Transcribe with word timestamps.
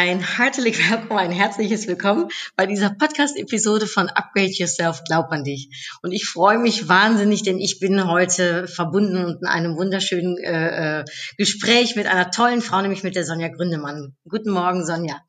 Ein 0.00 0.20
herzlich 0.20 0.78
willkommen, 0.90 1.18
ein 1.18 1.32
herzliches 1.32 1.88
Willkommen 1.88 2.28
bei 2.54 2.66
dieser 2.66 2.90
Podcast-Episode 2.90 3.88
von 3.88 4.08
Upgrade 4.08 4.52
Yourself, 4.52 5.02
glaub 5.02 5.32
an 5.32 5.42
dich. 5.42 5.98
Und 6.04 6.12
ich 6.12 6.24
freue 6.24 6.58
mich 6.58 6.88
wahnsinnig, 6.88 7.42
denn 7.42 7.58
ich 7.58 7.80
bin 7.80 8.08
heute 8.08 8.68
verbunden 8.68 9.24
und 9.24 9.42
in 9.42 9.48
einem 9.48 9.76
wunderschönen 9.76 10.38
äh, 10.38 11.00
äh, 11.00 11.04
Gespräch 11.36 11.96
mit 11.96 12.06
einer 12.06 12.30
tollen 12.30 12.60
Frau, 12.60 12.80
nämlich 12.80 13.02
mit 13.02 13.16
der 13.16 13.24
Sonja 13.24 13.48
Gründemann. 13.48 14.14
Guten 14.28 14.52
Morgen, 14.52 14.86
Sonja. 14.86 15.20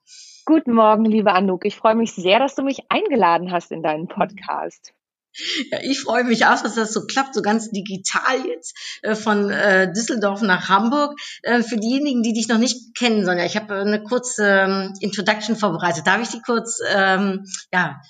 Guten 0.46 0.74
Morgen, 0.74 1.06
liebe 1.06 1.34
Anouk. 1.34 1.66
Ich 1.66 1.76
freue 1.76 1.96
mich 1.96 2.14
sehr, 2.14 2.38
dass 2.38 2.54
du 2.54 2.62
mich 2.62 2.82
eingeladen 2.90 3.52
hast 3.52 3.72
in 3.72 3.82
deinen 3.82 4.08
Podcast. 4.08 4.94
Ja, 5.72 5.80
ich 5.82 6.02
freue 6.02 6.24
mich 6.24 6.46
auch, 6.46 6.62
dass 6.62 6.76
das 6.76 6.94
so 6.94 7.06
klappt, 7.06 7.34
so 7.34 7.42
ganz 7.42 7.70
digital 7.72 8.46
jetzt 8.48 9.00
äh, 9.02 9.16
von 9.16 9.50
äh, 9.50 9.92
Düsseldorf 9.92 10.42
nach 10.42 10.70
Hamburg. 10.70 11.20
Äh, 11.44 11.62
für 11.62 11.78
diejenigen, 11.78 12.24
die 12.24 12.34
dich 12.34 12.48
noch 12.48 12.58
nicht 12.58 12.96
kennen, 12.98 13.26
Sonja, 13.26 13.46
ich 13.46 13.56
habe 13.56 13.76
eine 13.76 14.04
kurze 14.04 14.46
ähm, 14.48 14.94
Introduction 15.00 15.56
vorbereitet. 15.56 16.08
Darf 16.08 16.22
ich 16.22 16.30
die 16.30 16.42
kurz 16.42 16.80
ähm, 16.96 17.46
ja, 17.74 18.02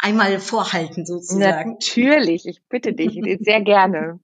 einmal 0.00 0.38
vorhalten 0.40 1.06
sozusagen? 1.06 1.72
Natürlich, 1.72 2.46
ich 2.46 2.60
bitte 2.68 2.92
dich, 2.92 3.18
sehr 3.40 3.62
gerne. 3.62 4.20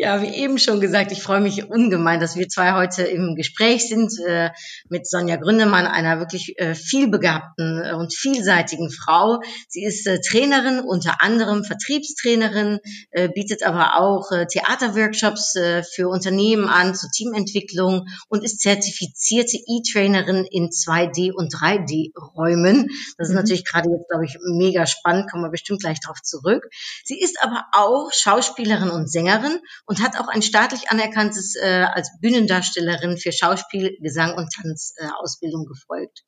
Ja, 0.00 0.22
wie 0.22 0.28
eben 0.28 0.58
schon 0.58 0.80
gesagt, 0.80 1.10
ich 1.10 1.24
freue 1.24 1.40
mich 1.40 1.70
ungemein, 1.70 2.20
dass 2.20 2.36
wir 2.36 2.48
zwei 2.48 2.72
heute 2.74 3.02
im 3.02 3.34
Gespräch 3.34 3.88
sind 3.88 4.12
äh, 4.24 4.50
mit 4.88 5.08
Sonja 5.08 5.34
Gründemann, 5.34 5.88
einer 5.88 6.20
wirklich 6.20 6.56
äh, 6.56 6.76
vielbegabten 6.76 7.82
äh, 7.82 7.94
und 7.94 8.14
vielseitigen 8.14 8.92
Frau. 8.92 9.40
Sie 9.66 9.82
ist 9.82 10.06
äh, 10.06 10.20
Trainerin, 10.20 10.78
unter 10.78 11.20
anderem 11.20 11.64
Vertriebstrainerin, 11.64 12.78
äh, 13.10 13.28
bietet 13.28 13.64
aber 13.64 13.98
auch 13.98 14.30
äh, 14.30 14.46
Theaterworkshops 14.46 15.58
für 15.92 16.08
Unternehmen 16.08 16.68
an 16.68 16.94
zur 16.94 17.10
Teamentwicklung 17.10 18.06
und 18.28 18.44
ist 18.44 18.60
zertifizierte 18.60 19.56
E-Trainerin 19.56 20.46
in 20.48 20.68
2D 20.68 21.32
und 21.32 21.52
3D-Räumen. 21.52 22.88
Das 23.16 23.28
ist 23.28 23.34
Mhm. 23.34 23.40
natürlich 23.40 23.64
gerade 23.64 23.90
jetzt, 23.90 24.08
glaube 24.08 24.26
ich, 24.26 24.36
mega 24.42 24.86
spannend, 24.86 25.28
kommen 25.28 25.42
wir 25.42 25.50
bestimmt 25.50 25.80
gleich 25.80 25.98
darauf 26.00 26.22
zurück. 26.22 26.68
Sie 27.04 27.18
ist 27.18 27.42
aber 27.42 27.64
auch 27.72 28.12
Schauspielerin 28.12 28.90
und 28.90 29.10
Sängerin 29.10 29.58
und 29.88 30.02
hat 30.02 30.20
auch 30.20 30.28
ein 30.28 30.42
staatlich 30.42 30.90
anerkanntes 30.90 31.56
äh, 31.56 31.86
als 31.90 32.10
Bühnendarstellerin 32.20 33.16
für 33.16 33.32
Schauspiel, 33.32 33.96
Gesang 34.00 34.34
und 34.34 34.52
Tanz 34.52 34.94
äh, 34.98 35.08
Ausbildung 35.18 35.64
gefolgt. 35.64 36.24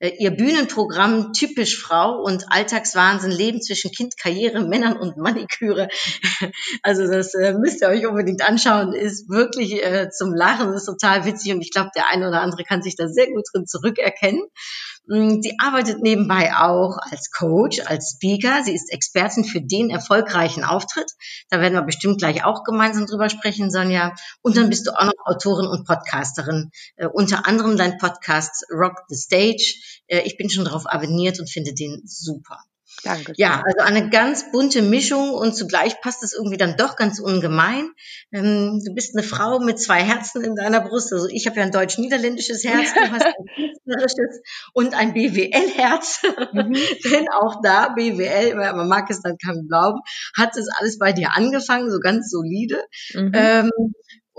Äh, 0.00 0.16
ihr 0.18 0.30
Bühnenprogramm 0.30 1.32
Typisch 1.32 1.78
Frau 1.78 2.20
und 2.22 2.46
Alltagswahnsinn 2.48 3.30
Leben 3.30 3.62
zwischen 3.62 3.92
Kind, 3.92 4.16
Karriere, 4.16 4.66
Männern 4.66 4.96
und 4.96 5.16
Maniküre. 5.16 5.88
Also 6.82 7.06
das 7.06 7.34
äh, 7.34 7.52
müsst 7.52 7.82
ihr 7.82 7.88
euch 7.88 8.06
unbedingt 8.06 8.42
anschauen, 8.42 8.94
ist 8.94 9.28
wirklich 9.28 9.84
äh, 9.84 10.08
zum 10.10 10.34
Lachen, 10.34 10.72
ist 10.72 10.86
total 10.86 11.24
witzig 11.24 11.52
und 11.52 11.60
ich 11.60 11.70
glaube, 11.70 11.90
der 11.94 12.08
eine 12.08 12.28
oder 12.28 12.40
andere 12.40 12.64
kann 12.64 12.82
sich 12.82 12.96
da 12.96 13.08
sehr 13.08 13.26
gut 13.26 13.44
drin 13.52 13.66
zurückerkennen. 13.66 14.42
Mm, 15.06 15.40
Sie 15.40 15.56
arbeitet 15.58 16.02
nebenbei 16.02 16.54
auch 16.54 16.96
als 17.10 17.30
Coach, 17.30 17.80
als 17.86 18.14
Speaker. 18.16 18.62
Sie 18.64 18.74
ist 18.74 18.92
Expertin 18.92 19.44
für 19.44 19.60
den 19.60 19.90
erfolgreichen 19.90 20.64
Auftritt. 20.64 21.10
Da 21.48 21.60
werden 21.60 21.74
wir 21.74 21.82
bestimmt 21.82 22.18
gleich 22.18 22.44
auch 22.44 22.64
gemeinsam 22.64 23.06
drüber 23.06 23.28
sprechen, 23.28 23.70
Sonja. 23.70 24.14
Und 24.42 24.56
dann 24.56 24.68
bist 24.68 24.86
du 24.86 24.92
auch 24.92 25.06
noch 25.06 25.26
Autorin 25.26 25.66
und 25.66 25.86
Podcasterin. 25.86 26.70
Äh, 26.96 27.06
unter 27.06 27.46
anderem 27.46 27.76
dein 27.76 27.98
Podcast 27.98 28.66
Rock 28.70 29.02
the 29.08 29.16
Stage. 29.16 29.74
Äh, 30.10 30.22
ich 30.24 30.36
bin 30.36 30.50
schon 30.50 30.64
darauf 30.64 30.86
abonniert 30.86 31.40
und 31.40 31.50
finde 31.50 31.72
den 31.72 32.02
super. 32.04 32.58
Danke. 33.04 33.32
Ja, 33.36 33.62
also 33.64 33.86
eine 33.86 34.10
ganz 34.10 34.50
bunte 34.50 34.82
Mischung 34.82 35.30
und 35.30 35.54
zugleich 35.54 36.00
passt 36.00 36.22
es 36.22 36.34
irgendwie 36.34 36.58
dann 36.58 36.76
doch 36.76 36.96
ganz 36.96 37.18
ungemein. 37.18 37.88
Ähm, 38.32 38.82
du 38.84 38.92
bist 38.94 39.16
eine 39.16 39.22
Frau 39.22 39.58
mit 39.60 39.80
zwei 39.80 40.02
Herzen 40.02 40.44
in 40.44 40.54
deiner 40.54 40.80
Brust. 40.80 41.12
Also 41.12 41.28
ich 41.28 41.46
habe 41.46 41.56
ja 41.56 41.62
ein 41.62 41.72
deutsch-niederländisches 41.72 42.64
Herz, 42.64 42.92
du 42.92 43.00
hast 43.10 43.26
ein 43.26 43.46
künstlerisches 43.54 44.42
und 44.74 44.94
ein 44.94 45.14
BWL-Herz. 45.14 46.22
Mhm. 46.52 46.72
Denn 47.10 47.28
auch 47.32 47.62
da, 47.62 47.90
BWL, 47.90 48.54
man 48.54 48.88
mag 48.88 49.08
es 49.08 49.22
dann 49.22 49.36
kaum 49.38 49.66
glauben, 49.68 50.00
hat 50.36 50.56
es 50.56 50.68
alles 50.78 50.98
bei 50.98 51.12
dir 51.12 51.30
angefangen, 51.34 51.90
so 51.90 52.00
ganz 52.00 52.28
solide. 52.28 52.82
Mhm. 53.14 53.32
Ähm, 53.34 53.70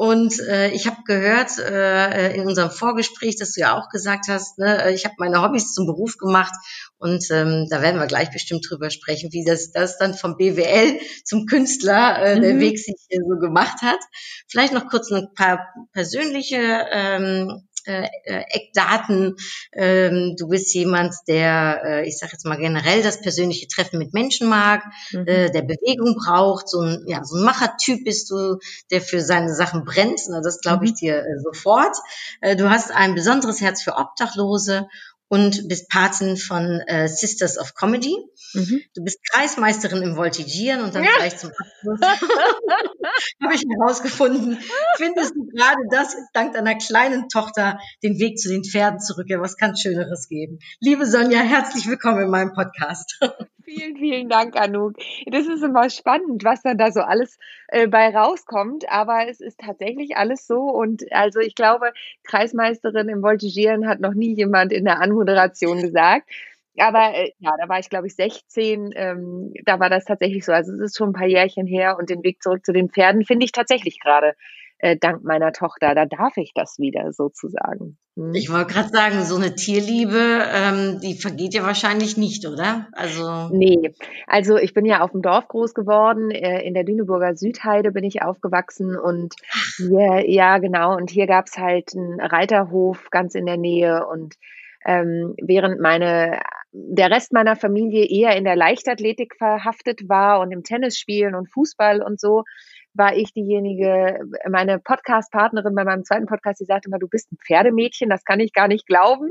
und 0.01 0.39
äh, 0.39 0.71
ich 0.71 0.87
habe 0.87 1.03
gehört 1.05 1.59
äh, 1.59 2.33
in 2.35 2.47
unserem 2.47 2.71
Vorgespräch, 2.71 3.35
dass 3.35 3.51
du 3.51 3.61
ja 3.61 3.77
auch 3.77 3.87
gesagt 3.89 4.29
hast, 4.29 4.57
ne, 4.57 4.85
äh, 4.85 4.95
ich 4.95 5.05
habe 5.05 5.13
meine 5.19 5.43
Hobbys 5.43 5.75
zum 5.75 5.85
Beruf 5.85 6.17
gemacht 6.17 6.53
und 6.97 7.23
ähm, 7.29 7.67
da 7.69 7.83
werden 7.83 7.99
wir 7.99 8.07
gleich 8.07 8.31
bestimmt 8.31 8.65
drüber 8.67 8.89
sprechen, 8.89 9.31
wie 9.31 9.45
das, 9.45 9.71
das 9.71 9.99
dann 9.99 10.15
vom 10.15 10.37
BWL 10.37 10.99
zum 11.23 11.45
Künstler 11.45 12.19
äh, 12.19 12.39
der 12.41 12.55
Mhm. 12.55 12.59
Weg 12.61 12.79
sich 12.79 12.95
äh, 13.09 13.19
so 13.19 13.37
gemacht 13.37 13.83
hat. 13.83 13.99
Vielleicht 14.47 14.73
noch 14.73 14.87
kurz 14.87 15.11
ein 15.11 15.35
paar 15.35 15.67
persönliche 15.93 16.87
ähm, 16.91 17.67
äh, 17.85 18.07
äh, 18.25 18.43
Eckdaten. 18.49 19.35
Ähm, 19.73 20.35
du 20.37 20.47
bist 20.47 20.73
jemand, 20.73 21.15
der, 21.27 21.81
äh, 21.85 22.07
ich 22.07 22.17
sage 22.17 22.33
jetzt 22.33 22.45
mal 22.45 22.57
generell, 22.57 23.01
das 23.03 23.21
persönliche 23.21 23.67
Treffen 23.67 23.99
mit 23.99 24.13
Menschen 24.13 24.47
mag, 24.49 24.83
Mhm. 25.11 25.27
äh, 25.27 25.49
der 25.51 25.61
Bewegung 25.63 26.15
braucht, 26.15 26.69
so 26.69 26.81
ein, 26.81 27.03
ja, 27.07 27.23
so 27.23 27.37
ein 27.37 27.43
Machertyp 27.43 28.03
bist 28.05 28.29
du, 28.31 28.57
der 28.91 29.01
für 29.01 29.21
seine 29.21 29.53
Sachen 29.53 29.83
brennt. 29.85 30.21
Na, 30.29 30.41
das 30.41 30.61
glaube 30.61 30.85
ich 30.85 30.91
Mhm. 30.91 30.95
dir 30.95 31.17
äh, 31.19 31.39
sofort. 31.43 31.95
Äh, 32.41 32.55
du 32.55 32.69
hast 32.69 32.91
ein 32.91 33.15
besonderes 33.15 33.61
Herz 33.61 33.81
für 33.81 33.95
Obdachlose 33.95 34.87
und 35.31 35.69
bist 35.69 35.87
Patin 35.87 36.35
von 36.35 36.81
äh, 36.87 37.07
Sisters 37.07 37.57
of 37.57 37.73
Comedy. 37.73 38.13
Mhm. 38.53 38.81
Du 38.93 39.01
bist 39.01 39.19
Kreismeisterin 39.31 40.03
im 40.03 40.17
Voltigieren 40.17 40.81
und 40.81 40.93
dann 40.93 41.05
Ja. 41.05 41.11
vielleicht 41.15 41.39
zum 41.39 41.51
Abschluss 41.51 42.01
habe 43.41 43.55
ich 43.55 43.63
herausgefunden, 43.63 44.57
findest 44.97 45.33
du 45.33 45.45
gerade 45.55 45.83
das 45.89 46.17
dank 46.33 46.53
deiner 46.53 46.75
kleinen 46.75 47.29
Tochter 47.29 47.79
den 48.03 48.19
Weg 48.19 48.39
zu 48.39 48.49
den 48.49 48.65
Pferden 48.65 48.99
zurück. 48.99 49.27
Ja, 49.29 49.39
was 49.39 49.55
kann 49.55 49.77
Schöneres 49.77 50.27
geben? 50.27 50.59
Liebe 50.81 51.05
Sonja, 51.05 51.39
herzlich 51.39 51.87
willkommen 51.87 52.23
in 52.23 52.29
meinem 52.29 52.51
Podcast. 52.51 53.17
Vielen, 53.63 53.97
vielen 53.97 54.29
Dank, 54.29 54.55
Anouk. 54.55 54.95
Das 55.25 55.45
ist 55.47 55.61
immer 55.63 55.89
spannend, 55.89 56.43
was 56.43 56.61
dann 56.61 56.77
da 56.77 56.91
so 56.91 57.01
alles 57.01 57.37
äh, 57.67 57.87
bei 57.87 58.09
rauskommt, 58.15 58.89
aber 58.89 59.27
es 59.29 59.41
ist 59.41 59.59
tatsächlich 59.59 60.17
alles 60.17 60.47
so 60.47 60.61
und 60.61 61.03
also 61.11 61.39
ich 61.39 61.53
glaube, 61.53 61.91
Kreismeisterin 62.23 63.09
im 63.09 63.21
Voltigieren 63.21 63.87
hat 63.87 63.99
noch 63.99 64.13
nie 64.13 64.33
jemand 64.33 64.71
in 64.71 64.85
der 64.85 64.99
Anmoderation 65.01 65.81
gesagt. 65.81 66.29
Aber 66.77 67.13
äh, 67.13 67.31
ja, 67.39 67.51
da 67.59 67.67
war 67.69 67.79
ich, 67.79 67.89
glaube 67.89 68.07
ich, 68.07 68.15
16. 68.15 68.93
Ähm, 68.95 69.53
da 69.65 69.79
war 69.79 69.89
das 69.89 70.05
tatsächlich 70.05 70.45
so. 70.45 70.53
Also 70.53 70.73
es 70.73 70.79
ist 70.79 70.97
schon 70.97 71.09
ein 71.09 71.13
paar 71.13 71.27
Jährchen 71.27 71.67
her 71.67 71.97
und 71.99 72.09
den 72.09 72.23
Weg 72.23 72.41
zurück 72.41 72.65
zu 72.65 72.71
den 72.73 72.89
Pferden 72.89 73.25
finde 73.25 73.45
ich 73.45 73.51
tatsächlich 73.51 73.99
gerade 73.99 74.33
äh, 74.81 74.97
dank 74.97 75.23
meiner 75.23 75.51
Tochter. 75.51 75.93
Da 75.95 76.05
darf 76.05 76.37
ich 76.37 76.53
das 76.55 76.79
wieder 76.79 77.13
sozusagen. 77.13 77.97
Hm. 78.15 78.33
Ich 78.33 78.51
wollte 78.51 78.73
gerade 78.73 78.89
sagen, 78.89 79.23
so 79.23 79.35
eine 79.35 79.55
Tierliebe, 79.55 80.43
ähm, 80.53 80.99
die 81.01 81.13
vergeht 81.13 81.53
ja 81.53 81.63
wahrscheinlich 81.63 82.17
nicht, 82.17 82.47
oder? 82.47 82.87
Also 82.93 83.49
Nee, 83.51 83.93
also 84.27 84.57
ich 84.57 84.73
bin 84.73 84.85
ja 84.85 85.01
auf 85.01 85.11
dem 85.11 85.21
Dorf 85.21 85.47
groß 85.47 85.73
geworden, 85.73 86.31
äh, 86.31 86.61
in 86.63 86.73
der 86.73 86.83
Lüneburger 86.83 87.35
Südheide 87.35 87.91
bin 87.91 88.03
ich 88.03 88.23
aufgewachsen 88.23 88.97
und 88.97 89.35
hier, 89.77 90.29
ja 90.29 90.57
genau, 90.57 90.95
und 90.95 91.11
hier 91.11 91.27
gab's 91.27 91.57
halt 91.57 91.95
einen 91.95 92.19
Reiterhof 92.19 93.09
ganz 93.11 93.35
in 93.35 93.45
der 93.45 93.57
Nähe 93.57 94.05
und 94.07 94.35
ähm, 94.83 95.35
während 95.39 95.79
meine, 95.79 96.39
der 96.71 97.11
Rest 97.11 97.33
meiner 97.33 97.55
Familie 97.55 98.05
eher 98.09 98.35
in 98.35 98.45
der 98.45 98.55
Leichtathletik 98.55 99.35
verhaftet 99.37 100.09
war 100.09 100.39
und 100.39 100.51
im 100.51 100.63
Tennis 100.63 100.97
spielen 100.97 101.35
und 101.35 101.51
Fußball 101.51 102.01
und 102.01 102.19
so, 102.19 102.43
war 102.93 103.15
ich 103.15 103.33
diejenige, 103.33 104.19
meine 104.49 104.79
Podcast-Partnerin 104.79 105.75
bei 105.75 105.83
meinem 105.83 106.03
zweiten 106.03 106.25
Podcast, 106.25 106.59
die 106.59 106.65
sagte 106.65 106.89
immer, 106.89 106.99
du 106.99 107.07
bist 107.07 107.31
ein 107.31 107.37
Pferdemädchen, 107.37 108.09
das 108.09 108.25
kann 108.25 108.39
ich 108.39 108.53
gar 108.53 108.67
nicht 108.67 108.85
glauben. 108.85 109.29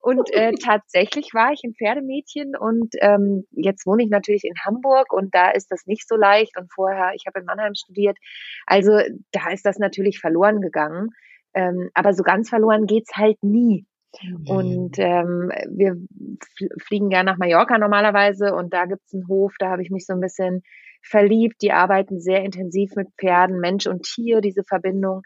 Und 0.00 0.32
äh, 0.32 0.52
tatsächlich 0.62 1.34
war 1.34 1.52
ich 1.52 1.62
ein 1.64 1.74
Pferdemädchen 1.74 2.56
und 2.56 2.94
ähm, 3.00 3.44
jetzt 3.50 3.86
wohne 3.86 4.02
ich 4.02 4.10
natürlich 4.10 4.44
in 4.44 4.54
Hamburg 4.64 5.12
und 5.12 5.34
da 5.34 5.50
ist 5.50 5.70
das 5.70 5.86
nicht 5.86 6.08
so 6.08 6.16
leicht. 6.16 6.56
Und 6.58 6.72
vorher, 6.72 7.12
ich 7.14 7.24
habe 7.26 7.40
in 7.40 7.46
Mannheim 7.46 7.74
studiert, 7.74 8.16
also 8.66 8.92
da 9.32 9.50
ist 9.50 9.66
das 9.66 9.78
natürlich 9.78 10.18
verloren 10.18 10.60
gegangen. 10.60 11.10
Ähm, 11.52 11.90
aber 11.94 12.12
so 12.12 12.22
ganz 12.22 12.48
verloren 12.48 12.86
geht's 12.86 13.16
halt 13.16 13.42
nie. 13.42 13.86
Und 14.46 14.98
ähm, 14.98 15.52
wir 15.68 15.92
fl- 15.92 16.82
fliegen 16.82 17.10
gerne 17.10 17.30
nach 17.30 17.38
Mallorca 17.38 17.78
normalerweise 17.78 18.54
und 18.54 18.72
da 18.72 18.86
gibt's 18.86 19.14
einen 19.14 19.28
Hof, 19.28 19.54
da 19.58 19.70
habe 19.70 19.82
ich 19.82 19.90
mich 19.90 20.04
so 20.06 20.12
ein 20.12 20.20
bisschen 20.20 20.62
verliebt. 21.02 21.62
Die 21.62 21.72
arbeiten 21.72 22.20
sehr 22.20 22.42
intensiv 22.44 22.94
mit 22.96 23.08
Pferden, 23.18 23.60
Mensch 23.60 23.86
und 23.86 24.02
Tier, 24.02 24.40
diese 24.40 24.64
Verbindung. 24.64 25.22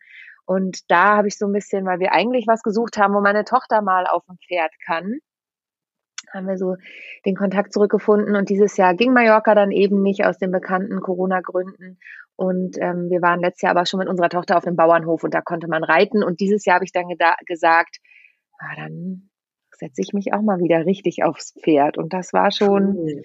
Und 0.46 0.90
da 0.90 1.16
habe 1.16 1.28
ich 1.28 1.38
so 1.38 1.46
ein 1.46 1.52
bisschen, 1.52 1.86
weil 1.86 2.00
wir 2.00 2.12
eigentlich 2.12 2.46
was 2.46 2.62
gesucht 2.62 2.98
haben, 2.98 3.14
wo 3.14 3.20
meine 3.20 3.44
Tochter 3.44 3.82
mal 3.82 4.06
auf 4.06 4.24
dem 4.26 4.36
Pferd 4.46 4.72
kann, 4.84 5.18
haben 6.32 6.46
wir 6.46 6.58
so 6.58 6.76
den 7.24 7.36
Kontakt 7.36 7.72
zurückgefunden. 7.72 8.36
Und 8.36 8.48
dieses 8.48 8.76
Jahr 8.76 8.94
ging 8.94 9.12
Mallorca 9.12 9.54
dann 9.54 9.70
eben 9.70 10.02
nicht 10.02 10.26
aus 10.26 10.38
den 10.38 10.50
bekannten 10.50 11.00
Corona-Gründen. 11.00 11.98
Und 12.36 12.76
ähm, 12.80 13.08
wir 13.10 13.22
waren 13.22 13.40
letztes 13.40 13.62
Jahr 13.62 13.70
aber 13.70 13.86
schon 13.86 13.98
mit 13.98 14.08
unserer 14.08 14.28
Tochter 14.28 14.56
auf 14.56 14.64
dem 14.64 14.76
Bauernhof 14.76 15.22
und 15.22 15.32
da 15.32 15.40
konnte 15.40 15.68
man 15.68 15.84
reiten. 15.84 16.24
Und 16.24 16.40
dieses 16.40 16.64
Jahr 16.64 16.76
habe 16.76 16.84
ich 16.84 16.92
dann 16.92 17.06
gesagt, 17.46 17.98
ah, 18.58 18.74
dann 18.76 19.30
setze 19.78 20.00
ich 20.00 20.12
mich 20.12 20.32
auch 20.32 20.42
mal 20.42 20.58
wieder 20.58 20.86
richtig 20.86 21.24
aufs 21.24 21.54
Pferd. 21.62 21.98
Und 21.98 22.12
das 22.12 22.32
war 22.32 22.50
schon, 22.50 22.96
cool. 22.96 23.22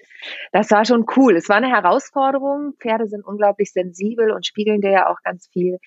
das 0.52 0.70
war 0.70 0.84
schon 0.84 1.06
cool. 1.16 1.36
Es 1.36 1.48
war 1.48 1.56
eine 1.56 1.70
Herausforderung. 1.70 2.74
Pferde 2.80 3.06
sind 3.06 3.24
unglaublich 3.24 3.72
sensibel 3.72 4.30
und 4.30 4.46
spiegeln 4.46 4.80
dir 4.80 4.90
ja 4.90 5.10
auch 5.10 5.22
ganz 5.22 5.48
viel. 5.52 5.78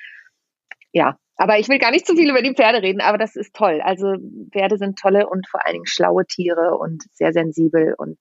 Ja, 0.92 1.18
aber 1.36 1.60
ich 1.60 1.69
will 1.69 1.80
gar 1.80 1.92
nicht 1.92 2.06
zu 2.06 2.15
viel 2.15 2.30
über 2.30 2.42
die 2.42 2.54
Pferde 2.54 2.81
reden, 2.81 3.01
aber 3.01 3.18
das 3.18 3.36
ist 3.36 3.56
toll. 3.56 3.81
Also 3.83 4.15
Pferde 4.51 4.77
sind 4.77 5.00
tolle 5.00 5.27
und 5.27 5.48
vor 5.48 5.65
allen 5.65 5.74
Dingen 5.74 5.88
schlaue 5.88 6.25
Tiere 6.25 6.77
und 6.77 7.04
sehr 7.12 7.33
sensibel 7.33 7.95
und 7.98 8.18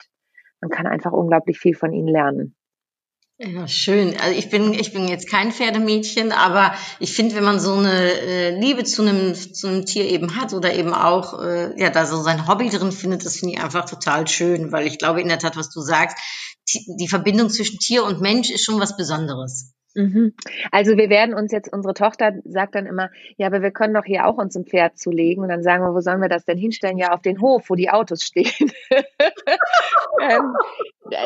man 0.61 0.71
kann 0.71 0.87
einfach 0.87 1.13
unglaublich 1.13 1.59
viel 1.59 1.75
von 1.75 1.93
ihnen 1.93 2.09
lernen. 2.09 2.55
Ja, 3.45 3.67
schön. 3.67 4.17
Also 4.21 4.39
ich 4.39 4.51
bin, 4.51 4.73
ich 4.73 4.93
bin 4.93 5.09
jetzt 5.09 5.29
kein 5.29 5.51
Pferdemädchen, 5.51 6.31
aber 6.31 6.75
ich 7.01 7.13
finde, 7.13 7.35
wenn 7.35 7.43
man 7.43 7.59
so 7.59 7.75
eine 7.75 8.13
äh, 8.13 8.57
Liebe 8.57 8.85
zu 8.85 9.03
einem, 9.03 9.35
zu 9.35 9.67
einem 9.67 9.85
Tier 9.85 10.05
eben 10.05 10.37
hat 10.37 10.53
oder 10.53 10.73
eben 10.73 10.95
auch, 10.95 11.43
äh, 11.43 11.77
ja, 11.77 11.91
da 11.91 12.07
so 12.07 12.23
sein 12.23 12.47
Hobby 12.47 12.71
drin 12.71 12.93
findet, 12.93 13.25
das 13.25 13.39
finde 13.39 13.55
ich 13.55 13.61
einfach 13.61 13.85
total 13.85 14.29
schön, 14.29 14.71
weil 14.71 14.87
ich 14.87 14.99
glaube 14.99 15.21
in 15.21 15.29
der 15.29 15.41
Tat, 15.41 15.57
was 15.57 15.71
du 15.71 15.81
sagst, 15.81 16.17
die 16.87 17.09
Verbindung 17.09 17.51
zwischen 17.51 17.81
Tier 17.81 18.05
und 18.05 18.21
Mensch 18.21 18.49
ist 18.49 18.65
schon 18.65 18.79
was 18.79 18.97
Besonderes. 18.97 19.73
Mhm. 19.95 20.35
Also 20.71 20.97
wir 20.97 21.11
werden 21.11 21.35
uns 21.35 21.53
jetzt, 21.53 21.73
unsere 21.73 21.95
Tochter 21.95 22.33
sagt 22.45 22.75
dann 22.75 22.87
immer, 22.87 23.11
ja, 23.37 23.47
aber 23.47 23.63
wir 23.63 23.71
können 23.71 23.95
doch 23.95 24.05
hier 24.05 24.27
auch 24.27 24.39
uns 24.39 24.57
ein 24.57 24.65
Pferd 24.65 24.99
zulegen. 24.99 25.43
Und 25.43 25.49
dann 25.49 25.63
sagen 25.63 25.85
wir, 25.85 25.95
wo 25.95 26.01
sollen 26.01 26.21
wir 26.21 26.29
das 26.29 26.45
denn 26.45 26.59
hinstellen? 26.59 26.99
Ja, 26.99 27.13
auf 27.13 27.23
den 27.23 27.41
Hof, 27.41 27.69
wo 27.69 27.75
die 27.75 27.91
Autos 27.91 28.23
stehen. 28.23 28.73
ähm, 30.21 30.55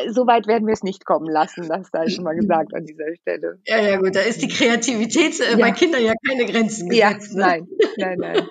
so 0.09 0.27
weit 0.27 0.47
werden 0.47 0.67
wir 0.67 0.73
es 0.73 0.83
nicht 0.83 1.05
kommen 1.05 1.29
lassen, 1.29 1.67
das 1.67 1.91
da 1.91 2.09
schon 2.09 2.23
mal 2.23 2.35
gesagt 2.35 2.73
an 2.73 2.85
dieser 2.85 3.13
Stelle. 3.21 3.59
Ja, 3.65 3.79
ja, 3.79 3.97
gut, 3.97 4.15
da 4.15 4.21
ist 4.21 4.41
die 4.41 4.47
Kreativität 4.47 5.39
äh, 5.39 5.51
ja. 5.51 5.57
bei 5.57 5.71
Kindern 5.71 6.03
ja 6.03 6.13
keine 6.27 6.45
Grenzen 6.45 6.89
gesetzt. 6.89 7.33
Ja, 7.33 7.57
ne? 7.57 7.67
nein, 7.97 8.17
nein, 8.17 8.17
nein. 8.19 8.47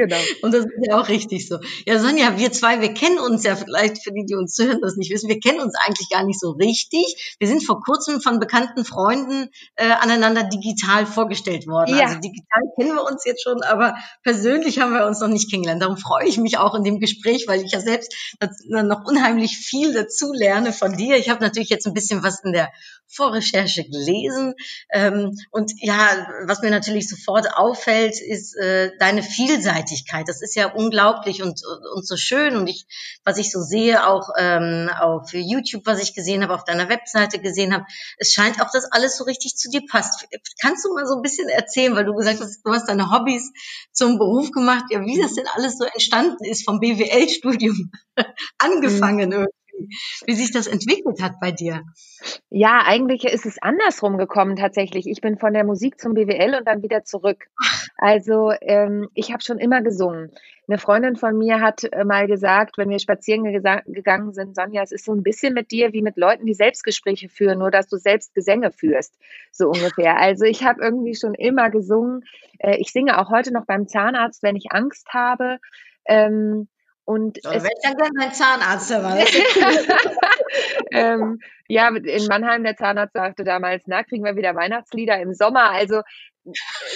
Genau. 0.00 0.16
Und 0.42 0.54
das 0.54 0.64
ist 0.64 0.86
ja 0.88 0.98
auch 0.98 1.08
richtig 1.08 1.46
so. 1.46 1.58
Ja, 1.86 1.98
Sonja, 1.98 2.38
wir 2.38 2.52
zwei, 2.52 2.80
wir 2.80 2.94
kennen 2.94 3.18
uns 3.18 3.44
ja 3.44 3.54
vielleicht 3.54 4.02
für 4.02 4.12
die, 4.12 4.24
die 4.24 4.34
uns 4.34 4.54
zuhören, 4.54 4.80
das 4.80 4.96
nicht 4.96 5.12
wissen, 5.12 5.28
wir 5.28 5.40
kennen 5.40 5.60
uns 5.60 5.74
eigentlich 5.74 6.08
gar 6.08 6.24
nicht 6.24 6.40
so 6.40 6.52
richtig. 6.52 7.36
Wir 7.38 7.48
sind 7.48 7.64
vor 7.64 7.82
kurzem 7.82 8.20
von 8.20 8.40
bekannten 8.40 8.84
Freunden 8.84 9.50
äh, 9.76 9.90
aneinander 9.90 10.44
digital 10.44 11.04
vorgestellt 11.04 11.66
worden. 11.66 11.96
Ja. 11.96 12.06
Also 12.06 12.18
digital 12.20 12.62
kennen 12.78 12.94
wir 12.94 13.04
uns 13.04 13.24
jetzt 13.26 13.42
schon, 13.42 13.62
aber 13.62 13.94
persönlich 14.22 14.78
haben 14.78 14.92
wir 14.92 15.06
uns 15.06 15.20
noch 15.20 15.28
nicht 15.28 15.50
kennengelernt. 15.50 15.82
Darum 15.82 15.98
freue 15.98 16.26
ich 16.26 16.38
mich 16.38 16.56
auch 16.56 16.74
in 16.74 16.84
dem 16.84 16.98
Gespräch, 16.98 17.44
weil 17.46 17.62
ich 17.62 17.72
ja 17.72 17.80
selbst 17.80 18.14
noch 18.68 19.04
unheimlich 19.04 19.58
viel 19.58 19.92
dazu 19.92 20.32
lerne 20.32 20.72
von 20.72 20.96
dir. 20.96 21.16
Ich 21.16 21.28
habe 21.28 21.42
natürlich 21.42 21.68
jetzt 21.68 21.86
ein 21.86 21.94
bisschen 21.94 22.22
was 22.22 22.42
in 22.42 22.52
der 22.52 22.70
Vorrecherche 23.10 23.84
gelesen. 23.84 24.54
Ähm, 24.90 25.36
und 25.50 25.72
ja, 25.80 26.28
was 26.46 26.62
mir 26.62 26.70
natürlich 26.70 27.08
sofort 27.08 27.52
auffällt, 27.54 28.20
ist 28.20 28.56
äh, 28.56 28.92
deine 28.98 29.22
Vielseitigkeit. 29.22 30.28
Das 30.28 30.42
ist 30.42 30.54
ja 30.54 30.72
unglaublich 30.72 31.42
und, 31.42 31.60
und 31.94 32.06
so 32.06 32.16
schön. 32.16 32.56
Und 32.56 32.68
ich, 32.68 32.86
was 33.24 33.38
ich 33.38 33.50
so 33.50 33.60
sehe, 33.60 34.06
auch 34.06 34.30
ähm, 34.38 34.88
auf 35.00 35.32
YouTube, 35.32 35.86
was 35.86 36.02
ich 36.02 36.14
gesehen 36.14 36.42
habe, 36.42 36.54
auf 36.54 36.64
deiner 36.64 36.88
Webseite 36.88 37.40
gesehen 37.40 37.74
habe, 37.74 37.84
es 38.18 38.32
scheint 38.32 38.60
auch, 38.62 38.70
dass 38.70 38.90
alles 38.92 39.16
so 39.16 39.24
richtig 39.24 39.56
zu 39.56 39.68
dir 39.70 39.82
passt. 39.90 40.26
Kannst 40.62 40.84
du 40.84 40.94
mal 40.94 41.06
so 41.06 41.16
ein 41.16 41.22
bisschen 41.22 41.48
erzählen, 41.48 41.94
weil 41.96 42.04
du 42.04 42.14
gesagt 42.14 42.40
hast, 42.40 42.62
du 42.64 42.72
hast 42.72 42.88
deine 42.88 43.10
Hobbys 43.10 43.52
zum 43.92 44.18
Beruf 44.18 44.52
gemacht, 44.52 44.84
ja, 44.90 45.00
wie 45.00 45.20
das 45.20 45.34
denn 45.34 45.48
alles 45.54 45.78
so 45.78 45.84
entstanden 45.84 46.44
ist 46.44 46.64
vom 46.64 46.78
BWL-Studium 46.78 47.90
angefangen 48.58 49.30
mhm 49.30 49.46
wie 50.26 50.34
sich 50.34 50.52
das 50.52 50.66
entwickelt 50.66 51.22
hat 51.22 51.40
bei 51.40 51.52
dir. 51.52 51.82
Ja, 52.50 52.82
eigentlich 52.84 53.24
ist 53.24 53.46
es 53.46 53.60
andersrum 53.60 54.18
gekommen 54.18 54.56
tatsächlich. 54.56 55.06
Ich 55.06 55.20
bin 55.20 55.38
von 55.38 55.52
der 55.52 55.64
Musik 55.64 56.00
zum 56.00 56.14
BWL 56.14 56.56
und 56.58 56.66
dann 56.66 56.82
wieder 56.82 57.04
zurück. 57.04 57.46
Also 57.96 58.52
ähm, 58.60 59.08
ich 59.14 59.32
habe 59.32 59.42
schon 59.42 59.58
immer 59.58 59.82
gesungen. 59.82 60.30
Eine 60.70 60.78
Freundin 60.78 61.16
von 61.16 61.36
mir 61.36 61.60
hat 61.60 61.82
äh, 61.84 62.04
mal 62.04 62.28
gesagt, 62.28 62.78
wenn 62.78 62.90
wir 62.90 63.00
spazieren 63.00 63.42
gegangen 63.44 64.32
sind, 64.32 64.54
Sonja, 64.54 64.82
es 64.82 64.92
ist 64.92 65.04
so 65.04 65.12
ein 65.12 65.24
bisschen 65.24 65.52
mit 65.52 65.72
dir 65.72 65.92
wie 65.92 66.00
mit 66.00 66.16
Leuten, 66.16 66.46
die 66.46 66.54
Selbstgespräche 66.54 67.28
führen, 67.28 67.58
nur 67.58 67.72
dass 67.72 67.88
du 67.88 67.96
selbst 67.96 68.34
Gesänge 68.34 68.70
führst, 68.70 69.18
so 69.50 69.66
ungefähr. 69.66 70.18
Also 70.18 70.44
ich 70.44 70.62
habe 70.62 70.80
irgendwie 70.80 71.16
schon 71.16 71.34
immer 71.34 71.70
gesungen. 71.70 72.22
Äh, 72.58 72.76
ich 72.76 72.92
singe 72.92 73.18
auch 73.18 73.30
heute 73.30 73.52
noch 73.52 73.66
beim 73.66 73.88
Zahnarzt, 73.88 74.42
wenn 74.44 74.54
ich 74.54 74.70
Angst 74.70 75.08
habe. 75.12 75.58
Ähm, 76.04 76.68
und 77.04 77.38
so, 77.42 77.50
es, 77.50 77.62
wenn 77.64 77.70
dann 77.82 77.96
gern 77.96 78.12
mein 78.16 78.32
Zahnarzt 78.32 78.90
war. 78.90 79.18
ähm, 80.92 81.40
ja, 81.68 81.88
in 81.88 82.26
Mannheim, 82.26 82.62
der 82.64 82.76
Zahnarzt 82.76 83.14
sagte 83.14 83.44
damals, 83.44 83.84
na, 83.86 84.02
kriegen 84.02 84.24
wir 84.24 84.36
wieder 84.36 84.54
Weihnachtslieder 84.54 85.20
im 85.20 85.34
Sommer. 85.34 85.70
Also 85.70 86.02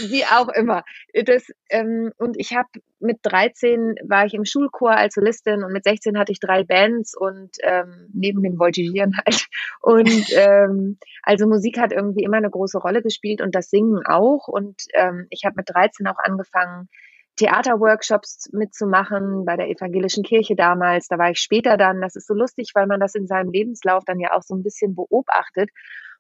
wie 0.09 0.25
auch 0.25 0.49
immer. 0.49 0.85
Das, 1.25 1.47
ähm, 1.69 2.13
und 2.17 2.37
ich 2.39 2.55
habe 2.55 2.69
mit 3.01 3.19
13 3.23 3.97
war 4.05 4.25
ich 4.25 4.35
im 4.35 4.45
Schulchor 4.45 4.93
als 4.93 5.15
Solistin 5.15 5.63
und 5.63 5.73
mit 5.73 5.85
16 5.85 6.19
hatte 6.19 6.33
ich 6.33 6.41
drei 6.41 6.65
Bands 6.65 7.15
und 7.17 7.51
ähm, 7.63 8.09
neben 8.13 8.43
dem 8.43 8.59
Voltigieren 8.59 9.17
halt. 9.25 9.47
Und 9.81 10.07
ähm, 10.37 10.99
also 11.23 11.47
Musik 11.47 11.79
hat 11.79 11.93
irgendwie 11.93 12.25
immer 12.25 12.39
eine 12.39 12.51
große 12.51 12.79
Rolle 12.79 13.03
gespielt 13.03 13.43
und 13.43 13.55
das 13.55 13.69
Singen 13.69 14.05
auch. 14.07 14.49
Und 14.49 14.83
ähm, 14.95 15.27
ich 15.31 15.45
habe 15.45 15.57
mit 15.57 15.69
13 15.69 16.07
auch 16.07 16.19
angefangen, 16.19 16.89
Theaterworkshops 17.37 18.49
mitzumachen 18.53 19.45
bei 19.45 19.57
der 19.57 19.69
evangelischen 19.69 20.23
Kirche 20.23 20.55
damals. 20.55 21.09
Da 21.09 21.19
war 21.19 21.31
ich 21.31 21.41
später 21.41 21.77
dann. 21.77 22.01
Das 22.01 22.17
ist 22.17 22.27
so 22.27 22.35
lustig, 22.35 22.71
weil 22.75 22.87
man 22.87 23.01
das 23.01 23.15
in 23.15 23.27
seinem 23.27 23.51
Lebenslauf 23.51 24.05
dann 24.05 24.21
ja 24.21 24.33
auch 24.33 24.43
so 24.43 24.55
ein 24.55 24.63
bisschen 24.63 24.95
beobachtet. 24.95 25.71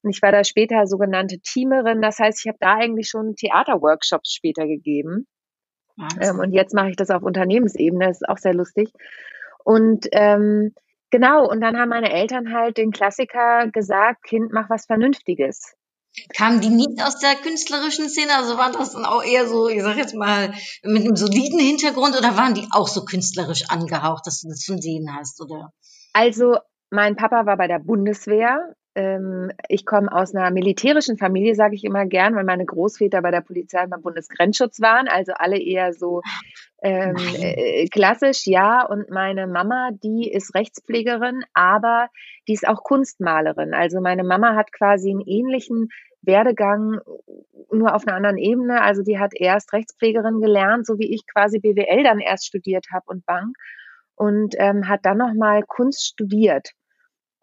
Und 0.02 0.10
ich 0.10 0.20
war 0.22 0.32
da 0.32 0.44
später 0.44 0.86
sogenannte 0.86 1.38
Teamerin. 1.38 2.02
Das 2.02 2.18
heißt, 2.18 2.40
ich 2.44 2.48
habe 2.48 2.58
da 2.60 2.74
eigentlich 2.74 3.08
schon 3.08 3.36
Theaterworkshops 3.36 4.32
später 4.32 4.66
gegeben. 4.66 5.26
Ähm, 6.20 6.40
und 6.40 6.52
jetzt 6.52 6.74
mache 6.74 6.90
ich 6.90 6.96
das 6.96 7.10
auf 7.10 7.22
Unternehmensebene. 7.22 8.06
Das 8.06 8.20
ist 8.20 8.28
auch 8.28 8.38
sehr 8.38 8.54
lustig. 8.54 8.92
Und 9.64 10.06
ähm, 10.12 10.74
genau, 11.10 11.48
und 11.48 11.60
dann 11.60 11.78
haben 11.78 11.88
meine 11.88 12.12
Eltern 12.12 12.52
halt 12.52 12.76
den 12.76 12.90
Klassiker 12.90 13.68
gesagt, 13.68 14.24
Kind, 14.24 14.52
mach 14.52 14.68
was 14.68 14.86
Vernünftiges. 14.86 15.74
Kamen 16.36 16.60
die 16.60 16.68
nicht 16.68 17.02
aus 17.02 17.18
der 17.18 17.34
künstlerischen 17.34 18.08
Szene? 18.08 18.36
Also 18.36 18.56
waren 18.56 18.72
das 18.72 18.92
dann 18.92 19.04
auch 19.04 19.22
eher 19.22 19.48
so, 19.48 19.68
ich 19.68 19.82
sag 19.82 19.96
jetzt 19.96 20.14
mal, 20.14 20.54
mit 20.82 21.02
einem 21.02 21.16
soliden 21.16 21.58
Hintergrund 21.58 22.16
oder 22.16 22.36
waren 22.36 22.54
die 22.54 22.66
auch 22.70 22.88
so 22.88 23.04
künstlerisch 23.04 23.68
angehaucht, 23.68 24.26
dass 24.26 24.40
du 24.40 24.48
das 24.48 24.64
von 24.64 24.78
denen 24.78 25.14
hast, 25.14 25.40
oder? 25.40 25.72
Also, 26.12 26.58
mein 26.90 27.16
Papa 27.16 27.46
war 27.46 27.56
bei 27.56 27.66
der 27.66 27.80
Bundeswehr. 27.80 28.74
Ähm, 28.94 29.50
ich 29.68 29.84
komme 29.84 30.12
aus 30.12 30.34
einer 30.34 30.50
militärischen 30.50 31.16
Familie, 31.16 31.54
sage 31.54 31.74
ich 31.74 31.84
immer 31.84 32.06
gern, 32.06 32.36
weil 32.36 32.44
meine 32.44 32.64
Großväter 32.64 33.22
bei 33.22 33.30
der 33.30 33.40
Polizei 33.40 33.86
beim 33.86 34.02
Bundesgrenzschutz 34.02 34.80
waren, 34.80 35.08
also 35.08 35.32
alle 35.34 35.58
eher 35.58 35.92
so 35.92 36.22
ähm, 36.82 37.16
äh, 37.40 37.86
klassisch, 37.88 38.46
ja. 38.46 38.86
Und 38.86 39.10
meine 39.10 39.46
Mama, 39.46 39.90
die 39.92 40.30
ist 40.30 40.54
Rechtspflegerin, 40.54 41.42
aber 41.54 42.08
die 42.46 42.52
ist 42.52 42.68
auch 42.68 42.84
Kunstmalerin. 42.84 43.74
Also 43.74 44.00
meine 44.00 44.22
Mama 44.22 44.54
hat 44.54 44.70
quasi 44.72 45.10
einen 45.10 45.22
ähnlichen 45.22 45.88
Werdegang, 46.22 47.00
nur 47.72 47.94
auf 47.94 48.06
einer 48.06 48.16
anderen 48.16 48.38
Ebene. 48.38 48.82
Also 48.82 49.02
die 49.02 49.18
hat 49.18 49.32
erst 49.34 49.72
Rechtspflegerin 49.72 50.40
gelernt, 50.40 50.86
so 50.86 50.98
wie 50.98 51.12
ich 51.12 51.22
quasi 51.26 51.58
BWL 51.58 52.04
dann 52.04 52.20
erst 52.20 52.46
studiert 52.46 52.86
habe 52.92 53.04
und 53.06 53.26
Bank 53.26 53.56
und 54.14 54.54
ähm, 54.58 54.88
hat 54.88 55.00
dann 55.02 55.18
nochmal 55.18 55.62
Kunst 55.62 56.06
studiert 56.06 56.70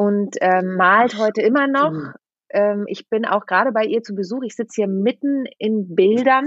und 0.02 0.36
ähm, 0.42 0.78
malt 0.78 1.20
heute 1.20 1.44
immer 1.44 1.68
noch. 1.68 1.94
Ähm, 2.50 2.86
ich 2.88 3.08
bin 3.08 3.24
auch 3.24 3.46
gerade 3.46 3.72
bei 3.72 3.84
ihr 3.86 4.02
zu 4.02 4.16
Besuch. 4.16 4.42
Ich 4.42 4.56
sitze 4.56 4.82
hier 4.82 4.88
mitten 4.88 5.46
in 5.60 5.94
Bildern 5.94 6.46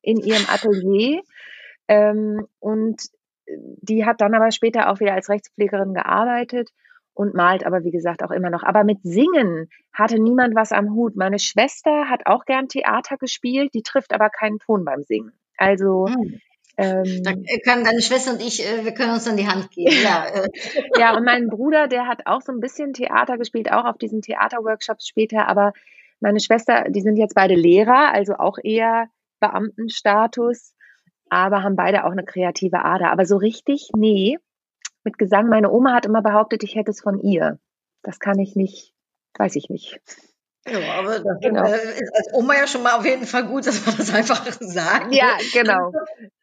in 0.00 0.16
ihrem 0.16 0.46
Atelier 0.48 1.20
ähm, 1.86 2.46
und 2.60 3.02
die 3.46 4.06
hat 4.06 4.22
dann 4.22 4.34
aber 4.34 4.50
später 4.52 4.88
auch 4.90 5.00
wieder 5.00 5.12
als 5.12 5.28
Rechtspflegerin 5.28 5.92
gearbeitet 5.92 6.70
und 7.12 7.34
malt 7.34 7.66
aber, 7.66 7.84
wie 7.84 7.90
gesagt, 7.90 8.22
auch 8.22 8.30
immer 8.30 8.48
noch. 8.48 8.62
Aber 8.62 8.84
mit 8.84 9.02
Singen 9.02 9.68
hatte 9.92 10.18
niemand 10.18 10.54
was 10.54 10.72
am 10.72 10.94
Hut. 10.94 11.14
Meine 11.14 11.38
Schwester 11.38 12.08
hat 12.08 12.22
auch 12.24 12.46
gern 12.46 12.68
Theater 12.68 13.18
gespielt, 13.18 13.74
die 13.74 13.82
trifft 13.82 14.14
aber 14.14 14.30
keinen 14.30 14.60
Ton 14.60 14.86
beim 14.86 15.02
Singen. 15.02 15.32
Also. 15.58 16.06
Hm. 16.08 16.40
Ähm, 16.76 17.22
da 17.22 17.32
können 17.64 17.84
deine 17.84 18.00
Schwester 18.00 18.32
und 18.32 18.42
ich, 18.42 18.64
äh, 18.64 18.84
wir 18.84 18.92
können 18.92 19.12
uns 19.12 19.24
dann 19.24 19.36
die 19.36 19.46
Hand 19.46 19.70
geben. 19.70 19.94
Ja, 20.02 20.26
ja, 20.98 21.16
und 21.16 21.24
mein 21.24 21.48
Bruder, 21.48 21.86
der 21.86 22.06
hat 22.06 22.26
auch 22.26 22.42
so 22.42 22.52
ein 22.52 22.60
bisschen 22.60 22.92
Theater 22.92 23.38
gespielt, 23.38 23.70
auch 23.70 23.84
auf 23.84 23.98
diesen 23.98 24.22
Theaterworkshops 24.22 25.06
später. 25.06 25.48
Aber 25.48 25.72
meine 26.20 26.40
Schwester, 26.40 26.86
die 26.88 27.00
sind 27.00 27.16
jetzt 27.16 27.34
beide 27.34 27.54
Lehrer, 27.54 28.12
also 28.12 28.34
auch 28.34 28.58
eher 28.62 29.08
Beamtenstatus 29.40 30.74
aber 31.34 31.64
haben 31.64 31.74
beide 31.74 32.04
auch 32.04 32.12
eine 32.12 32.24
kreative 32.24 32.84
Ader. 32.84 33.10
Aber 33.10 33.26
so 33.26 33.36
richtig, 33.36 33.90
nee, 33.96 34.38
mit 35.02 35.18
Gesang. 35.18 35.48
Meine 35.48 35.70
Oma 35.70 35.92
hat 35.92 36.06
immer 36.06 36.22
behauptet, 36.22 36.62
ich 36.62 36.76
hätte 36.76 36.92
es 36.92 37.00
von 37.00 37.20
ihr. 37.20 37.58
Das 38.02 38.20
kann 38.20 38.38
ich 38.38 38.54
nicht, 38.54 38.94
weiß 39.36 39.56
ich 39.56 39.68
nicht. 39.68 40.00
Ja, 40.66 40.78
aber 40.94 41.20
das 41.20 41.38
Genau. 41.42 41.66
ist 41.66 42.14
als 42.14 42.28
Oma 42.32 42.54
ja 42.54 42.66
schon 42.66 42.82
mal 42.82 42.94
auf 42.94 43.04
jeden 43.04 43.26
Fall 43.26 43.44
gut, 43.46 43.66
dass 43.66 43.84
man 43.86 43.96
das 43.96 44.12
einfach 44.14 44.46
sagt. 44.60 45.14
Ja, 45.14 45.36
genau. 45.52 45.92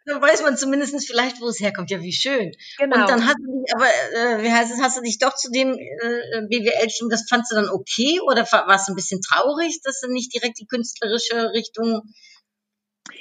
Dann 0.06 0.22
weiß 0.22 0.44
man 0.44 0.58
zumindest 0.58 0.96
vielleicht, 1.08 1.42
wo 1.42 1.48
es 1.48 1.60
herkommt. 1.60 1.90
Ja, 1.92 2.02
wie 2.02 2.12
schön. 2.14 2.52
Genau. 2.80 2.98
Und 3.02 3.10
dann 3.10 3.26
hast 3.26 3.38
du 3.38 3.62
dich, 3.62 3.74
aber 3.76 3.86
äh, 3.86 4.44
wie 4.44 4.52
heißt 4.52 4.72
es, 4.74 4.82
hast 4.82 4.98
du 4.98 5.02
dich 5.02 5.20
doch 5.20 5.36
zu 5.36 5.52
dem 5.52 5.74
äh, 5.74 6.42
BWL-Studium, 6.50 7.10
das 7.10 7.28
fandst 7.30 7.52
du 7.52 7.56
dann 7.56 7.70
okay 7.70 8.20
oder 8.26 8.42
war- 8.52 8.68
warst 8.68 8.88
du 8.88 8.94
ein 8.94 8.96
bisschen 8.96 9.22
traurig, 9.22 9.80
dass 9.84 10.02
du 10.02 10.12
nicht 10.12 10.34
direkt 10.34 10.60
die 10.60 10.66
künstlerische 10.66 11.52
Richtung 11.54 12.02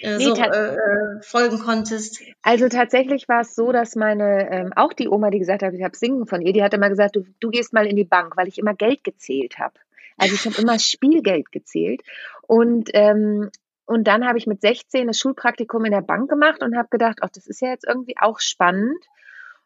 äh, 0.03 0.17
Nee, 0.19 0.25
so 0.25 0.35
äh, 0.35 0.75
äh, 0.75 1.23
folgen 1.23 1.59
konntest? 1.61 2.21
Also 2.43 2.69
tatsächlich 2.69 3.29
war 3.29 3.41
es 3.43 3.55
so, 3.55 3.73
dass 3.73 3.97
meine, 3.97 4.51
ähm, 4.51 4.73
auch 4.77 4.93
die 4.93 5.09
Oma, 5.09 5.31
die 5.31 5.39
gesagt 5.39 5.63
hat, 5.63 5.75
ich 5.75 5.83
habe 5.83 5.97
Singen 5.97 6.27
von 6.27 6.41
ihr, 6.43 6.53
die 6.53 6.63
hat 6.63 6.75
immer 6.75 6.89
gesagt, 6.89 7.17
du, 7.17 7.25
du 7.41 7.51
gehst 7.51 7.73
mal 7.73 7.87
in 7.87 7.97
die 7.97 8.05
Bank, 8.05 8.37
weil 8.37 8.49
ich 8.49 8.59
immer 8.59 8.75
Geld 8.75 9.05
gezählt 9.05 9.59
habe. 9.59 9.75
Also 10.21 10.35
ich 10.35 10.45
habe 10.45 10.61
immer 10.61 10.79
Spielgeld 10.79 11.51
gezählt. 11.51 12.03
Und, 12.47 12.91
ähm, 12.93 13.51
und 13.87 14.07
dann 14.07 14.27
habe 14.27 14.37
ich 14.37 14.47
mit 14.47 14.61
16 14.61 15.07
das 15.07 15.19
Schulpraktikum 15.19 15.85
in 15.87 15.93
der 15.93 16.03
Bank 16.03 16.29
gemacht 16.29 16.63
und 16.63 16.77
habe 16.77 16.89
gedacht, 16.91 17.19
ach, 17.23 17.31
das 17.31 17.47
ist 17.47 17.63
ja 17.63 17.71
jetzt 17.71 17.87
irgendwie 17.89 18.17
auch 18.21 18.39
spannend. 18.39 19.03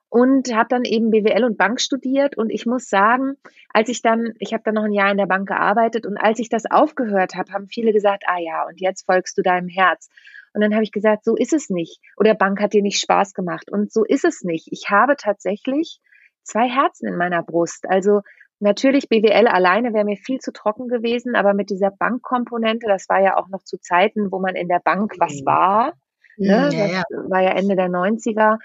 Und 0.09 0.55
habe 0.55 0.69
dann 0.69 0.85
eben 0.85 1.11
BWL 1.11 1.43
und 1.43 1.59
Bank 1.59 1.81
studiert. 1.81 2.39
Und 2.39 2.51
ich 2.51 2.67
muss 2.67 2.89
sagen, 2.89 3.35
als 3.71 3.89
ich 3.89 4.01
dann, 4.01 4.35
ich 4.39 4.53
habe 4.53 4.63
dann 4.65 4.75
noch 4.75 4.85
ein 4.85 4.93
Jahr 4.93 5.11
in 5.11 5.17
der 5.17 5.27
Bank 5.27 5.49
gearbeitet 5.49 6.07
und 6.07 6.17
als 6.19 6.39
ich 6.39 6.49
das 6.49 6.71
aufgehört 6.71 7.35
habe, 7.35 7.53
haben 7.53 7.67
viele 7.67 7.93
gesagt, 7.93 8.23
ah 8.29 8.39
ja, 8.39 8.65
und 8.65 8.81
jetzt 8.81 9.07
folgst 9.07 9.37
du 9.37 9.43
deinem 9.43 9.69
Herz. 9.69 10.09
Und 10.53 10.61
dann 10.61 10.73
habe 10.73 10.85
ich 10.85 10.93
gesagt, 10.93 11.25
so 11.25 11.35
ist 11.35 11.53
es 11.53 11.69
nicht. 11.69 11.99
Oder 12.17 12.35
Bank 12.35 12.61
hat 12.61 12.75
dir 12.75 12.83
nicht 12.83 13.01
Spaß 13.01 13.35
gemacht. 13.35 13.73
Und 13.73 13.93
so 13.93 14.05
ist 14.05 14.25
es 14.25 14.45
nicht. 14.45 14.69
Ich 14.71 14.89
habe 14.89 15.17
tatsächlich 15.17 15.99
zwei 16.45 16.69
Herzen 16.69 17.09
in 17.09 17.17
meiner 17.17 17.43
Brust. 17.43 17.87
Also 17.89 18.21
natürlich 18.61 19.09
BWL 19.09 19.47
alleine 19.49 19.93
wäre 19.93 20.05
mir 20.05 20.17
viel 20.17 20.39
zu 20.39 20.53
trocken 20.53 20.89
gewesen, 20.89 21.35
aber 21.35 21.55
mit 21.55 21.71
dieser 21.71 21.91
Bankkomponente, 21.91 22.87
das 22.87 23.09
war 23.09 23.21
ja 23.21 23.37
auch 23.37 23.49
noch 23.49 23.63
zu 23.65 23.79
Zeiten, 23.79 24.31
wo 24.33 24.39
man 24.41 24.55
in 24.57 24.69
der 24.69 24.81
Bank 24.81 25.15
was 25.19 25.41
Mhm. 25.41 25.47
war. 25.47 25.93
Ne? 26.37 26.71
Ja, 26.73 26.87
ja. 26.87 27.03
Das 27.09 27.31
war 27.31 27.43
ja 27.43 27.51
Ende 27.51 27.77
der 27.77 27.89
90er. 27.89 28.59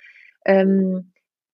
Ähm, 0.46 1.12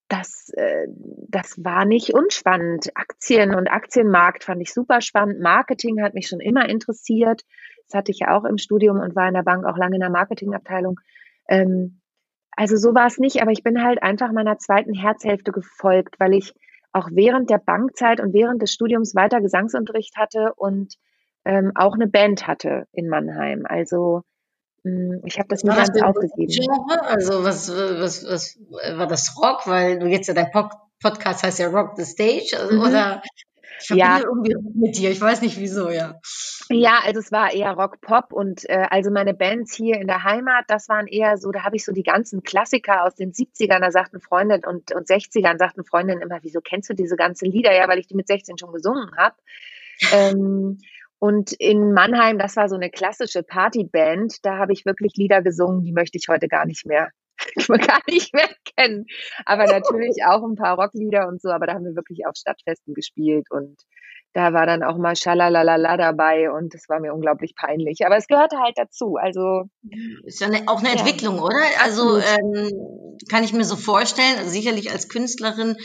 das, 0.08 0.50
äh, 0.56 0.88
das 1.30 1.64
war 1.64 1.86
nicht 1.86 2.14
unspannend. 2.14 2.92
Aktien 2.96 3.56
und 3.56 3.68
Aktienmarkt 3.72 4.44
fand 4.44 4.62
ich 4.62 4.72
super 4.74 5.02
spannend. 5.02 5.40
Marketing 5.42 6.02
hat 6.02 6.14
mich 6.14 6.28
schon 6.28 6.40
immer 6.40 6.70
interessiert. 6.70 7.42
Das 7.88 7.98
hatte 7.98 8.12
ich 8.12 8.20
ja 8.20 8.38
auch 8.38 8.46
im 8.46 8.58
Studium 8.58 9.00
und 9.00 9.16
war 9.16 9.28
in 9.28 9.34
der 9.34 9.44
Bank 9.44 9.66
auch 9.66 9.78
lange 9.78 9.96
in 9.96 10.02
der 10.02 10.12
Marketingabteilung. 10.12 11.00
Ähm, 11.50 12.02
also 12.56 12.78
so 12.78 12.94
war 12.96 13.08
es 13.08 13.18
nicht, 13.18 13.42
aber 13.42 13.52
ich 13.52 13.64
bin 13.64 13.84
halt 13.84 14.02
einfach 14.02 14.32
meiner 14.32 14.58
zweiten 14.58 14.94
Herzhälfte 14.94 15.52
gefolgt, 15.52 16.20
weil 16.20 16.34
ich 16.34 16.54
auch 16.96 17.10
während 17.12 17.50
der 17.50 17.58
Bankzeit 17.58 18.20
und 18.22 18.34
während 18.34 18.62
des 18.62 18.72
Studiums 18.72 19.16
weiter 19.16 19.42
Gesangsunterricht 19.42 20.16
hatte 20.18 20.54
und 20.56 20.96
ähm, 21.44 21.72
auch 21.76 21.94
eine 21.94 22.08
Band 22.08 22.48
hatte 22.48 22.86
in 22.92 23.10
Mannheim. 23.10 23.66
Also 23.68 24.22
mh, 24.84 25.20
ich 25.26 25.38
habe 25.38 25.50
das 25.50 25.64
nie 25.64 25.76
das 25.76 25.92
ganz 25.92 26.02
aufgegeben. 26.02 26.52
Genre? 26.52 27.04
Also 27.06 27.44
was, 27.44 27.70
was, 27.70 28.26
was 28.26 28.58
war 28.98 29.08
das 29.08 29.36
Rock? 29.42 29.68
Weil 29.68 30.00
du 30.00 30.08
jetzt 30.08 30.28
ja 30.28 30.34
dein 30.34 30.52
Pod 30.52 30.72
Podcast 31.02 31.44
heißt 31.44 31.60
ja 31.60 31.68
Rock 31.68 31.98
the 31.98 32.06
Stage, 32.06 32.58
also, 32.58 32.74
Mhm. 32.76 32.80
oder 32.82 33.22
ich 33.80 33.88
verbinde 33.88 34.22
Ja. 34.22 34.24
irgendwie 34.24 34.56
mit 34.74 34.98
dir. 34.98 35.12
Ich 35.12 35.22
weiß 35.22 35.42
nicht 35.42 35.60
wieso, 35.60 35.90
ja. 35.90 36.20
Ja, 36.70 37.00
also 37.04 37.20
es 37.20 37.32
war 37.32 37.54
eher 37.54 37.74
Rock-Pop 37.74 38.34
und 38.34 38.68
äh, 38.70 38.88
also 38.90 39.12
meine 39.12 39.34
Bands 39.34 39.76
hier 39.76 39.96
in 40.00 40.08
der 40.08 40.24
Heimat, 40.24 40.66
das 40.68 40.90
waren 40.90 41.08
eher 41.08 41.38
so, 41.38 41.52
da 41.52 41.64
habe 41.64 41.76
ich 41.76 41.86
so 41.86 41.92
die 41.92 42.04
ganzen 42.04 42.42
Klassiker 42.44 43.04
aus 43.04 43.16
den 43.16 43.32
70ern, 43.34 43.80
da 43.80 43.92
sagten 43.92 44.20
Freundinnen 44.20 44.64
und, 44.66 44.92
und 44.92 45.08
60ern, 45.08 45.58
sagten 45.60 45.84
Freundinnen 45.86 46.22
immer, 46.22 46.40
wieso 46.42 46.62
kennst 46.62 46.90
du 46.90 46.94
diese 46.94 47.16
ganzen 47.16 47.52
Lieder? 47.52 47.74
Ja, 47.76 47.88
weil 47.88 48.00
ich 48.00 48.08
die 48.08 48.16
mit 48.16 48.28
16 48.28 48.58
schon 48.58 48.72
gesungen 48.74 49.12
habe. 49.18 49.36
ähm, 50.12 50.80
und 51.20 51.54
in 51.54 51.94
Mannheim, 51.94 52.38
das 52.38 52.56
war 52.56 52.68
so 52.68 52.76
eine 52.76 52.90
klassische 52.90 53.42
Partyband, 53.42 54.44
da 54.46 54.58
habe 54.58 54.74
ich 54.74 54.86
wirklich 54.86 55.14
Lieder 55.16 55.42
gesungen, 55.42 55.82
die 55.84 55.94
möchte 55.94 56.18
ich 56.18 56.28
heute 56.30 56.48
gar 56.48 56.66
nicht 56.66 56.86
mehr, 56.86 57.10
gar 57.88 58.02
nicht 58.10 58.34
mehr 58.34 58.50
kennen. 58.78 59.06
Aber 59.46 59.66
natürlich 59.66 60.24
auch 60.26 60.44
ein 60.44 60.56
paar 60.56 60.76
Rocklieder 60.80 61.28
und 61.28 61.42
so, 61.42 61.50
aber 61.50 61.68
da 61.68 61.74
haben 61.74 61.86
wir 61.86 61.96
wirklich 61.96 62.26
auf 62.28 62.36
Stadtfesten 62.36 62.94
gespielt 62.94 63.48
und 63.50 63.78
da 64.34 64.52
war 64.52 64.66
dann 64.66 64.84
auch 64.84 64.98
mal 64.98 65.16
Schalalalala 65.16 65.96
dabei 65.96 66.52
und 66.52 66.74
das 66.74 66.90
war 66.90 67.00
mir 67.00 67.14
unglaublich 67.14 67.56
peinlich. 67.56 68.06
Aber 68.06 68.18
es 68.18 68.28
gehörte 68.28 68.58
halt 68.60 68.78
dazu. 68.78 69.16
Also 69.16 69.64
Ist 70.26 70.42
ja 70.42 70.48
eine, 70.48 70.68
auch 70.68 70.80
eine 70.80 70.90
Ja. 70.90 70.96
Entwicklung, 70.96 71.40
oder? 71.40 71.56
Also 71.82 72.18
ähm, 72.18 72.70
kann 73.30 73.46
ich 73.46 73.54
mir 73.54 73.64
so 73.64 73.78
vorstellen, 73.78 74.38
also 74.38 74.50
sicherlich 74.50 74.92
als 74.92 75.08
Künstlerin 75.08 75.78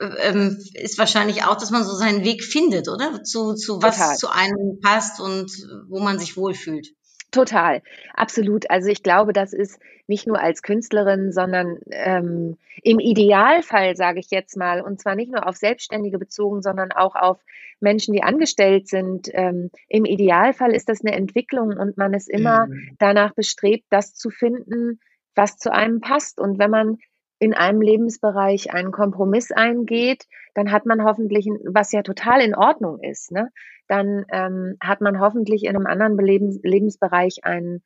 äh, 0.00 0.06
ähm, 0.28 0.58
ist 0.72 0.98
wahrscheinlich 0.98 1.44
auch, 1.44 1.56
dass 1.56 1.70
man 1.70 1.84
so 1.84 1.94
seinen 1.94 2.24
Weg 2.24 2.42
findet, 2.42 2.88
oder? 2.88 3.22
Zu, 3.24 3.52
zu 3.54 3.82
was 3.82 3.98
Total. 3.98 4.16
zu 4.16 4.28
einem 4.32 4.80
passt 4.82 5.20
und 5.20 5.50
wo 5.90 6.00
man 6.00 6.18
sich 6.18 6.38
wohlfühlt. 6.38 6.88
Total, 7.30 7.82
absolut. 8.14 8.70
Also 8.70 8.88
ich 8.88 9.02
glaube, 9.02 9.34
das 9.34 9.52
ist 9.52 9.78
nicht 10.06 10.26
nur 10.26 10.40
als 10.40 10.62
Künstlerin, 10.62 11.30
sondern 11.30 11.78
ähm, 11.90 12.56
im 12.82 12.98
Idealfall, 12.98 13.96
sage 13.96 14.18
ich 14.20 14.30
jetzt 14.30 14.56
mal, 14.56 14.80
und 14.80 14.98
zwar 14.98 15.14
nicht 15.14 15.30
nur 15.30 15.46
auf 15.46 15.56
Selbstständige 15.56 16.18
bezogen, 16.18 16.62
sondern 16.62 16.90
auch 16.90 17.16
auf 17.16 17.38
Menschen, 17.80 18.14
die 18.14 18.22
angestellt 18.22 18.88
sind. 18.88 19.28
Ähm, 19.34 19.70
Im 19.88 20.06
Idealfall 20.06 20.74
ist 20.74 20.88
das 20.88 21.04
eine 21.04 21.14
Entwicklung 21.14 21.76
und 21.76 21.98
man 21.98 22.14
ist 22.14 22.30
immer 22.30 22.66
Mhm. 22.66 22.96
danach 22.98 23.34
bestrebt, 23.34 23.84
das 23.90 24.14
zu 24.14 24.30
finden, 24.30 24.98
was 25.34 25.58
zu 25.58 25.70
einem 25.70 26.00
passt. 26.00 26.40
Und 26.40 26.58
wenn 26.58 26.70
man 26.70 26.98
in 27.38 27.54
einem 27.54 27.80
Lebensbereich 27.80 28.72
einen 28.72 28.92
Kompromiss 28.92 29.52
eingeht, 29.52 30.26
dann 30.54 30.72
hat 30.72 30.86
man 30.86 31.04
hoffentlich, 31.04 31.46
was 31.64 31.92
ja 31.92 32.02
total 32.02 32.40
in 32.40 32.54
Ordnung 32.54 33.00
ist, 33.00 33.30
ne? 33.30 33.50
dann 33.86 34.24
ähm, 34.30 34.76
hat 34.80 35.00
man 35.00 35.20
hoffentlich 35.20 35.64
in 35.64 35.74
einem 35.74 35.86
anderen 35.86 36.16
Belebens 36.16 36.58
Lebensbereich 36.62 37.44
einen, 37.44 37.82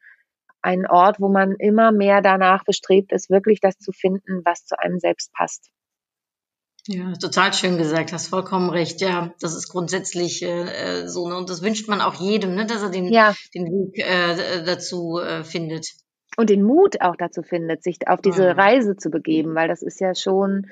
einen 0.61 0.87
Ort, 0.87 1.21
wo 1.21 1.28
man 1.28 1.54
immer 1.56 1.92
mehr 1.92 2.23
danach 2.23 2.64
bestrebt 2.64 3.12
ist, 3.12 3.30
wirklich 3.30 3.61
das 3.61 3.78
zu 3.78 3.92
finden, 3.92 4.42
was 4.44 4.64
zu 4.64 4.78
einem 4.78 4.99
selbst 4.99 5.32
passt. 5.32 5.71
Ja, 6.88 7.12
total 7.12 7.52
schön 7.52 7.78
gesagt, 7.78 8.12
hast 8.12 8.26
vollkommen 8.26 8.68
recht. 8.68 9.00
Ja, 9.00 9.32
das 9.40 9.54
ist 9.54 9.68
grundsätzlich 9.68 10.42
äh, 10.42 11.02
äh, 11.02 11.09
so, 11.09 11.28
ne? 11.28 11.37
Und 11.37 11.49
das 11.49 11.62
wünscht 11.62 11.88
man 11.88 12.00
auch 12.00 12.14
jedem, 12.14 12.56
ne? 12.56 12.66
dass 12.66 12.82
er 12.82 12.90
den, 12.90 13.12
Ja, 13.12 13.35
den 13.54 13.66
Weg 13.66 13.99
äh, 13.99 14.64
dazu 14.64 15.21
äh, 15.21 15.44
findet. 15.44 15.87
Und 16.36 16.50
den 16.50 16.62
Mut 16.62 17.00
auch 17.00 17.16
dazu 17.16 17.42
findet, 17.42 17.82
sich 17.82 18.08
auf 18.08 18.20
diese 18.20 18.54
Mhm. 18.54 18.60
Reise 18.60 18.96
zu 18.96 19.10
begeben, 19.10 19.54
weil 19.54 19.68
das 19.68 19.82
ist 19.82 20.00
ja 20.00 20.14
schon, 20.14 20.66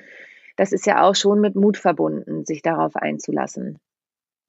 das 0.57 0.71
ist 0.71 0.85
ja 0.85 1.03
auch 1.03 1.15
schon 1.15 1.39
mit 1.39 1.55
Mut 1.55 1.77
verbunden, 1.77 2.45
sich 2.45 2.61
darauf 2.61 2.95
einzulassen. 2.95 3.79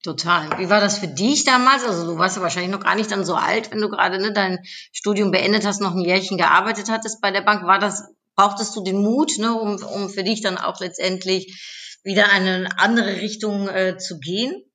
Total. 0.03 0.59
Wie 0.59 0.69
war 0.69 0.81
das 0.81 0.97
für 0.97 1.07
dich 1.07 1.45
damals? 1.45 1.85
Also 1.87 2.05
du 2.11 2.17
warst 2.17 2.35
ja 2.35 2.41
wahrscheinlich 2.41 2.71
noch 2.71 2.83
gar 2.83 2.95
nicht 2.95 3.09
dann 3.09 3.23
so 3.23 3.35
alt, 3.35 3.71
wenn 3.71 3.79
du 3.79 3.87
gerade 3.89 4.19
ne, 4.19 4.33
dein 4.33 4.59
Studium 4.91 5.31
beendet 5.31 5.65
hast, 5.65 5.79
noch 5.79 5.95
ein 5.95 6.01
Jährchen 6.01 6.37
gearbeitet 6.37 6.89
hattest 6.91 7.21
bei 7.21 7.31
der 7.31 7.41
Bank. 7.41 7.63
War 7.63 7.79
das, 7.79 8.11
brauchtest 8.35 8.75
du 8.75 8.83
den 8.83 9.01
Mut, 9.01 9.37
ne, 9.37 9.53
um, 9.53 9.77
um 9.81 10.09
für 10.09 10.23
dich 10.23 10.41
dann 10.41 10.57
auch 10.57 10.81
letztendlich 10.81 11.99
wieder 12.03 12.29
eine 12.33 12.67
andere 12.77 13.15
Richtung 13.21 13.69
äh, 13.69 13.97
zu 13.97 14.19
gehen? 14.19 14.65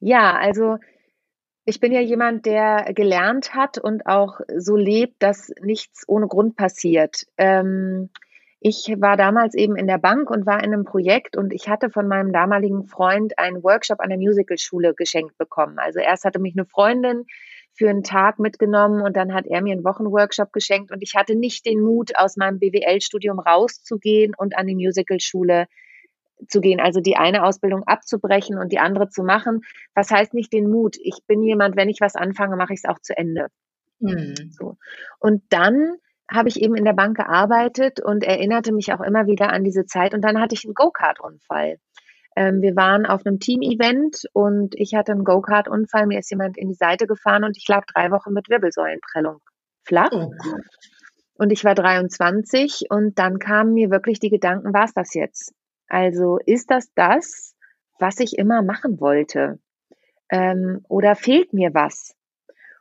Ja, 0.00 0.34
also 0.34 0.78
ich 1.64 1.80
bin 1.80 1.92
ja 1.92 2.00
jemand, 2.00 2.46
der 2.46 2.92
gelernt 2.94 3.54
hat 3.54 3.78
und 3.78 4.06
auch 4.06 4.40
so 4.56 4.76
lebt, 4.76 5.22
dass 5.22 5.52
nichts 5.60 6.04
ohne 6.06 6.26
Grund 6.26 6.56
passiert. 6.56 7.26
Ähm, 7.38 8.10
ich 8.60 8.94
war 8.98 9.16
damals 9.16 9.54
eben 9.54 9.76
in 9.76 9.86
der 9.86 9.98
Bank 9.98 10.30
und 10.30 10.46
war 10.46 10.62
in 10.64 10.72
einem 10.72 10.84
Projekt 10.84 11.36
und 11.36 11.52
ich 11.52 11.68
hatte 11.68 11.90
von 11.90 12.08
meinem 12.08 12.32
damaligen 12.32 12.84
Freund 12.84 13.38
einen 13.38 13.62
Workshop 13.62 14.00
an 14.00 14.08
der 14.08 14.18
Musicalschule 14.18 14.94
geschenkt 14.94 15.36
bekommen. 15.36 15.78
Also 15.78 16.00
erst 16.00 16.24
hatte 16.24 16.38
mich 16.38 16.54
eine 16.56 16.64
Freundin 16.64 17.24
für 17.74 17.90
einen 17.90 18.02
Tag 18.02 18.38
mitgenommen 18.38 19.02
und 19.02 19.16
dann 19.16 19.34
hat 19.34 19.46
er 19.46 19.60
mir 19.60 19.72
einen 19.72 19.84
Wochenworkshop 19.84 20.52
geschenkt 20.52 20.92
und 20.92 21.02
ich 21.02 21.14
hatte 21.14 21.34
nicht 21.34 21.66
den 21.66 21.80
Mut, 21.80 22.12
aus 22.16 22.36
meinem 22.36 22.58
BWL-Studium 22.58 23.38
rauszugehen 23.38 24.32
und 24.36 24.56
an 24.56 24.66
die 24.66 24.76
Musicalschule 24.76 25.66
zu 26.48 26.60
gehen, 26.60 26.80
also 26.80 27.00
die 27.00 27.16
eine 27.16 27.44
Ausbildung 27.44 27.84
abzubrechen 27.84 28.58
und 28.58 28.72
die 28.72 28.78
andere 28.78 29.08
zu 29.08 29.22
machen. 29.22 29.62
Was 29.94 30.10
heißt 30.10 30.34
nicht 30.34 30.52
den 30.52 30.70
Mut? 30.70 30.96
Ich 31.00 31.18
bin 31.26 31.42
jemand, 31.42 31.76
wenn 31.76 31.88
ich 31.88 32.00
was 32.00 32.16
anfange, 32.16 32.56
mache 32.56 32.72
ich 32.72 32.80
es 32.82 32.88
auch 32.88 32.98
zu 33.00 33.16
Ende. 33.16 33.48
Hm. 34.00 34.34
So. 34.50 34.76
Und 35.18 35.42
dann 35.50 35.96
habe 36.30 36.48
ich 36.48 36.60
eben 36.60 36.74
in 36.74 36.84
der 36.84 36.94
Bank 36.94 37.16
gearbeitet 37.16 38.00
und 38.00 38.24
erinnerte 38.24 38.72
mich 38.72 38.92
auch 38.92 39.00
immer 39.00 39.26
wieder 39.26 39.52
an 39.52 39.62
diese 39.62 39.84
Zeit. 39.86 40.14
Und 40.14 40.22
dann 40.22 40.40
hatte 40.40 40.54
ich 40.54 40.64
einen 40.64 40.74
Go-Kart-Unfall. 40.74 41.78
Ähm, 42.36 42.62
wir 42.62 42.74
waren 42.76 43.06
auf 43.06 43.24
einem 43.24 43.38
Team-Event 43.38 44.24
und 44.32 44.74
ich 44.74 44.94
hatte 44.94 45.12
einen 45.12 45.24
Go-Kart-Unfall. 45.24 46.06
Mir 46.06 46.18
ist 46.18 46.30
jemand 46.30 46.56
in 46.56 46.68
die 46.68 46.74
Seite 46.74 47.06
gefahren 47.06 47.44
und 47.44 47.56
ich 47.56 47.68
lag 47.68 47.84
drei 47.86 48.10
Wochen 48.10 48.32
mit 48.32 48.48
Wirbelsäulenprellung 48.48 49.38
flach. 49.84 50.10
Oh. 50.12 50.32
Und 51.36 51.50
ich 51.52 51.64
war 51.64 51.74
23 51.74 52.86
und 52.90 53.18
dann 53.18 53.38
kamen 53.38 53.74
mir 53.74 53.90
wirklich 53.90 54.20
die 54.20 54.30
Gedanken, 54.30 54.72
war 54.72 54.84
es 54.84 54.94
das 54.94 55.14
jetzt? 55.14 55.52
Also 55.88 56.38
ist 56.44 56.70
das 56.70 56.92
das, 56.94 57.54
was 57.98 58.20
ich 58.20 58.38
immer 58.38 58.62
machen 58.62 59.00
wollte? 59.00 59.58
Ähm, 60.30 60.84
oder 60.88 61.14
fehlt 61.14 61.52
mir 61.52 61.74
was? 61.74 62.16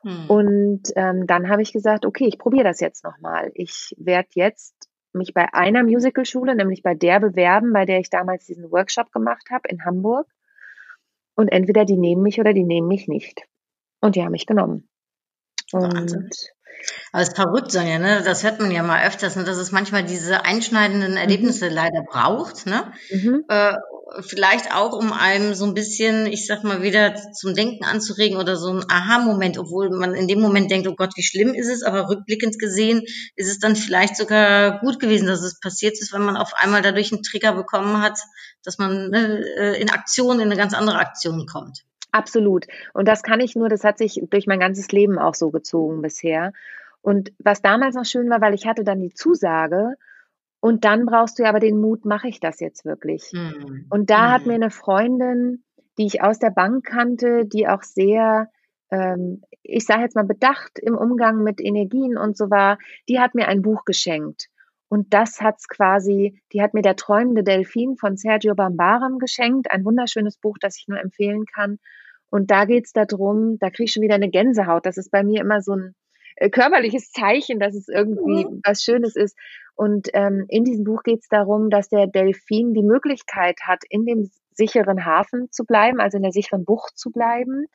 Hm. 0.01 0.29
Und 0.29 0.83
ähm, 0.95 1.27
dann 1.27 1.49
habe 1.49 1.61
ich 1.61 1.73
gesagt, 1.73 2.05
okay, 2.05 2.25
ich 2.25 2.37
probiere 2.37 2.63
das 2.63 2.79
jetzt 2.79 3.03
nochmal. 3.03 3.51
Ich 3.53 3.95
werde 3.97 4.29
jetzt 4.33 4.89
mich 5.13 5.33
bei 5.33 5.53
einer 5.53 5.83
Musicalschule, 5.83 6.55
nämlich 6.55 6.81
bei 6.81 6.95
der 6.95 7.19
bewerben, 7.19 7.71
bei 7.73 7.85
der 7.85 7.99
ich 7.99 8.09
damals 8.09 8.45
diesen 8.45 8.71
Workshop 8.71 9.11
gemacht 9.11 9.49
habe 9.51 9.69
in 9.69 9.85
Hamburg. 9.85 10.27
Und 11.35 11.49
entweder 11.49 11.85
die 11.85 11.97
nehmen 11.97 12.21
mich 12.21 12.39
oder 12.39 12.53
die 12.53 12.63
nehmen 12.63 12.87
mich 12.87 13.07
nicht. 13.07 13.41
Und 14.01 14.15
die 14.15 14.23
haben 14.23 14.31
mich 14.31 14.45
genommen. 14.45 14.89
Wahnsinn. 15.71 16.29
Aber 17.11 17.21
es 17.21 17.29
ist 17.29 17.35
verrückt, 17.35 17.71
Sonja, 17.71 17.99
ne? 17.99 18.21
Das 18.23 18.43
hört 18.43 18.59
man 18.59 18.71
ja 18.71 18.83
mal 18.83 19.05
öfters, 19.05 19.35
ne? 19.35 19.43
dass 19.43 19.57
es 19.57 19.71
manchmal 19.71 20.03
diese 20.03 20.45
einschneidenden 20.45 21.15
Erlebnisse 21.17 21.69
leider 21.69 22.03
braucht, 22.03 22.65
ne? 22.65 22.91
mhm. 23.09 23.43
Äh, 23.47 23.73
vielleicht 24.21 24.73
auch, 24.73 24.93
um 24.93 25.11
einem 25.13 25.53
so 25.53 25.65
ein 25.65 25.73
bisschen, 25.73 26.27
ich 26.27 26.45
sag 26.45 26.63
mal, 26.63 26.81
wieder 26.81 27.15
zum 27.33 27.55
Denken 27.55 27.83
anzuregen 27.83 28.37
oder 28.37 28.57
so 28.57 28.71
ein 28.71 28.85
Aha-Moment, 28.87 29.57
obwohl 29.57 29.89
man 29.89 30.13
in 30.13 30.27
dem 30.27 30.39
Moment 30.39 30.69
denkt, 30.69 30.87
oh 30.87 30.95
Gott, 30.95 31.13
wie 31.15 31.23
schlimm 31.23 31.53
ist 31.53 31.69
es, 31.69 31.83
aber 31.83 32.09
rückblickend 32.09 32.59
gesehen 32.59 33.03
ist 33.35 33.49
es 33.49 33.59
dann 33.59 33.75
vielleicht 33.75 34.15
sogar 34.15 34.79
gut 34.79 34.99
gewesen, 34.99 35.27
dass 35.27 35.41
es 35.41 35.59
passiert 35.59 35.93
ist, 35.99 36.13
wenn 36.13 36.23
man 36.23 36.37
auf 36.37 36.53
einmal 36.55 36.81
dadurch 36.81 37.11
einen 37.11 37.23
Trigger 37.23 37.53
bekommen 37.53 38.01
hat, 38.01 38.19
dass 38.63 38.77
man 38.77 39.09
ne, 39.09 39.43
äh, 39.57 39.81
in 39.81 39.89
Aktion, 39.89 40.39
in 40.39 40.47
eine 40.47 40.57
ganz 40.57 40.73
andere 40.73 40.99
Aktion 40.99 41.45
kommt. 41.47 41.83
Absolut. 42.13 42.67
Und 42.93 43.07
das 43.07 43.23
kann 43.23 43.39
ich 43.41 43.55
nur, 43.55 43.69
das 43.69 43.83
hat 43.83 43.97
sich 43.97 44.21
durch 44.29 44.45
mein 44.47 44.59
ganzes 44.59 44.89
Leben 44.91 45.17
auch 45.17 45.33
so 45.33 45.49
gezogen 45.51 46.01
bisher. 46.01 46.53
Und 47.01 47.33
was 47.39 47.61
damals 47.61 47.95
noch 47.95 48.05
schön 48.05 48.29
war, 48.29 48.39
weil 48.39 48.53
ich 48.53 48.67
hatte 48.67 48.83
dann 48.83 49.01
die 49.01 49.13
Zusage 49.13 49.95
und 50.61 50.85
dann 50.85 51.05
brauchst 51.05 51.39
du 51.39 51.43
ja 51.43 51.49
aber 51.49 51.59
den 51.59 51.81
Mut, 51.81 52.05
mache 52.05 52.27
ich 52.29 52.39
das 52.39 52.59
jetzt 52.59 52.85
wirklich? 52.85 53.33
Hm. 53.33 53.87
Und 53.89 54.09
da 54.11 54.31
hat 54.31 54.43
Hm. 54.43 54.47
mir 54.47 54.53
eine 54.55 54.69
Freundin, 54.69 55.63
die 55.97 56.05
ich 56.05 56.21
aus 56.21 56.39
der 56.39 56.51
Bank 56.51 56.85
kannte, 56.85 57.45
die 57.45 57.67
auch 57.67 57.83
sehr, 57.83 58.49
ähm, 58.91 59.41
ich 59.63 59.85
sage 59.85 60.03
jetzt 60.03 60.15
mal, 60.15 60.23
bedacht 60.23 60.79
im 60.79 60.95
Umgang 60.95 61.43
mit 61.43 61.59
Energien 61.59 62.17
und 62.17 62.37
so 62.37 62.49
war, 62.51 62.77
die 63.09 63.19
hat 63.19 63.33
mir 63.35 63.47
ein 63.47 63.63
Buch 63.63 63.85
geschenkt. 63.85 64.49
Und 64.87 65.13
das 65.13 65.41
hat's 65.41 65.67
quasi, 65.67 66.39
die 66.53 66.61
hat 66.61 66.75
mir 66.75 66.83
der 66.83 66.95
träumende 66.95 67.43
Delfin 67.43 67.97
von 67.97 68.17
Sergio 68.17 68.53
Bambaram 68.53 69.17
geschenkt, 69.17 69.71
ein 69.71 69.83
wunderschönes 69.83 70.37
Buch, 70.37 70.57
das 70.61 70.77
ich 70.77 70.87
nur 70.87 70.99
empfehlen 70.99 71.45
kann. 71.45 71.79
Und 72.33 72.49
da 72.49 72.65
geht's 72.65 72.93
darum, 72.93 73.59
da 73.59 73.69
kriege 73.69 73.83
ich 73.83 73.91
schon 73.91 74.01
wieder 74.01 74.15
eine 74.15 74.31
Gänsehaut. 74.31 74.87
Das 74.87 74.97
ist 74.97 75.11
bei 75.11 75.23
mir 75.23 75.39
immer 75.39 75.61
so 75.61 75.73
ein 75.73 75.93
äh, 76.35 76.49
körperliches 76.49 77.11
Zeichen, 77.13 77.59
dass 77.59 77.75
es 77.75 77.87
irgendwie 77.87 78.47
was 78.65 78.81
Schönes 78.81 79.15
ist. 79.15 79.37
Und 79.75 80.09
ähm, 80.13 80.45
in 80.49 80.63
diesem 80.63 80.83
Buch 80.83 81.03
geht 81.03 81.19
es 81.19 81.27
darum, 81.27 81.69
dass 81.69 81.89
der 81.89 82.07
Delfin 82.07 82.73
die 82.73 82.81
Möglichkeit 82.81 83.59
hat, 83.67 83.83
in 83.87 84.07
dem 84.07 84.31
sicheren 84.49 85.05
Hafen 85.05 85.51
zu 85.51 85.63
bleiben, 85.63 85.99
also 85.99 86.17
in 86.17 86.23
der 86.23 86.31
sicheren 86.31 86.65
Bucht 86.65 86.97
zu 86.97 87.11
bleiben. 87.11 87.67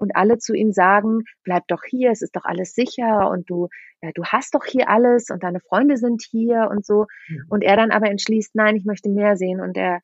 Und 0.00 0.16
alle 0.16 0.38
zu 0.38 0.54
ihm 0.54 0.72
sagen, 0.72 1.24
bleib 1.44 1.68
doch 1.68 1.82
hier, 1.86 2.10
es 2.10 2.22
ist 2.22 2.34
doch 2.34 2.44
alles 2.44 2.72
sicher 2.72 3.28
und 3.30 3.48
du, 3.50 3.68
äh, 4.00 4.12
du 4.14 4.24
hast 4.24 4.54
doch 4.54 4.64
hier 4.64 4.88
alles 4.88 5.28
und 5.30 5.42
deine 5.42 5.60
Freunde 5.60 5.98
sind 5.98 6.22
hier 6.22 6.68
und 6.70 6.86
so. 6.86 7.06
Und 7.48 7.62
er 7.62 7.76
dann 7.76 7.90
aber 7.90 8.08
entschließt, 8.10 8.54
nein, 8.54 8.76
ich 8.76 8.86
möchte 8.86 9.10
mehr 9.10 9.36
sehen. 9.36 9.60
Und 9.60 9.76
er, 9.76 10.00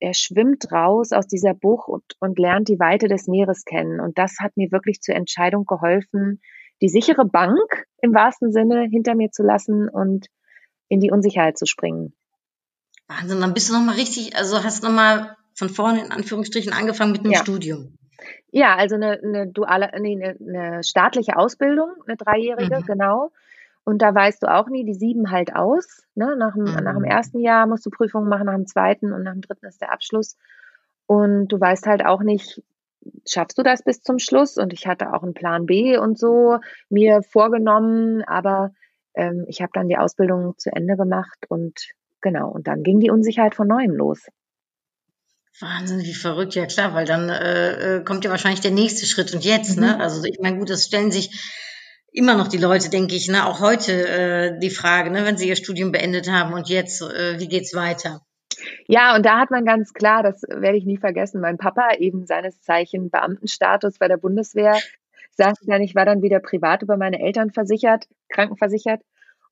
er 0.00 0.14
schwimmt 0.14 0.72
raus 0.72 1.12
aus 1.12 1.26
dieser 1.26 1.52
Bucht 1.52 1.88
und, 1.88 2.04
und 2.18 2.38
lernt 2.38 2.68
die 2.68 2.80
Weite 2.80 3.08
des 3.08 3.26
Meeres 3.26 3.64
kennen. 3.64 4.00
Und 4.00 4.16
das 4.18 4.36
hat 4.40 4.56
mir 4.56 4.72
wirklich 4.72 5.00
zur 5.00 5.14
Entscheidung 5.14 5.66
geholfen, 5.66 6.40
die 6.80 6.88
sichere 6.88 7.26
Bank 7.26 7.86
im 8.00 8.14
wahrsten 8.14 8.52
Sinne 8.52 8.88
hinter 8.90 9.14
mir 9.14 9.30
zu 9.30 9.42
lassen 9.42 9.88
und 9.88 10.28
in 10.88 11.00
die 11.00 11.10
Unsicherheit 11.10 11.58
zu 11.58 11.66
springen. 11.66 12.14
Wahnsinn, 13.08 13.40
dann 13.40 13.54
bist 13.54 13.68
du 13.68 13.74
nochmal 13.74 13.96
richtig, 13.96 14.36
also 14.36 14.62
hast 14.64 14.82
nochmal 14.82 15.36
von 15.54 15.68
vorne 15.68 16.04
in 16.04 16.10
Anführungsstrichen 16.10 16.72
angefangen 16.72 17.12
mit 17.12 17.20
einem 17.20 17.32
Ja. 17.32 17.40
Studium. 17.40 17.96
Ja, 18.50 18.76
also 18.76 18.94
eine, 18.96 19.20
eine 19.22 19.46
duale, 19.48 19.90
nee, 20.00 20.14
eine, 20.22 20.36
eine 20.40 20.84
staatliche 20.84 21.36
Ausbildung, 21.36 21.90
eine 22.06 22.16
dreijährige, 22.16 22.76
Mhm. 22.78 22.86
genau. 22.86 23.30
Und 23.84 24.02
da 24.02 24.14
weißt 24.14 24.42
du 24.42 24.52
auch 24.52 24.68
nie, 24.68 24.84
die 24.84 24.94
sieben 24.94 25.30
halt 25.30 25.54
aus. 25.54 26.02
Ne? 26.14 26.34
Nach, 26.36 26.54
dem, 26.54 26.64
Mhm. 26.64 26.82
nach 26.82 26.94
dem 26.94 27.04
ersten 27.04 27.40
Jahr 27.40 27.66
musst 27.66 27.86
du 27.86 27.90
Prüfungen 27.90 28.28
machen, 28.28 28.46
nach 28.46 28.54
dem 28.54 28.66
zweiten 28.66 29.12
und 29.12 29.22
nach 29.22 29.32
dem 29.32 29.42
dritten 29.42 29.66
ist 29.66 29.80
der 29.80 29.92
Abschluss. 29.92 30.36
Und 31.06 31.48
du 31.48 31.60
weißt 31.60 31.86
halt 31.86 32.04
auch 32.04 32.22
nicht, 32.22 32.62
schaffst 33.28 33.58
du 33.58 33.62
das 33.62 33.82
bis 33.84 34.02
zum 34.02 34.18
Schluss? 34.18 34.56
Und 34.58 34.72
ich 34.72 34.86
hatte 34.88 35.12
auch 35.12 35.22
einen 35.22 35.34
Plan 35.34 35.66
B 35.66 35.96
und 35.98 36.18
so 36.18 36.58
mir 36.88 37.22
vorgenommen, 37.22 38.24
aber 38.24 38.72
ähm, 39.14 39.44
ich 39.48 39.62
habe 39.62 39.70
dann 39.72 39.88
die 39.88 39.98
Ausbildung 39.98 40.54
zu 40.58 40.70
Ende 40.74 40.96
gemacht 40.96 41.38
und 41.48 41.74
genau, 42.20 42.50
und 42.50 42.66
dann 42.66 42.82
ging 42.82 42.98
die 42.98 43.10
Unsicherheit 43.10 43.54
von 43.54 43.68
neuem 43.68 43.92
los. 43.94 44.26
Wahnsinn, 45.60 46.00
wie 46.00 46.14
verrückt, 46.14 46.54
ja 46.54 46.66
klar, 46.66 46.94
weil 46.94 47.06
dann 47.06 47.28
äh, 47.28 47.96
äh, 47.96 48.04
kommt 48.04 48.24
ja 48.24 48.30
wahrscheinlich 48.30 48.60
der 48.60 48.72
nächste 48.72 49.06
Schritt 49.06 49.32
und 49.34 49.44
jetzt, 49.44 49.78
ne? 49.78 49.94
Mhm. 49.94 50.00
Also 50.00 50.22
ich 50.24 50.38
meine, 50.40 50.58
gut, 50.58 50.68
das 50.68 50.84
stellen 50.84 51.10
sich 51.10 51.30
immer 52.12 52.34
noch 52.34 52.48
die 52.48 52.58
Leute, 52.58 52.90
denke 52.90 53.14
ich, 53.14 53.28
ne? 53.28 53.46
Auch 53.46 53.60
heute 53.60 53.92
äh, 53.92 54.58
die 54.58 54.70
Frage, 54.70 55.10
ne, 55.10 55.24
wenn 55.24 55.38
sie 55.38 55.48
ihr 55.48 55.56
Studium 55.56 55.92
beendet 55.92 56.30
haben 56.30 56.52
und 56.52 56.68
jetzt, 56.68 57.00
äh, 57.00 57.38
wie 57.38 57.48
geht's 57.48 57.74
weiter? 57.74 58.20
Ja, 58.86 59.16
und 59.16 59.24
da 59.24 59.38
hat 59.38 59.50
man 59.50 59.64
ganz 59.64 59.92
klar, 59.92 60.22
das 60.22 60.42
werde 60.42 60.76
ich 60.76 60.84
nie 60.84 60.98
vergessen, 60.98 61.40
mein 61.40 61.58
Papa, 61.58 61.94
eben 61.98 62.26
seines 62.26 62.60
Zeichen 62.62 63.10
Beamtenstatus 63.10 63.98
bei 63.98 64.08
der 64.08 64.16
Bundeswehr, 64.16 64.78
sagte 65.30 65.66
dann, 65.66 65.82
ich 65.82 65.94
war 65.94 66.04
dann 66.04 66.22
wieder 66.22 66.40
privat 66.40 66.82
über 66.82 66.96
meine 66.96 67.20
Eltern 67.20 67.50
versichert, 67.50 68.08
krankenversichert. 68.28 69.02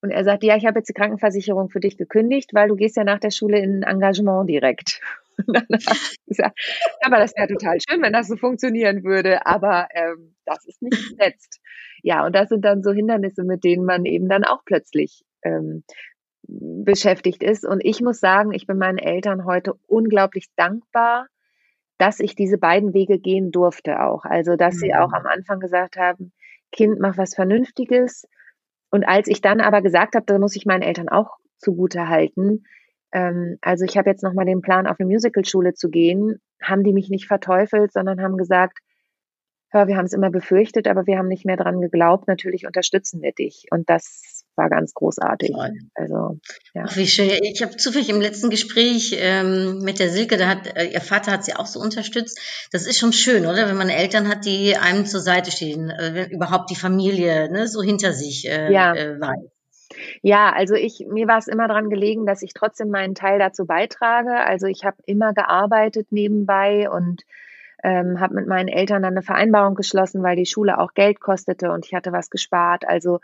Und 0.01 0.11
er 0.11 0.25
sagte, 0.25 0.47
ja, 0.47 0.57
ich 0.57 0.67
habe 0.67 0.79
jetzt 0.79 0.89
die 0.89 0.95
Krankenversicherung 0.95 1.71
für 1.71 1.81
dich 1.81 1.97
gekündigt, 1.97 2.53
weil 2.53 2.69
du 2.69 2.77
gehst 2.77 2.97
ja 2.97 3.05
nach 3.05 3.21
der 3.21 3.31
Schule 3.31 3.59
in 3.59 3.83
ein 3.83 3.95
Engagement 3.95 4.49
direkt. 4.49 5.01
Und 5.47 5.57
dann 5.57 5.67
ich 5.71 6.19
gesagt, 6.27 6.59
aber 7.03 7.19
das 7.19 7.35
wäre 7.37 7.49
total 7.49 7.79
schön, 7.81 8.03
wenn 8.03 8.13
das 8.13 8.29
so 8.29 8.37
funktionieren 8.37 9.05
würde, 9.05 9.47
aber 9.47 9.89
ähm, 9.95 10.35
das 10.45 10.65
ist 10.67 10.83
nicht 10.83 10.97
gesetzt. 11.19 11.61
Ja, 12.03 12.25
und 12.27 12.35
das 12.35 12.49
sind 12.49 12.65
dann 12.65 12.83
so 12.83 12.93
Hindernisse, 12.93 13.45
mit 13.45 13.65
denen 13.65 13.85
man 13.85 14.05
eben 14.05 14.29
dann 14.29 14.45
auch 14.45 14.65
plötzlich 14.65 15.25
ähm, 15.43 15.85
beschäftigt 16.47 17.43
ist. 17.43 17.65
Und 17.65 17.81
ich 17.85 18.01
muss 18.01 18.21
sagen, 18.21 18.53
ich 18.53 18.67
bin 18.67 18.79
meinen 18.79 18.99
Eltern 18.99 19.45
heute 19.45 19.75
unglaublich 19.87 20.47
dankbar, 20.57 21.27
dass 21.99 22.21
ich 22.21 22.35
diese 22.35 22.59
beiden 22.59 22.93
Wege 22.93 23.19
gehen 23.19 23.51
durfte 23.51 24.03
auch. 24.03 24.25
Also, 24.25 24.57
dass 24.57 24.77
sie 24.77 24.89
Mhm. 24.89 24.99
auch 24.99 25.13
am 25.13 25.27
Anfang 25.27 25.61
gesagt 25.61 25.97
haben, 25.97 26.33
Kind, 26.73 26.99
mach 27.01 27.17
was 27.17 27.35
Vernünftiges. 27.35 28.27
Und 28.91 29.05
als 29.05 29.29
ich 29.29 29.41
dann 29.41 29.61
aber 29.61 29.81
gesagt 29.81 30.15
habe, 30.15 30.27
da 30.27 30.39
muss 30.39 30.57
ich 30.57 30.67
meinen 30.67 30.83
Eltern 30.83 31.09
auch 31.09 31.37
zugute 31.59 32.09
halten, 32.09 32.65
ähm, 33.15 33.57
also 33.63 33.85
ich 33.85 33.97
habe 33.97 34.11
jetzt 34.11 34.23
nochmal 34.23 34.45
den 34.45 34.61
Plan, 34.61 34.87
auf 34.87 35.01
eine 35.01 35.09
Musicalschule 35.09 35.73
zu 35.73 35.89
gehen, 35.89 36.41
haben 36.61 36.85
die 36.85 36.93
mich 36.93 37.09
nicht 37.09 37.27
verteufelt, 37.27 37.93
sondern 37.93 38.21
haben 38.21 38.37
gesagt, 38.37 38.79
hör, 39.71 39.89
wir 39.89 39.97
haben 39.97 40.05
es 40.07 40.13
immer 40.13 40.31
befürchtet, 40.31 40.87
aber 40.87 41.07
wir 41.07 41.19
haben 41.19 41.29
nicht 41.29 41.45
mehr 41.45 41.57
dran 41.57 41.81
geglaubt. 41.81 42.29
Natürlich 42.29 42.65
unterstützen 42.67 43.21
wir 43.23 43.33
dich. 43.33 43.67
Und 43.71 43.91
das 43.91 44.45
war 44.57 44.69
ganz 44.71 44.95
großartig. 44.95 45.51
Toll. 45.51 45.73
Also, 45.95 46.39
ja. 46.75 46.85
Ach, 46.87 46.97
wie 46.97 47.09
schön. 47.09 47.29
Ich 47.43 47.61
habe 47.61 47.77
zufällig 47.77 48.09
im 48.09 48.21
letzten 48.21 48.51
Gespräch 48.51 49.17
ähm, 49.19 49.81
mit 49.81 49.99
der 49.99 50.11
Silke, 50.11 50.37
da 50.37 50.47
hat 50.49 50.77
äh, 50.77 50.87
ihr 50.93 51.01
Vater 51.01 51.33
hat 51.33 51.45
sie 51.45 51.55
auch 51.55 51.67
so 51.67 51.81
unterstützt. 51.81 52.39
Das 52.71 52.87
ist 52.87 52.99
schon 52.99 53.13
schön, 53.13 53.47
oder? 53.47 53.69
Wenn 53.69 53.77
man 53.77 53.89
Eltern 53.89 54.29
hat, 54.29 54.45
die 54.45 54.77
einem 54.77 55.07
zur 55.07 55.21
Seite 55.21 55.51
stehen, 55.51 55.91
äh, 55.91 56.15
wenn 56.15 56.31
überhaupt 56.31 56.71
die 56.71 56.77
Familie 56.77 57.51
ne, 57.51 57.67
so 57.67 57.83
hinter 57.83 58.13
sich 58.13 58.49
äh, 58.49 58.73
Ja. 58.73 58.95
äh, 58.95 59.21
weiß. 59.21 59.54
Ja, 60.23 60.53
also 60.53 60.75
ich, 60.75 61.07
mir 61.09 61.27
war 61.27 61.39
es 61.39 61.49
immer 61.49 61.69
daran 61.69 61.91
gelegen, 61.91 62.27
dass 62.27 62.43
ich 62.43 62.55
trotzdem 62.55 62.91
meinen 62.91 63.15
Teil 63.15 63.39
dazu 63.39 63.67
beitrage. 63.67 64.35
Also 64.35 64.67
ich 64.67 64.85
habe 64.85 64.97
immer 65.07 65.33
gearbeitet 65.35 66.09
nebenbei 66.11 66.91
und 66.91 67.23
ähm, 67.83 68.19
habe 68.21 68.35
mit 68.35 68.47
meinen 68.47 68.69
Eltern 68.69 69.03
dann 69.03 69.15
eine 69.15 69.23
Vereinbarung 69.23 69.75
geschlossen, 69.75 70.23
weil 70.23 70.37
die 70.37 70.47
Schule 70.47 70.79
auch 70.79 70.95
Geld 70.95 71.21
kostete 71.21 71.71
und 71.71 71.87
ich 71.87 71.95
hatte 71.95 72.13
was 72.13 72.31
gespart. 72.31 72.89
Also 72.89 73.21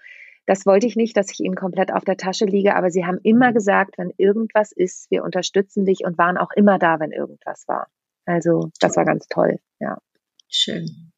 das 0.47 0.66
wollte 0.66 0.87
ich 0.87 0.97
nicht, 0.97 1.16
dass 1.16 1.31
ich 1.31 1.40
ihnen 1.40 1.55
komplett 1.55 1.93
auf 1.93 2.05
der 2.05 2.16
Tasche 2.16 2.45
liege, 2.45 2.75
aber 2.75 2.90
sie 2.90 3.07
haben 3.07 3.19
immer 3.23 3.53
gesagt, 3.53 3.99
wenn 3.99 4.12
irgendwas 4.16 4.73
ist, 4.73 5.11
wir 5.11 5.25
unterstützen 5.25 5.85
dich 5.85 6.05
und 6.05 6.19
waren 6.19 6.37
auch 6.37 6.51
immer 6.55 6.79
da, 6.79 7.01
wenn 7.01 7.12
irgendwas 7.12 7.66
war. 7.69 7.88
Also 8.27 8.71
das 8.81 8.97
war 8.97 9.05
ganz 9.05 9.27
toll, 9.29 9.59
ja. 9.79 9.99
Schön. 10.49 11.12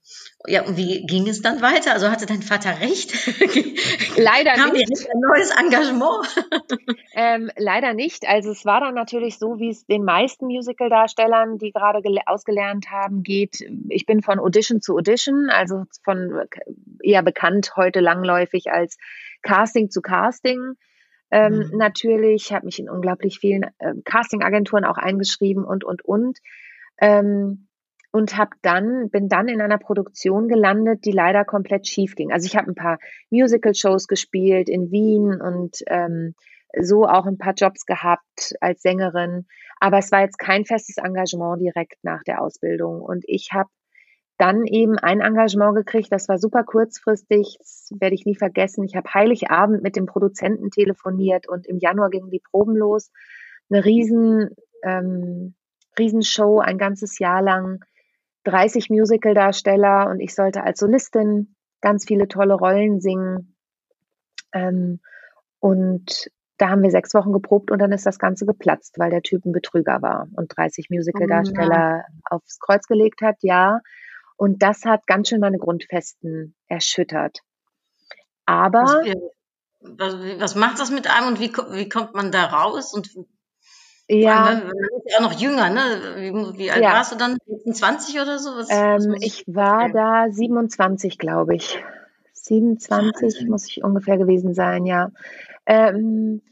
Ja, 0.46 0.64
und 0.66 0.76
wie 0.76 1.06
ging 1.06 1.28
es 1.28 1.40
dann 1.40 1.62
weiter? 1.62 1.92
Also 1.92 2.10
hatte 2.10 2.26
dein 2.26 2.42
Vater 2.42 2.80
recht? 2.80 3.12
Leider 4.16 4.54
Kam 4.54 4.72
nicht. 4.72 4.90
ein 4.90 5.20
neues 5.20 5.50
Engagement? 5.50 6.26
Ähm, 7.14 7.50
leider 7.58 7.92
nicht. 7.92 8.26
Also 8.26 8.50
es 8.50 8.64
war 8.64 8.80
dann 8.80 8.94
natürlich 8.94 9.38
so, 9.38 9.58
wie 9.58 9.68
es 9.68 9.84
den 9.84 10.02
meisten 10.02 10.46
Musical-Darstellern, 10.46 11.58
die 11.58 11.70
gerade 11.70 11.98
gele- 11.98 12.22
ausgelernt 12.26 12.86
haben, 12.90 13.22
geht. 13.22 13.62
Ich 13.90 14.06
bin 14.06 14.22
von 14.22 14.38
Audition 14.38 14.80
zu 14.80 14.96
Audition, 14.96 15.50
also 15.50 15.84
von 16.04 16.40
eher 17.02 17.22
bekannt 17.22 17.72
heute 17.76 18.00
langläufig 18.00 18.70
als 18.72 18.96
Casting 19.42 19.90
zu 19.90 20.00
Casting. 20.00 20.72
Ähm, 21.30 21.68
Mhm. 21.70 21.76
Natürlich 21.76 22.50
habe 22.52 22.64
mich 22.64 22.78
in 22.78 22.88
unglaublich 22.88 23.38
vielen 23.38 23.64
äh, 23.78 23.92
Casting-Agenturen 24.06 24.86
auch 24.86 24.96
eingeschrieben 24.96 25.64
und 25.64 25.84
und 25.84 26.02
und. 26.04 26.38
Ähm, 26.98 27.68
und 28.12 28.36
habe 28.36 28.50
dann 28.60 29.08
bin 29.10 29.28
dann 29.28 29.48
in 29.48 29.60
einer 29.60 29.78
Produktion 29.78 30.46
gelandet, 30.46 31.04
die 31.04 31.12
leider 31.12 31.44
komplett 31.44 31.88
schief 31.88 32.14
ging. 32.14 32.30
Also 32.30 32.46
ich 32.46 32.56
habe 32.56 32.70
ein 32.70 32.74
paar 32.74 32.98
Musical-Shows 33.30 34.06
gespielt 34.06 34.68
in 34.68 34.90
Wien 34.90 35.40
und 35.40 35.78
ähm, 35.88 36.34
so 36.78 37.06
auch 37.06 37.26
ein 37.26 37.38
paar 37.38 37.54
Jobs 37.54 37.84
gehabt 37.86 38.54
als 38.60 38.82
Sängerin, 38.82 39.46
aber 39.80 39.98
es 39.98 40.12
war 40.12 40.20
jetzt 40.20 40.38
kein 40.38 40.64
festes 40.64 40.96
Engagement 40.98 41.60
direkt 41.60 42.02
nach 42.02 42.22
der 42.22 42.40
Ausbildung. 42.40 43.02
Und 43.02 43.24
ich 43.26 43.50
habe 43.52 43.68
dann 44.38 44.66
eben 44.66 44.98
ein 44.98 45.20
Engagement 45.20 45.76
gekriegt, 45.76 46.10
das 46.10 46.28
war 46.28 46.38
super 46.38 46.64
kurzfristig, 46.64 47.56
das 47.58 47.90
werde 47.98 48.14
ich 48.14 48.24
nie 48.24 48.34
vergessen. 48.34 48.84
Ich 48.84 48.96
habe 48.96 49.12
Heiligabend 49.12 49.82
mit 49.82 49.96
dem 49.96 50.06
Produzenten 50.06 50.70
telefoniert 50.70 51.48
und 51.48 51.66
im 51.66 51.78
Januar 51.78 52.10
gingen 52.10 52.30
die 52.30 52.42
Proben 52.50 52.76
los. 52.76 53.10
Eine 53.70 53.84
riesen, 53.84 54.50
ähm, 54.82 55.54
Riesenshow, 55.98 56.58
ein 56.58 56.78
ganzes 56.78 57.18
Jahr 57.18 57.42
lang 57.42 57.84
30 58.44 58.90
Musical-Darsteller 58.90 60.08
und 60.08 60.20
ich 60.20 60.34
sollte 60.34 60.62
als 60.62 60.78
Solistin 60.80 61.54
ganz 61.80 62.04
viele 62.06 62.28
tolle 62.28 62.54
Rollen 62.54 63.00
singen. 63.00 63.56
Ähm, 64.52 65.00
und 65.60 66.30
da 66.58 66.70
haben 66.70 66.82
wir 66.82 66.90
sechs 66.90 67.14
Wochen 67.14 67.32
geprobt 67.32 67.70
und 67.70 67.78
dann 67.78 67.92
ist 67.92 68.06
das 68.06 68.18
Ganze 68.18 68.46
geplatzt, 68.46 68.98
weil 68.98 69.10
der 69.10 69.22
Typ 69.22 69.44
ein 69.44 69.52
Betrüger 69.52 70.02
war 70.02 70.28
und 70.36 70.56
30 70.56 70.90
Musical-Darsteller 70.90 72.04
oh, 72.08 72.36
aufs 72.36 72.58
Kreuz 72.60 72.86
gelegt 72.86 73.20
hat, 73.22 73.36
ja. 73.40 73.80
Und 74.36 74.62
das 74.62 74.84
hat 74.84 75.06
ganz 75.06 75.28
schön 75.28 75.40
meine 75.40 75.58
Grundfesten 75.58 76.54
erschüttert. 76.68 77.40
Aber. 78.46 79.02
Was, 79.80 80.14
was, 80.40 80.54
macht 80.54 80.78
das 80.78 80.92
mit 80.92 81.08
einem 81.10 81.28
und 81.28 81.40
wie, 81.40 81.52
wie 81.52 81.88
kommt 81.88 82.14
man 82.14 82.30
da 82.30 82.44
raus? 82.44 82.94
Und 82.94 83.10
ja. 84.20 84.62
Man 84.64 84.72
ist 85.04 85.12
ja 85.12 85.18
auch 85.18 85.30
noch 85.30 85.40
jünger, 85.40 85.70
ne? 85.70 85.80
Wie, 86.16 86.58
wie 86.58 86.70
alt 86.70 86.82
ja. 86.82 86.92
warst 86.92 87.12
du 87.12 87.16
dann? 87.16 87.38
26 87.46 88.20
oder 88.20 88.38
so? 88.38 88.50
Was, 88.50 88.68
ähm, 88.70 89.14
was 89.14 89.22
ich 89.22 89.44
war 89.46 89.90
da 89.90 90.26
27, 90.30 91.18
glaube 91.18 91.54
ich. 91.54 91.82
27 92.32 92.90
Wahnsinn. 92.90 93.48
muss 93.48 93.68
ich 93.68 93.84
ungefähr 93.84 94.18
gewesen 94.18 94.54
sein, 94.54 94.84
ja. 94.84 95.10
Ähm, 95.66 96.42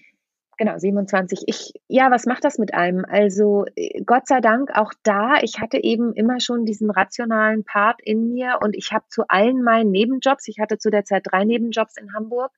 genau, 0.57 0.79
27. 0.79 1.43
Ich, 1.47 1.73
ja, 1.89 2.11
was 2.11 2.27
macht 2.27 2.45
das 2.45 2.59
mit 2.59 2.75
einem? 2.75 3.05
Also, 3.05 3.65
äh, 3.75 4.03
Gott 4.05 4.29
sei 4.29 4.41
Dank 4.41 4.71
auch 4.77 4.93
da, 5.03 5.39
ich 5.43 5.61
hatte 5.61 5.83
eben 5.83 6.13
immer 6.13 6.41
schon 6.41 6.65
diesen 6.65 6.91
rationalen 6.91 7.65
Part 7.65 8.01
in 8.03 8.33
mir 8.33 8.59
und 8.63 8.77
ich 8.77 8.93
habe 8.93 9.05
zu 9.09 9.25
allen 9.29 9.63
meinen 9.63 9.91
Nebenjobs, 9.91 10.47
ich 10.49 10.61
hatte 10.61 10.79
zu 10.79 10.91
der 10.91 11.05
Zeit 11.05 11.23
drei 11.25 11.45
Nebenjobs 11.45 11.97
in 11.97 12.15
Hamburg, 12.15 12.53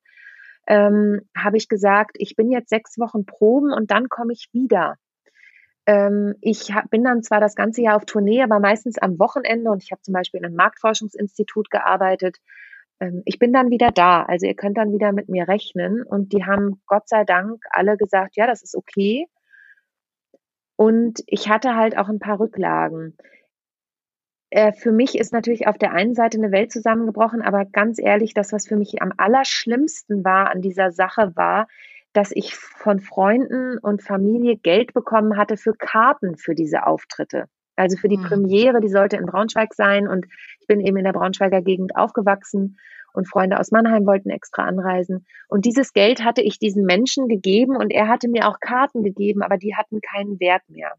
ähm, 0.66 1.22
habe 1.36 1.56
ich 1.56 1.68
gesagt, 1.68 2.16
ich 2.18 2.36
bin 2.36 2.50
jetzt 2.50 2.70
sechs 2.70 2.98
Wochen 2.98 3.26
proben 3.26 3.72
und 3.72 3.90
dann 3.90 4.08
komme 4.08 4.32
ich 4.32 4.48
wieder. 4.52 4.96
Ähm, 5.86 6.34
ich 6.40 6.72
hab, 6.72 6.90
bin 6.90 7.02
dann 7.04 7.22
zwar 7.22 7.40
das 7.40 7.54
ganze 7.56 7.82
Jahr 7.82 7.96
auf 7.96 8.04
Tournee, 8.04 8.42
aber 8.42 8.60
meistens 8.60 8.98
am 8.98 9.18
Wochenende 9.18 9.70
und 9.70 9.82
ich 9.82 9.90
habe 9.90 10.02
zum 10.02 10.14
Beispiel 10.14 10.38
in 10.38 10.46
einem 10.46 10.56
Marktforschungsinstitut 10.56 11.70
gearbeitet. 11.70 12.38
Ähm, 13.00 13.22
ich 13.24 13.38
bin 13.38 13.52
dann 13.52 13.70
wieder 13.70 13.90
da, 13.90 14.22
also 14.22 14.46
ihr 14.46 14.54
könnt 14.54 14.78
dann 14.78 14.92
wieder 14.92 15.12
mit 15.12 15.28
mir 15.28 15.48
rechnen 15.48 16.02
und 16.04 16.32
die 16.32 16.44
haben 16.44 16.80
Gott 16.86 17.08
sei 17.08 17.24
Dank 17.24 17.62
alle 17.70 17.96
gesagt, 17.96 18.36
ja, 18.36 18.46
das 18.46 18.62
ist 18.62 18.76
okay. 18.76 19.26
Und 20.76 21.20
ich 21.26 21.48
hatte 21.48 21.74
halt 21.76 21.96
auch 21.98 22.08
ein 22.08 22.18
paar 22.18 22.40
Rücklagen. 22.40 23.16
Äh, 24.52 24.74
für 24.74 24.92
mich 24.92 25.16
ist 25.18 25.32
natürlich 25.32 25.66
auf 25.66 25.78
der 25.78 25.92
einen 25.92 26.14
Seite 26.14 26.36
eine 26.36 26.52
Welt 26.52 26.72
zusammengebrochen, 26.72 27.40
aber 27.40 27.64
ganz 27.64 27.98
ehrlich, 27.98 28.34
das, 28.34 28.52
was 28.52 28.68
für 28.68 28.76
mich 28.76 29.00
am 29.00 29.10
allerschlimmsten 29.16 30.26
war 30.26 30.50
an 30.50 30.60
dieser 30.60 30.92
Sache, 30.92 31.32
war, 31.34 31.68
dass 32.12 32.32
ich 32.32 32.54
von 32.54 33.00
Freunden 33.00 33.78
und 33.78 34.02
Familie 34.02 34.58
Geld 34.58 34.92
bekommen 34.92 35.38
hatte 35.38 35.56
für 35.56 35.72
Karten 35.72 36.36
für 36.36 36.54
diese 36.54 36.86
Auftritte. 36.86 37.46
Also 37.76 37.96
für 37.96 38.08
die 38.08 38.18
mhm. 38.18 38.24
Premiere, 38.24 38.80
die 38.82 38.90
sollte 38.90 39.16
in 39.16 39.24
Braunschweig 39.24 39.72
sein 39.72 40.06
und 40.06 40.26
ich 40.60 40.66
bin 40.66 40.80
eben 40.80 40.98
in 40.98 41.04
der 41.04 41.14
Braunschweiger 41.14 41.62
Gegend 41.62 41.96
aufgewachsen 41.96 42.76
und 43.14 43.26
Freunde 43.26 43.58
aus 43.58 43.70
Mannheim 43.70 44.04
wollten 44.04 44.28
extra 44.28 44.64
anreisen. 44.64 45.24
Und 45.48 45.64
dieses 45.64 45.94
Geld 45.94 46.22
hatte 46.22 46.42
ich 46.42 46.58
diesen 46.58 46.84
Menschen 46.84 47.26
gegeben 47.26 47.74
und 47.74 47.90
er 47.90 48.08
hatte 48.08 48.28
mir 48.28 48.48
auch 48.48 48.60
Karten 48.60 49.02
gegeben, 49.02 49.42
aber 49.42 49.56
die 49.56 49.74
hatten 49.74 50.02
keinen 50.02 50.38
Wert 50.40 50.68
mehr. 50.68 50.92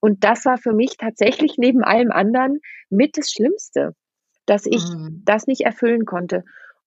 Und 0.00 0.24
das 0.24 0.44
war 0.46 0.58
für 0.58 0.72
mich 0.72 0.96
tatsächlich 0.96 1.56
neben 1.58 1.84
allem 1.84 2.10
anderen 2.10 2.60
mit 2.88 3.16
das 3.16 3.30
Schlimmste, 3.30 3.94
dass 4.46 4.66
ich 4.66 4.82
mhm. 4.82 5.22
das 5.24 5.46
nicht 5.46 5.60
erfüllen 5.60 6.06
konnte. 6.06 6.44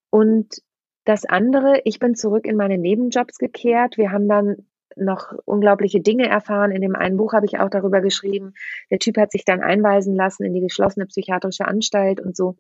Und 0.10 0.62
das 1.06 1.26
andere, 1.26 1.82
ich 1.86 2.00
bin 2.00 2.16
zurück 2.16 2.46
in 2.46 2.56
meine 2.56 2.78
Nebenjobs 2.78 3.38
gekehrt. 3.38 3.98
Wir 3.98 4.12
haben 4.12 4.28
dann 4.28 4.66
noch 4.96 5.34
unglaubliche 5.46 6.02
Dinge 6.02 6.28
erfahren. 6.28 6.72
In 6.72 6.82
dem 6.82 6.96
einen 6.96 7.18
Buch 7.18 7.34
habe 7.34 7.46
ich 7.46 7.60
auch 7.60 7.70
darüber 7.70 8.02
geschrieben. 8.02 8.54
Der 8.90 9.00
Typ 9.00 9.18
hat 9.18 9.32
sich 9.32 9.46
dann 9.46 9.62
einweisen 9.62 10.16
lassen 10.16 10.44
in 10.44 10.54
die 10.54 10.62
geschlossene 10.62 11.06
psychiatrische 11.08 11.66
Anstalt 11.66 12.22
und 12.22 12.36
so, 12.36 12.58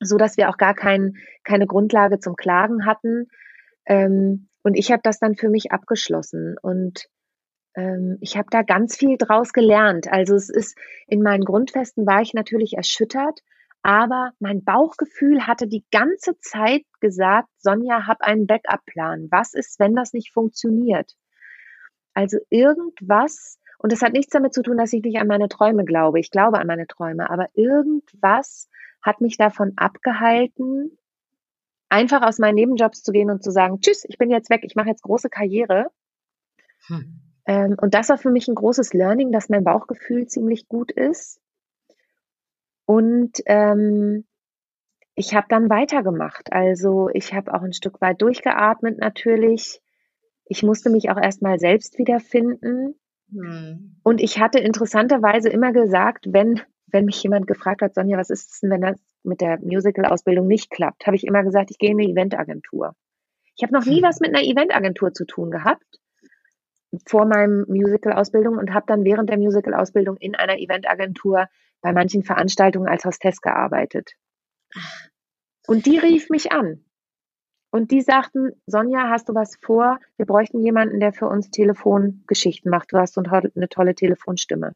so 0.00 0.16
dass 0.16 0.36
wir 0.36 0.48
auch 0.48 0.58
gar 0.58 0.74
kein, 0.74 1.16
keine 1.44 1.66
Grundlage 1.66 2.18
zum 2.18 2.36
Klagen 2.36 2.86
hatten. 2.86 3.28
Ähm, 3.86 4.48
und 4.62 4.74
ich 4.74 4.90
habe 4.90 5.02
das 5.02 5.18
dann 5.18 5.34
für 5.34 5.48
mich 5.48 5.72
abgeschlossen 5.72 6.56
und 6.60 7.08
ähm, 7.76 8.18
ich 8.20 8.36
habe 8.36 8.48
da 8.50 8.62
ganz 8.62 8.96
viel 8.96 9.16
draus 9.18 9.52
gelernt. 9.52 10.10
Also 10.10 10.34
es 10.34 10.48
ist 10.48 10.76
in 11.06 11.22
meinen 11.22 11.44
Grundfesten 11.44 12.06
war 12.06 12.22
ich 12.22 12.34
natürlich 12.34 12.74
erschüttert, 12.76 13.40
aber 13.82 14.32
mein 14.40 14.64
Bauchgefühl 14.64 15.46
hatte 15.46 15.68
die 15.68 15.84
ganze 15.92 16.38
Zeit 16.40 16.82
gesagt, 17.00 17.48
Sonja, 17.58 18.06
hab 18.06 18.22
einen 18.22 18.46
Backup-Plan. 18.46 19.28
Was 19.30 19.54
ist, 19.54 19.78
wenn 19.78 19.94
das 19.94 20.12
nicht 20.12 20.32
funktioniert? 20.32 21.12
Also 22.14 22.38
irgendwas, 22.48 23.60
und 23.78 23.92
das 23.92 24.02
hat 24.02 24.14
nichts 24.14 24.32
damit 24.32 24.54
zu 24.54 24.62
tun, 24.62 24.78
dass 24.78 24.92
ich 24.92 25.02
nicht 25.02 25.18
an 25.18 25.28
meine 25.28 25.48
Träume 25.48 25.84
glaube. 25.84 26.18
Ich 26.18 26.30
glaube 26.30 26.58
an 26.58 26.66
meine 26.66 26.86
Träume, 26.86 27.30
aber 27.30 27.48
irgendwas 27.54 28.68
hat 29.02 29.20
mich 29.20 29.36
davon 29.36 29.74
abgehalten, 29.76 30.98
einfach 31.88 32.22
aus 32.22 32.38
meinen 32.38 32.56
Nebenjobs 32.56 33.02
zu 33.02 33.12
gehen 33.12 33.30
und 33.30 33.44
zu 33.44 33.50
sagen, 33.50 33.80
tschüss, 33.80 34.04
ich 34.08 34.18
bin 34.18 34.30
jetzt 34.30 34.50
weg, 34.50 34.62
ich 34.64 34.74
mache 34.74 34.88
jetzt 34.88 35.02
große 35.02 35.28
Karriere. 35.28 35.90
Hm. 36.86 37.25
Ähm, 37.46 37.76
und 37.80 37.94
das 37.94 38.08
war 38.08 38.18
für 38.18 38.30
mich 38.30 38.48
ein 38.48 38.54
großes 38.54 38.92
Learning, 38.92 39.30
dass 39.32 39.48
mein 39.48 39.64
Bauchgefühl 39.64 40.26
ziemlich 40.26 40.68
gut 40.68 40.90
ist. 40.90 41.40
Und 42.84 43.40
ähm, 43.46 44.24
ich 45.14 45.34
habe 45.34 45.46
dann 45.48 45.70
weitergemacht. 45.70 46.52
Also 46.52 47.08
ich 47.12 47.32
habe 47.32 47.54
auch 47.54 47.62
ein 47.62 47.72
Stück 47.72 48.00
weit 48.00 48.20
durchgeatmet 48.20 48.98
natürlich. 48.98 49.80
Ich 50.44 50.62
musste 50.62 50.90
mich 50.90 51.10
auch 51.10 51.16
erstmal 51.16 51.58
selbst 51.58 51.98
wiederfinden. 51.98 52.94
Hm. 53.32 53.96
Und 54.02 54.20
ich 54.20 54.38
hatte 54.38 54.58
interessanterweise 54.58 55.48
immer 55.48 55.72
gesagt, 55.72 56.26
wenn, 56.30 56.60
wenn 56.86 57.06
mich 57.06 57.20
jemand 57.22 57.46
gefragt 57.46 57.80
hat, 57.80 57.94
Sonja, 57.94 58.18
was 58.18 58.30
ist 58.30 58.52
es 58.52 58.60
denn, 58.60 58.70
wenn 58.70 58.82
das 58.82 59.00
mit 59.22 59.40
der 59.40 59.58
Musical-Ausbildung 59.60 60.46
nicht 60.46 60.70
klappt, 60.70 61.06
habe 61.06 61.16
ich 61.16 61.24
immer 61.24 61.42
gesagt, 61.42 61.70
ich 61.70 61.78
gehe 61.78 61.90
in 61.90 61.98
eine 61.98 62.08
Eventagentur. 62.08 62.94
Ich 63.56 63.62
habe 63.62 63.72
noch 63.72 63.86
nie 63.86 64.02
hm. 64.02 64.02
was 64.02 64.20
mit 64.20 64.34
einer 64.34 64.44
Eventagentur 64.44 65.12
zu 65.12 65.24
tun 65.24 65.50
gehabt 65.50 65.98
vor 67.06 67.26
meinem 67.26 67.64
Musical-Ausbildung 67.68 68.58
und 68.58 68.72
habe 68.72 68.86
dann 68.86 69.04
während 69.04 69.28
der 69.28 69.38
Musical-Ausbildung 69.38 70.16
in 70.16 70.34
einer 70.34 70.58
Eventagentur 70.58 71.48
bei 71.80 71.92
manchen 71.92 72.22
Veranstaltungen 72.22 72.88
als 72.88 73.04
Hostess 73.04 73.40
gearbeitet. 73.40 74.12
Und 75.66 75.86
die 75.86 75.98
rief 75.98 76.30
mich 76.30 76.52
an. 76.52 76.84
Und 77.70 77.90
die 77.90 78.00
sagten, 78.00 78.52
Sonja, 78.66 79.10
hast 79.10 79.28
du 79.28 79.34
was 79.34 79.56
vor? 79.60 79.98
Wir 80.16 80.26
bräuchten 80.26 80.60
jemanden, 80.60 81.00
der 81.00 81.12
für 81.12 81.26
uns 81.26 81.50
Telefongeschichten 81.50 82.70
macht. 82.70 82.92
Du 82.92 82.98
hast 82.98 83.18
eine 83.18 83.68
tolle 83.68 83.94
Telefonstimme. 83.94 84.72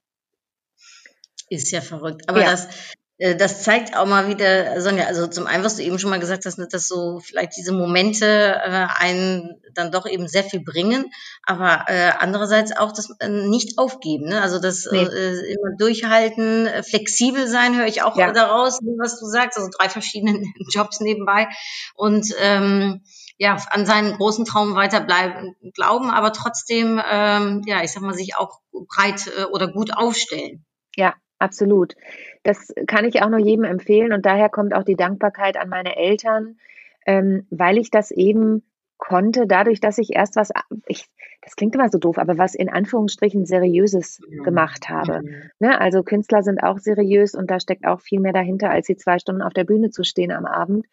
Ist 1.48 1.70
ja 1.70 1.80
verrückt. 1.80 2.28
Aber 2.28 2.40
ja. 2.40 2.50
das, 2.50 2.94
das 3.20 3.62
zeigt 3.62 3.96
auch 3.98 4.06
mal 4.06 4.28
wieder, 4.28 4.80
Sonja, 4.80 5.04
also 5.04 5.26
zum 5.26 5.46
einen, 5.46 5.62
was 5.62 5.76
du 5.76 5.82
eben 5.82 5.98
schon 5.98 6.08
mal 6.08 6.20
gesagt 6.20 6.46
hast, 6.46 6.56
ne, 6.56 6.66
dass 6.70 6.88
so 6.88 7.20
vielleicht 7.20 7.54
diese 7.54 7.72
Momente 7.72 8.24
äh, 8.26 8.86
einen 8.96 9.60
dann 9.74 9.92
doch 9.92 10.06
eben 10.06 10.26
sehr 10.26 10.42
viel 10.42 10.60
bringen, 10.60 11.04
aber 11.44 11.84
äh, 11.88 12.12
andererseits 12.18 12.74
auch 12.74 12.92
das 12.92 13.10
äh, 13.20 13.28
nicht 13.28 13.76
aufgeben, 13.78 14.30
ne? 14.30 14.40
also 14.40 14.58
das 14.58 14.88
nee. 14.90 15.02
äh, 15.02 15.52
immer 15.52 15.76
durchhalten, 15.78 16.66
äh, 16.66 16.82
flexibel 16.82 17.46
sein, 17.46 17.76
höre 17.76 17.86
ich 17.86 18.02
auch 18.02 18.16
ja. 18.16 18.32
daraus, 18.32 18.80
was 18.98 19.20
du 19.20 19.26
sagst, 19.26 19.58
also 19.58 19.68
drei 19.78 19.90
verschiedene 19.90 20.42
Jobs 20.70 21.00
nebenbei 21.00 21.46
und 21.94 22.26
ähm, 22.40 23.02
ja, 23.36 23.58
an 23.70 23.84
seinen 23.84 24.16
großen 24.16 24.46
Traum 24.46 24.74
weiterbleiben, 24.74 25.56
glauben, 25.74 26.10
aber 26.10 26.32
trotzdem, 26.32 27.00
ähm, 27.06 27.62
ja, 27.66 27.82
ich 27.82 27.92
sag 27.92 28.02
mal, 28.02 28.14
sich 28.14 28.36
auch 28.36 28.60
breit 28.88 29.26
äh, 29.38 29.44
oder 29.44 29.68
gut 29.68 29.94
aufstellen. 29.94 30.64
Ja, 30.96 31.14
absolut. 31.40 31.94
Das 32.42 32.72
kann 32.86 33.04
ich 33.04 33.22
auch 33.22 33.28
nur 33.28 33.40
jedem 33.40 33.64
empfehlen 33.64 34.12
und 34.12 34.26
daher 34.26 34.48
kommt 34.48 34.74
auch 34.74 34.84
die 34.84 34.96
Dankbarkeit 34.96 35.56
an 35.56 35.68
meine 35.68 35.96
Eltern, 35.96 36.58
ähm, 37.06 37.46
weil 37.50 37.78
ich 37.78 37.90
das 37.90 38.10
eben 38.10 38.62
konnte, 39.00 39.46
dadurch, 39.46 39.80
dass 39.80 39.98
ich 39.98 40.14
erst 40.14 40.36
was, 40.36 40.50
ich, 40.86 41.06
das 41.42 41.56
klingt 41.56 41.74
immer 41.74 41.88
so 41.88 41.98
doof, 41.98 42.18
aber 42.18 42.38
was 42.38 42.54
in 42.54 42.68
Anführungsstrichen 42.68 43.46
Seriöses 43.46 44.20
ja. 44.30 44.42
gemacht 44.44 44.88
habe. 44.88 45.22
Mhm. 45.22 45.50
Ne? 45.58 45.80
Also 45.80 46.02
Künstler 46.02 46.42
sind 46.42 46.62
auch 46.62 46.78
seriös 46.78 47.34
und 47.34 47.50
da 47.50 47.58
steckt 47.58 47.86
auch 47.86 48.00
viel 48.00 48.20
mehr 48.20 48.34
dahinter, 48.34 48.70
als 48.70 48.86
sie 48.86 48.96
zwei 48.96 49.18
Stunden 49.18 49.42
auf 49.42 49.54
der 49.54 49.64
Bühne 49.64 49.90
zu 49.90 50.04
stehen 50.04 50.30
am 50.30 50.44
Abend. 50.44 50.86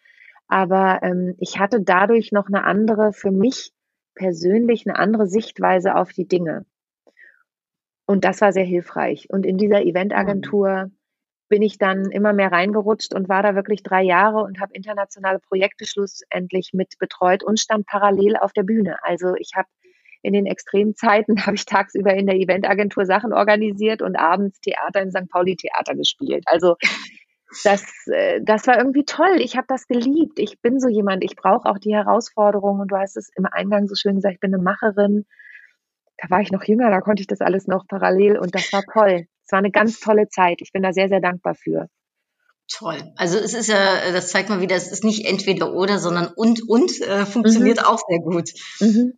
Aber 0.48 1.00
ähm, 1.02 1.34
ich 1.38 1.58
hatte 1.58 1.82
dadurch 1.82 2.32
noch 2.32 2.48
eine 2.48 2.64
andere, 2.64 3.12
für 3.12 3.30
mich 3.30 3.72
persönlich 4.14 4.86
eine 4.86 4.98
andere 4.98 5.26
Sichtweise 5.26 5.94
auf 5.94 6.12
die 6.12 6.26
Dinge. 6.26 6.64
Und 8.08 8.24
das 8.24 8.40
war 8.40 8.52
sehr 8.52 8.64
hilfreich. 8.64 9.28
Und 9.30 9.46
in 9.46 9.58
dieser 9.58 9.82
Eventagentur 9.82 10.86
mhm 10.86 10.98
bin 11.48 11.62
ich 11.62 11.78
dann 11.78 12.10
immer 12.10 12.32
mehr 12.32 12.52
reingerutscht 12.52 13.14
und 13.14 13.28
war 13.28 13.42
da 13.42 13.54
wirklich 13.54 13.82
drei 13.82 14.02
Jahre 14.02 14.42
und 14.42 14.60
habe 14.60 14.74
internationale 14.74 15.38
Projekte 15.38 15.86
schlussendlich 15.86 16.70
mit 16.72 16.98
betreut 16.98 17.42
und 17.42 17.58
stand 17.58 17.86
parallel 17.86 18.36
auf 18.36 18.52
der 18.52 18.62
Bühne. 18.62 18.96
Also 19.02 19.34
ich 19.38 19.52
habe 19.56 19.68
in 20.22 20.32
den 20.32 20.46
extremen 20.46 20.94
Zeiten 20.94 21.36
habe 21.46 21.56
ich 21.56 21.64
tagsüber 21.64 22.14
in 22.14 22.26
der 22.26 22.36
Eventagentur 22.36 23.06
Sachen 23.06 23.32
organisiert 23.32 24.02
und 24.02 24.16
abends 24.16 24.60
Theater 24.60 25.00
im 25.00 25.10
St. 25.10 25.28
Pauli 25.30 25.56
Theater 25.56 25.94
gespielt. 25.94 26.44
Also 26.46 26.76
das, 27.64 27.82
äh, 28.12 28.40
das 28.42 28.66
war 28.66 28.76
irgendwie 28.76 29.04
toll. 29.04 29.36
Ich 29.38 29.56
habe 29.56 29.66
das 29.68 29.86
geliebt. 29.86 30.38
Ich 30.38 30.60
bin 30.60 30.80
so 30.80 30.88
jemand, 30.88 31.24
ich 31.24 31.34
brauche 31.34 31.68
auch 31.68 31.78
die 31.78 31.94
Herausforderung 31.94 32.80
und 32.80 32.92
du 32.92 32.96
hast 32.96 33.16
es 33.16 33.30
im 33.36 33.46
Eingang 33.46 33.86
so 33.86 33.94
schön 33.94 34.16
gesagt, 34.16 34.34
ich 34.34 34.40
bin 34.40 34.52
eine 34.52 34.62
Macherin. 34.62 35.24
Da 36.18 36.30
war 36.30 36.40
ich 36.40 36.50
noch 36.50 36.64
jünger, 36.64 36.90
da 36.90 37.00
konnte 37.00 37.20
ich 37.20 37.26
das 37.26 37.40
alles 37.40 37.66
noch 37.66 37.86
parallel 37.86 38.38
und 38.38 38.54
das 38.54 38.72
war 38.72 38.82
toll. 38.92 39.26
Es 39.44 39.52
war 39.52 39.60
eine 39.60 39.70
ganz 39.70 40.00
tolle 40.00 40.28
Zeit. 40.28 40.58
Ich 40.60 40.72
bin 40.72 40.82
da 40.82 40.92
sehr, 40.92 41.08
sehr 41.08 41.20
dankbar 41.20 41.54
für. 41.54 41.88
Toll. 42.70 42.98
Also 43.16 43.38
es 43.38 43.54
ist 43.54 43.68
ja, 43.68 44.12
das 44.12 44.28
zeigt 44.28 44.50
mal 44.50 44.60
wieder, 44.60 44.76
es 44.76 44.92
ist 44.92 45.04
nicht 45.04 45.24
entweder 45.24 45.72
oder, 45.72 45.98
sondern 45.98 46.26
und 46.26 46.68
und 46.68 47.00
äh, 47.00 47.24
funktioniert 47.24 47.78
mhm. 47.78 47.84
auch 47.84 48.00
sehr 48.06 48.18
gut. 48.18 48.50
Mhm. 48.80 49.14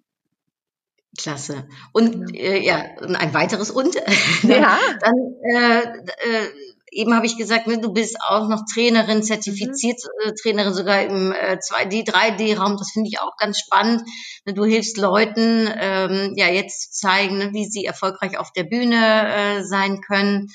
Klasse. 1.18 1.66
Und 1.92 2.32
ja, 2.32 2.40
äh, 2.40 2.64
ja 2.64 2.76
ein 3.00 3.34
weiteres 3.34 3.70
und. 3.70 3.96
Ja. 4.42 4.78
Dann 5.00 5.14
äh, 5.42 5.80
äh, 5.80 6.48
eben 6.90 7.14
habe 7.14 7.26
ich 7.26 7.36
gesagt, 7.36 7.66
du 7.66 7.92
bist 7.92 8.16
auch 8.26 8.48
noch 8.48 8.62
Trainerin, 8.72 9.22
zertifiziert 9.22 10.00
mhm. 10.24 10.32
Trainerin 10.42 10.74
sogar 10.74 11.02
im 11.02 11.32
äh, 11.32 11.58
2D, 11.58 12.06
3D-Raum. 12.06 12.76
Das 12.76 12.90
finde 12.92 13.08
ich 13.08 13.20
auch 13.20 13.36
ganz 13.36 13.58
spannend. 13.58 14.02
Ne, 14.44 14.54
du 14.54 14.64
hilfst 14.64 14.96
Leuten, 14.96 15.68
ähm, 15.78 16.32
ja, 16.36 16.48
jetzt 16.48 16.94
zu 16.94 17.06
zeigen, 17.06 17.38
ne, 17.38 17.52
wie 17.52 17.66
sie 17.66 17.84
erfolgreich 17.84 18.38
auf 18.38 18.52
der 18.52 18.64
Bühne 18.64 19.58
äh, 19.58 19.64
sein 19.64 20.00
können. 20.00 20.48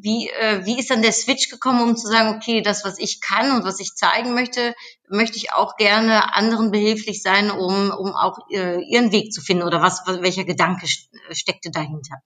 Wie, 0.00 0.28
äh, 0.30 0.64
wie 0.64 0.78
ist 0.78 0.90
dann 0.90 1.02
der 1.02 1.12
Switch 1.12 1.50
gekommen, 1.50 1.82
um 1.82 1.96
zu 1.96 2.06
sagen, 2.06 2.36
okay, 2.36 2.62
das, 2.62 2.84
was 2.84 2.98
ich 2.98 3.20
kann 3.20 3.50
und 3.50 3.64
was 3.64 3.80
ich 3.80 3.94
zeigen 3.94 4.32
möchte, 4.32 4.74
möchte 5.08 5.36
ich 5.36 5.52
auch 5.52 5.76
gerne 5.76 6.34
anderen 6.34 6.70
behilflich 6.70 7.22
sein, 7.22 7.50
um, 7.50 7.90
um 7.90 8.14
auch 8.14 8.38
äh, 8.50 8.80
ihren 8.82 9.12
Weg 9.12 9.32
zu 9.32 9.42
finden? 9.42 9.64
Oder 9.64 9.82
was, 9.82 10.02
welcher 10.06 10.44
Gedanke 10.44 10.86
steckte 11.32 11.70
dahinter? 11.70 12.22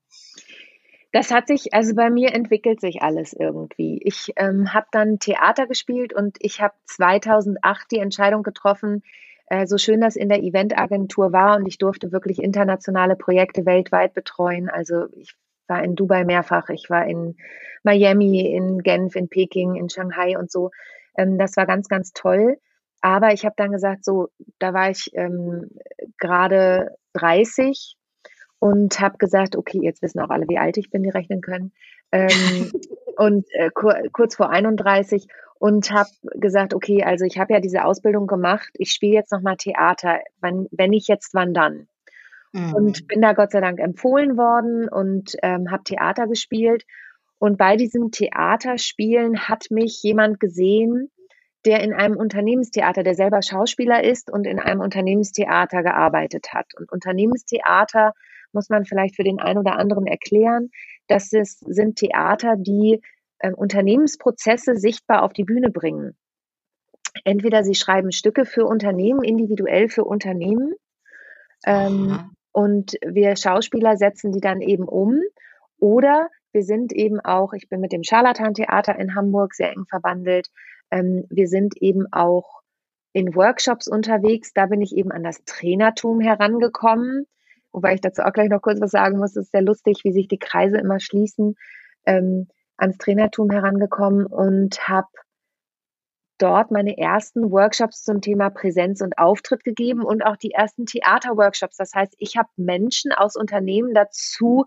Das 1.12 1.30
hat 1.30 1.46
sich, 1.46 1.74
also 1.74 1.94
bei 1.94 2.08
mir 2.08 2.34
entwickelt 2.34 2.80
sich 2.80 3.02
alles 3.02 3.34
irgendwie. 3.34 4.00
Ich 4.02 4.32
ähm, 4.36 4.72
habe 4.72 4.86
dann 4.92 5.18
Theater 5.18 5.66
gespielt 5.66 6.14
und 6.14 6.38
ich 6.40 6.62
habe 6.62 6.74
2008 6.86 7.90
die 7.90 7.98
Entscheidung 7.98 8.42
getroffen, 8.42 9.02
äh, 9.46 9.66
so 9.66 9.76
schön 9.76 10.00
das 10.00 10.16
in 10.16 10.30
der 10.30 10.42
Eventagentur 10.42 11.32
war 11.32 11.56
und 11.56 11.66
ich 11.66 11.76
durfte 11.76 12.12
wirklich 12.12 12.42
internationale 12.42 13.14
Projekte 13.14 13.66
weltweit 13.66 14.14
betreuen. 14.14 14.70
Also 14.70 15.06
ich 15.14 15.34
war 15.68 15.84
in 15.84 15.94
Dubai 15.94 16.24
mehrfach, 16.24 16.70
ich 16.70 16.88
war 16.88 17.06
in 17.06 17.36
Miami, 17.82 18.40
in 18.40 18.82
Genf, 18.82 19.14
in 19.14 19.28
Peking, 19.28 19.74
in 19.74 19.90
Shanghai 19.90 20.38
und 20.38 20.50
so. 20.50 20.70
Ähm, 21.18 21.36
das 21.36 21.56
war 21.58 21.66
ganz, 21.66 21.88
ganz 21.88 22.12
toll. 22.14 22.56
Aber 23.02 23.34
ich 23.34 23.44
habe 23.44 23.54
dann 23.58 23.72
gesagt, 23.72 24.04
so, 24.04 24.28
da 24.58 24.72
war 24.72 24.88
ich 24.88 25.10
ähm, 25.12 25.70
gerade 26.18 26.96
30 27.12 27.96
und 28.62 29.00
habe 29.00 29.18
gesagt, 29.18 29.56
okay, 29.56 29.80
jetzt 29.82 30.02
wissen 30.02 30.20
auch 30.20 30.30
alle, 30.30 30.46
wie 30.48 30.56
alt 30.56 30.76
ich 30.76 30.88
bin, 30.88 31.02
die 31.02 31.08
rechnen 31.08 31.40
können. 31.40 31.72
Ähm, 32.12 32.30
und 33.16 33.44
äh, 33.54 33.70
kur 33.74 33.96
kurz 34.12 34.36
vor 34.36 34.50
31 34.50 35.26
und 35.58 35.90
habe 35.90 36.10
gesagt, 36.36 36.72
okay, 36.72 37.02
also 37.02 37.24
ich 37.24 37.40
habe 37.40 37.54
ja 37.54 37.58
diese 37.58 37.84
Ausbildung 37.84 38.28
gemacht, 38.28 38.70
ich 38.74 38.92
spiele 38.92 39.14
jetzt 39.14 39.32
nochmal 39.32 39.56
Theater. 39.56 40.20
Wann, 40.40 40.68
wenn 40.70 40.92
ich 40.92 41.08
jetzt, 41.08 41.34
wann 41.34 41.52
dann? 41.54 41.88
Mhm. 42.52 42.72
Und 42.72 43.08
bin 43.08 43.20
da 43.20 43.32
Gott 43.32 43.50
sei 43.50 43.60
Dank 43.60 43.80
empfohlen 43.80 44.36
worden 44.36 44.88
und 44.88 45.34
ähm, 45.42 45.72
habe 45.72 45.82
Theater 45.82 46.28
gespielt. 46.28 46.84
Und 47.40 47.58
bei 47.58 47.74
diesem 47.74 48.12
Theaterspielen 48.12 49.48
hat 49.48 49.72
mich 49.72 50.00
jemand 50.04 50.38
gesehen, 50.38 51.10
der 51.64 51.80
in 51.80 51.92
einem 51.92 52.16
Unternehmenstheater, 52.16 53.02
der 53.02 53.16
selber 53.16 53.42
Schauspieler 53.42 54.04
ist 54.04 54.30
und 54.30 54.46
in 54.46 54.60
einem 54.60 54.80
Unternehmenstheater 54.80 55.82
gearbeitet 55.82 56.54
hat. 56.54 56.66
Und 56.76 56.92
Unternehmenstheater 56.92 58.12
muss 58.54 58.68
man 58.68 58.84
vielleicht 58.84 59.16
für 59.16 59.24
den 59.24 59.40
einen 59.40 59.58
oder 59.58 59.78
anderen 59.78 60.06
erklären. 60.06 60.70
Das 61.06 61.32
ist, 61.32 61.60
sind 61.60 61.96
Theater, 61.96 62.56
die 62.56 63.00
äh, 63.38 63.52
Unternehmensprozesse 63.52 64.76
sichtbar 64.76 65.22
auf 65.22 65.32
die 65.32 65.44
Bühne 65.44 65.70
bringen. 65.70 66.16
Entweder 67.24 67.62
sie 67.62 67.74
schreiben 67.74 68.12
Stücke 68.12 68.46
für 68.46 68.64
Unternehmen, 68.64 69.22
individuell 69.22 69.88
für 69.88 70.04
Unternehmen, 70.04 70.74
ähm, 71.64 72.34
und 72.52 72.98
wir 73.04 73.36
Schauspieler 73.36 73.96
setzen 73.96 74.32
die 74.32 74.40
dann 74.40 74.60
eben 74.60 74.84
um. 74.84 75.20
Oder 75.78 76.28
wir 76.52 76.62
sind 76.62 76.92
eben 76.92 77.20
auch, 77.20 77.54
ich 77.54 77.68
bin 77.68 77.80
mit 77.80 77.92
dem 77.92 78.04
Scharlatan-Theater 78.04 78.98
in 78.98 79.14
Hamburg 79.14 79.54
sehr 79.54 79.72
eng 79.72 79.86
verwandelt. 79.88 80.48
Ähm, 80.90 81.24
wir 81.30 81.48
sind 81.48 81.76
eben 81.78 82.12
auch 82.12 82.60
in 83.12 83.34
Workshops 83.34 83.88
unterwegs. 83.88 84.52
Da 84.52 84.66
bin 84.66 84.82
ich 84.82 84.94
eben 84.96 85.12
an 85.12 85.22
das 85.22 85.42
Trainertum 85.44 86.20
herangekommen. 86.20 87.26
Wobei 87.72 87.94
ich 87.94 88.00
dazu 88.00 88.22
auch 88.22 88.32
gleich 88.32 88.48
noch 88.48 88.62
kurz 88.62 88.80
was 88.80 88.90
sagen 88.90 89.18
muss. 89.18 89.36
Es 89.36 89.46
ist 89.46 89.52
sehr 89.52 89.62
lustig, 89.62 90.00
wie 90.04 90.12
sich 90.12 90.28
die 90.28 90.38
Kreise 90.38 90.78
immer 90.78 91.00
schließen. 91.00 91.56
Ähm, 92.06 92.48
ans 92.76 92.98
Trainertum 92.98 93.50
herangekommen 93.50 94.26
und 94.26 94.88
habe 94.88 95.08
dort 96.38 96.72
meine 96.72 96.98
ersten 96.98 97.52
Workshops 97.52 98.02
zum 98.02 98.20
Thema 98.20 98.50
Präsenz 98.50 99.00
und 99.00 99.16
Auftritt 99.18 99.62
gegeben 99.62 100.02
und 100.02 100.22
auch 100.22 100.36
die 100.36 100.50
ersten 100.50 100.86
Theaterworkshops. 100.86 101.76
Das 101.76 101.94
heißt, 101.94 102.14
ich 102.18 102.36
habe 102.36 102.48
Menschen 102.56 103.12
aus 103.12 103.36
Unternehmen 103.36 103.94
dazu 103.94 104.64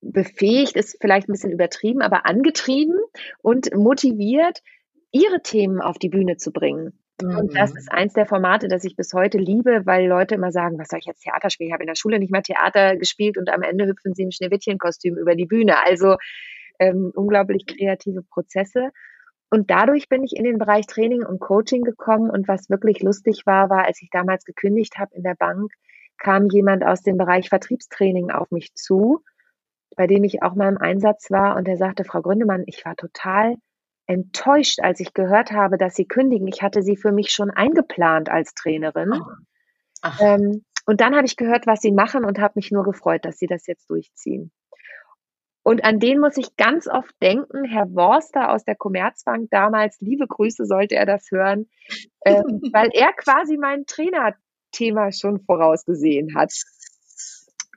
befähigt, 0.00 0.76
ist 0.76 0.98
vielleicht 1.00 1.28
ein 1.28 1.32
bisschen 1.32 1.52
übertrieben, 1.52 2.02
aber 2.02 2.26
angetrieben 2.26 2.98
und 3.42 3.74
motiviert, 3.74 4.62
ihre 5.10 5.42
Themen 5.42 5.80
auf 5.80 5.98
die 5.98 6.08
Bühne 6.08 6.36
zu 6.36 6.52
bringen. 6.52 6.99
Und 7.22 7.56
das 7.56 7.72
mhm. 7.72 7.78
ist 7.78 7.92
eins 7.92 8.12
der 8.12 8.26
Formate, 8.26 8.68
das 8.68 8.84
ich 8.84 8.96
bis 8.96 9.12
heute 9.12 9.38
liebe, 9.38 9.82
weil 9.84 10.06
Leute 10.06 10.34
immer 10.34 10.52
sagen, 10.52 10.78
was 10.78 10.88
soll 10.88 10.98
ich 10.98 11.06
jetzt 11.06 11.22
Theater 11.22 11.50
spielen? 11.50 11.68
Ich 11.68 11.72
habe 11.72 11.82
in 11.82 11.88
der 11.88 11.96
Schule 11.96 12.18
nicht 12.18 12.32
mehr 12.32 12.42
Theater 12.42 12.96
gespielt 12.96 13.38
und 13.38 13.50
am 13.50 13.62
Ende 13.62 13.86
hüpfen 13.86 14.14
sie 14.14 14.22
im 14.22 14.30
Schneewittchenkostüm 14.30 15.16
über 15.16 15.34
die 15.34 15.46
Bühne. 15.46 15.76
Also 15.84 16.16
ähm, 16.78 17.12
unglaublich 17.14 17.66
kreative 17.66 18.22
Prozesse. 18.22 18.90
Und 19.50 19.70
dadurch 19.70 20.08
bin 20.08 20.22
ich 20.22 20.36
in 20.36 20.44
den 20.44 20.58
Bereich 20.58 20.86
Training 20.86 21.24
und 21.24 21.40
Coaching 21.40 21.82
gekommen. 21.82 22.30
Und 22.30 22.48
was 22.48 22.70
wirklich 22.70 23.02
lustig 23.02 23.42
war, 23.46 23.68
war, 23.68 23.84
als 23.84 24.00
ich 24.00 24.08
damals 24.10 24.44
gekündigt 24.44 24.98
habe 24.98 25.14
in 25.14 25.22
der 25.22 25.34
Bank, 25.34 25.72
kam 26.18 26.48
jemand 26.48 26.84
aus 26.84 27.02
dem 27.02 27.16
Bereich 27.16 27.48
Vertriebstraining 27.48 28.30
auf 28.30 28.50
mich 28.50 28.74
zu, 28.74 29.24
bei 29.96 30.06
dem 30.06 30.22
ich 30.22 30.42
auch 30.42 30.54
mal 30.54 30.68
im 30.68 30.78
Einsatz 30.78 31.30
war. 31.30 31.56
Und 31.56 31.66
er 31.66 31.76
sagte, 31.76 32.04
Frau 32.04 32.22
Gründemann, 32.22 32.62
ich 32.66 32.84
war 32.84 32.94
total 32.94 33.56
enttäuscht, 34.06 34.80
als 34.80 35.00
ich 35.00 35.14
gehört 35.14 35.52
habe, 35.52 35.78
dass 35.78 35.94
Sie 35.94 36.06
kündigen. 36.06 36.48
Ich 36.48 36.62
hatte 36.62 36.82
Sie 36.82 36.96
für 36.96 37.12
mich 37.12 37.30
schon 37.30 37.50
eingeplant 37.50 38.28
als 38.28 38.54
Trainerin. 38.54 39.20
Ähm, 40.20 40.64
und 40.86 41.00
dann 41.00 41.14
habe 41.14 41.26
ich 41.26 41.36
gehört, 41.36 41.66
was 41.66 41.80
Sie 41.80 41.92
machen 41.92 42.24
und 42.24 42.38
habe 42.38 42.54
mich 42.56 42.70
nur 42.70 42.84
gefreut, 42.84 43.24
dass 43.24 43.38
Sie 43.38 43.46
das 43.46 43.66
jetzt 43.66 43.88
durchziehen. 43.90 44.50
Und 45.62 45.84
an 45.84 46.00
den 46.00 46.18
muss 46.18 46.36
ich 46.36 46.56
ganz 46.56 46.88
oft 46.88 47.14
denken, 47.22 47.64
Herr 47.64 47.86
Worster 47.94 48.50
aus 48.50 48.64
der 48.64 48.76
Commerzbank 48.76 49.50
damals, 49.50 50.00
liebe 50.00 50.26
Grüße, 50.26 50.64
sollte 50.64 50.96
er 50.96 51.06
das 51.06 51.30
hören, 51.30 51.68
äh, 52.20 52.42
weil 52.72 52.90
er 52.94 53.12
quasi 53.12 53.58
mein 53.58 53.84
Trainerthema 53.86 55.12
schon 55.12 55.40
vorausgesehen 55.40 56.34
hat. 56.34 56.52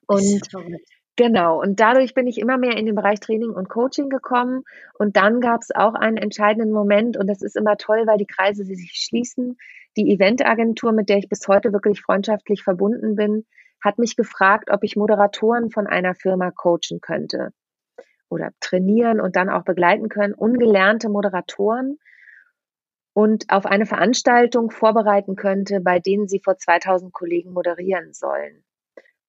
Und 0.08 0.42
genau, 1.16 1.62
und 1.62 1.80
dadurch 1.80 2.14
bin 2.14 2.28
ich 2.28 2.38
immer 2.38 2.58
mehr 2.58 2.78
in 2.78 2.86
den 2.86 2.96
Bereich 2.96 3.20
Training 3.20 3.52
und 3.52 3.70
Coaching 3.70 4.10
gekommen. 4.10 4.64
Und 4.98 5.16
dann 5.18 5.42
gab 5.42 5.62
es 5.62 5.70
auch 5.74 5.94
einen 5.94 6.18
entscheidenden 6.18 6.72
Moment, 6.72 7.18
und 7.18 7.28
das 7.28 7.42
ist 7.42 7.56
immer 7.56 7.78
toll, 7.78 8.04
weil 8.06 8.18
die 8.18 8.28
Kreise 8.28 8.66
sich 8.66 8.92
schließen. 8.94 9.58
Die 9.98 10.12
Eventagentur, 10.12 10.92
mit 10.92 11.10
der 11.10 11.18
ich 11.18 11.30
bis 11.30 11.48
heute 11.48 11.74
wirklich 11.74 12.02
freundschaftlich 12.02 12.64
verbunden 12.64 13.16
bin, 13.16 13.46
hat 13.82 13.98
mich 14.00 14.16
gefragt, 14.16 14.70
ob 14.72 14.84
ich 14.84 14.96
Moderatoren 14.96 15.70
von 15.70 15.88
einer 15.88 16.16
Firma 16.16 16.52
coachen 16.52 17.02
könnte 17.02 17.52
oder 18.30 18.52
trainieren 18.60 19.20
und 19.20 19.36
dann 19.36 19.50
auch 19.50 19.64
begleiten 19.64 20.10
können, 20.10 20.34
ungelernte 20.34 21.10
Moderatoren 21.10 22.00
und 23.14 23.46
auf 23.50 23.66
eine 23.66 23.86
Veranstaltung 23.86 24.72
vorbereiten 24.72 25.36
könnte, 25.36 25.82
bei 25.82 26.00
denen 26.00 26.28
sie 26.28 26.40
vor 26.40 26.58
2000 26.58 27.14
Kollegen 27.14 27.54
moderieren 27.54 28.14
sollen. 28.14 28.64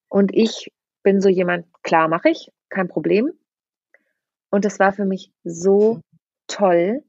Und 0.09 0.35
ich 0.35 0.73
bin 1.05 1.21
so 1.21 1.29
jemand, 1.29 1.67
klar 1.85 2.09
mache 2.09 2.31
ich, 2.31 2.51
kein 2.69 2.89
Problem. 2.89 3.31
Und 4.51 4.65
das 4.65 4.81
war 4.81 4.93
für 4.93 5.05
mich 5.05 5.33
so 5.45 6.01
toll. 6.49 7.05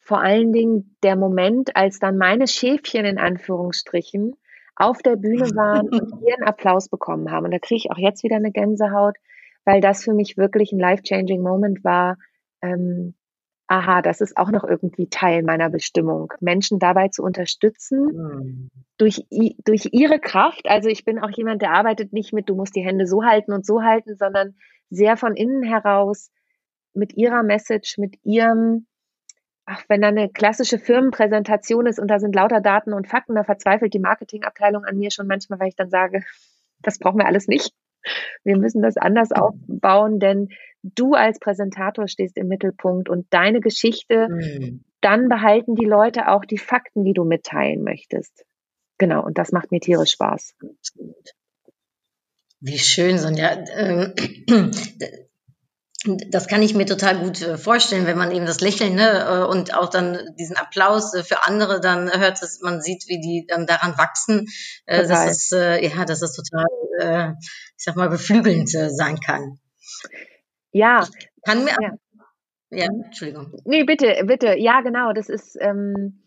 Vor 0.00 0.20
allen 0.20 0.52
Dingen 0.52 0.96
der 1.02 1.16
Moment, 1.16 1.76
als 1.76 1.98
dann 1.98 2.16
meine 2.16 2.46
Schäfchen 2.46 3.04
in 3.04 3.18
Anführungsstrichen 3.18 4.36
auf 4.76 5.02
der 5.02 5.16
Bühne 5.16 5.44
waren 5.56 5.88
und 5.88 6.22
ihren 6.22 6.44
Applaus 6.44 6.88
bekommen 6.88 7.30
haben. 7.30 7.46
Und 7.46 7.50
da 7.52 7.58
kriege 7.58 7.78
ich 7.78 7.90
auch 7.90 7.98
jetzt 7.98 8.22
wieder 8.22 8.36
eine 8.36 8.52
Gänsehaut, 8.52 9.16
weil 9.64 9.80
das 9.80 10.04
für 10.04 10.14
mich 10.14 10.36
wirklich 10.36 10.72
ein 10.72 10.78
life-changing 10.78 11.42
Moment 11.42 11.82
war. 11.84 12.16
Ähm, 12.62 13.14
aha, 13.70 14.02
das 14.02 14.20
ist 14.20 14.36
auch 14.36 14.50
noch 14.50 14.64
irgendwie 14.64 15.08
Teil 15.08 15.44
meiner 15.44 15.70
Bestimmung, 15.70 16.32
Menschen 16.40 16.80
dabei 16.80 17.06
zu 17.06 17.22
unterstützen, 17.22 18.00
mhm. 18.00 18.70
durch, 18.98 19.24
durch 19.64 19.90
ihre 19.92 20.18
Kraft. 20.18 20.68
Also 20.68 20.88
ich 20.88 21.04
bin 21.04 21.20
auch 21.20 21.30
jemand, 21.30 21.62
der 21.62 21.70
arbeitet 21.70 22.12
nicht 22.12 22.32
mit, 22.32 22.48
du 22.48 22.56
musst 22.56 22.74
die 22.74 22.84
Hände 22.84 23.06
so 23.06 23.22
halten 23.22 23.52
und 23.52 23.64
so 23.64 23.82
halten, 23.82 24.16
sondern 24.16 24.56
sehr 24.90 25.16
von 25.16 25.36
innen 25.36 25.62
heraus 25.62 26.32
mit 26.94 27.16
ihrer 27.16 27.44
Message, 27.44 27.96
mit 27.96 28.16
ihrem, 28.24 28.88
ach, 29.66 29.84
wenn 29.86 30.00
da 30.00 30.08
eine 30.08 30.28
klassische 30.30 30.80
Firmenpräsentation 30.80 31.86
ist 31.86 32.00
und 32.00 32.08
da 32.08 32.18
sind 32.18 32.34
lauter 32.34 32.60
Daten 32.60 32.92
und 32.92 33.06
Fakten, 33.06 33.36
da 33.36 33.44
verzweifelt 33.44 33.94
die 33.94 34.00
Marketingabteilung 34.00 34.84
an 34.84 34.98
mir 34.98 35.12
schon 35.12 35.28
manchmal, 35.28 35.60
weil 35.60 35.68
ich 35.68 35.76
dann 35.76 35.90
sage, 35.90 36.24
das 36.82 36.98
brauchen 36.98 37.18
wir 37.18 37.26
alles 37.26 37.46
nicht. 37.46 37.72
Wir 38.42 38.56
müssen 38.56 38.82
das 38.82 38.96
anders 38.96 39.30
aufbauen, 39.30 40.18
denn 40.18 40.48
du 40.82 41.14
als 41.14 41.38
Präsentator 41.38 42.08
stehst 42.08 42.36
im 42.36 42.48
Mittelpunkt 42.48 43.08
und 43.08 43.26
deine 43.30 43.60
Geschichte, 43.60 44.28
mhm. 44.28 44.84
dann 45.00 45.28
behalten 45.28 45.74
die 45.74 45.86
Leute 45.86 46.28
auch 46.28 46.44
die 46.44 46.58
Fakten, 46.58 47.04
die 47.04 47.12
du 47.12 47.24
mitteilen 47.24 47.82
möchtest. 47.82 48.44
Genau, 48.98 49.24
und 49.24 49.38
das 49.38 49.52
macht 49.52 49.72
mir 49.72 49.80
tierisch 49.80 50.12
Spaß. 50.12 50.54
Wie 52.60 52.78
schön, 52.78 53.18
Sonja. 53.18 53.64
Ähm, 53.74 54.14
das 56.30 56.48
kann 56.48 56.62
ich 56.62 56.74
mir 56.74 56.86
total 56.86 57.18
gut 57.18 57.40
äh, 57.40 57.56
vorstellen, 57.56 58.06
wenn 58.06 58.18
man 58.18 58.30
eben 58.30 58.46
das 58.46 58.60
Lächeln 58.60 58.94
ne, 58.94 59.20
äh, 59.20 59.44
und 59.44 59.74
auch 59.74 59.88
dann 59.88 60.34
diesen 60.38 60.56
Applaus 60.56 61.14
äh, 61.14 61.22
für 61.22 61.46
andere 61.46 61.80
dann 61.80 62.10
hört, 62.10 62.42
dass 62.42 62.60
man 62.60 62.82
sieht, 62.82 63.04
wie 63.08 63.20
die 63.20 63.46
dann 63.48 63.66
daran 63.66 63.96
wachsen. 63.96 64.46
Total. 64.86 65.08
dass 65.08 65.30
es, 65.30 65.52
äh, 65.52 65.86
ja, 65.86 66.04
dass 66.04 66.22
es 66.22 66.34
total, 66.34 67.36
ich 67.78 67.84
sag 67.84 67.96
mal, 67.96 68.10
beflügelnd 68.10 68.68
sein 68.68 69.18
kann. 69.20 69.58
Ja, 70.72 71.06
Kann 71.44 71.64
mir, 71.64 71.72
Ja. 71.80 71.94
ja, 72.70 72.86
Entschuldigung. 72.86 73.52
Nee, 73.64 73.84
bitte, 73.84 74.22
bitte. 74.26 74.58
Ja, 74.58 74.80
genau. 74.82 75.12
Das 75.12 75.28
ist, 75.28 75.56
ähm, 75.60 76.20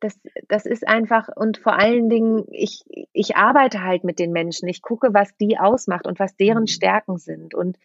das, 0.00 0.18
das 0.48 0.66
ist 0.66 0.86
einfach, 0.86 1.28
und 1.34 1.58
vor 1.58 1.78
allen 1.78 2.08
Dingen, 2.08 2.44
ich, 2.50 2.84
ich 3.12 3.36
arbeite 3.36 3.82
halt 3.82 4.04
mit 4.04 4.18
den 4.18 4.32
Menschen. 4.32 4.68
Ich 4.68 4.82
gucke, 4.82 5.14
was 5.14 5.34
die 5.36 5.58
ausmacht 5.58 6.06
und 6.06 6.18
was 6.18 6.36
deren 6.36 6.62
Mhm. 6.64 6.68
Stärken 6.68 7.18
sind. 7.18 7.54
Und 7.54 7.78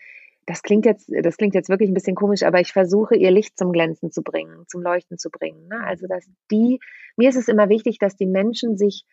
das 0.45 0.63
klingt 0.63 0.85
jetzt, 0.85 1.09
das 1.21 1.37
klingt 1.37 1.53
jetzt 1.55 1.69
wirklich 1.69 1.89
ein 1.89 1.93
bisschen 1.93 2.15
komisch, 2.15 2.43
aber 2.43 2.59
ich 2.59 2.73
versuche, 2.73 3.15
ihr 3.15 3.31
Licht 3.31 3.57
zum 3.57 3.71
Glänzen 3.71 4.11
zu 4.11 4.23
bringen, 4.23 4.65
zum 4.67 4.81
Leuchten 4.81 5.17
zu 5.17 5.29
bringen. 5.29 5.67
Ne? 5.67 5.79
Also, 5.83 6.07
dass 6.07 6.25
die, 6.51 6.79
mir 7.15 7.29
ist 7.29 7.35
es 7.37 7.47
immer 7.47 7.69
wichtig, 7.69 7.99
dass 7.99 8.15
die 8.15 8.25
Menschen 8.25 8.77
sich 8.77 9.05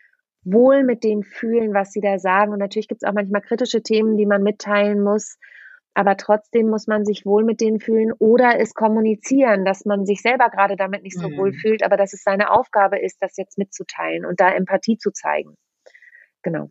wohl 0.45 0.83
mit 0.85 1.05
dem 1.05 1.23
fühlen, 1.23 1.75
was 1.75 1.93
sie 1.93 2.01
da 2.01 2.19
sagen. 2.19 2.53
Und 2.53 2.59
natürlich 2.59 2.89
gibt 2.89 3.03
es 3.03 3.09
auch 3.09 3.13
manchmal 3.15 3.43
kritische 3.43 3.83
Themen, 3.83 4.17
die 4.17 4.27
man 4.27 4.43
mitteilen 4.43 5.03
muss. 5.03 5.39
Aber 5.97 6.19
trotzdem 6.19 6.69
muss 6.69 6.87
man 6.87 7.07
sich 7.07 7.25
wohl 7.25 7.43
mit 7.43 7.63
denen 7.63 7.81
fühlen 7.81 8.13
oder 8.19 8.61
es 8.61 8.75
kommunizieren, 8.75 9.65
dass 9.65 9.87
man 9.87 10.05
sich 10.05 10.21
selber 10.21 10.51
gerade 10.51 10.77
damit 10.77 11.03
nicht 11.03 11.19
so 11.19 11.31
Mhm. 11.31 11.37
wohl 11.39 11.53
fühlt, 11.55 11.83
aber 11.83 11.97
dass 11.97 12.13
es 12.13 12.23
seine 12.23 12.51
Aufgabe 12.51 12.99
ist, 12.99 13.17
das 13.21 13.39
jetzt 13.39 13.57
mitzuteilen 13.57 14.27
und 14.27 14.39
da 14.39 14.51
Empathie 14.51 14.99
zu 14.99 15.11
zeigen. 15.11 15.57
Genau. 16.43 16.69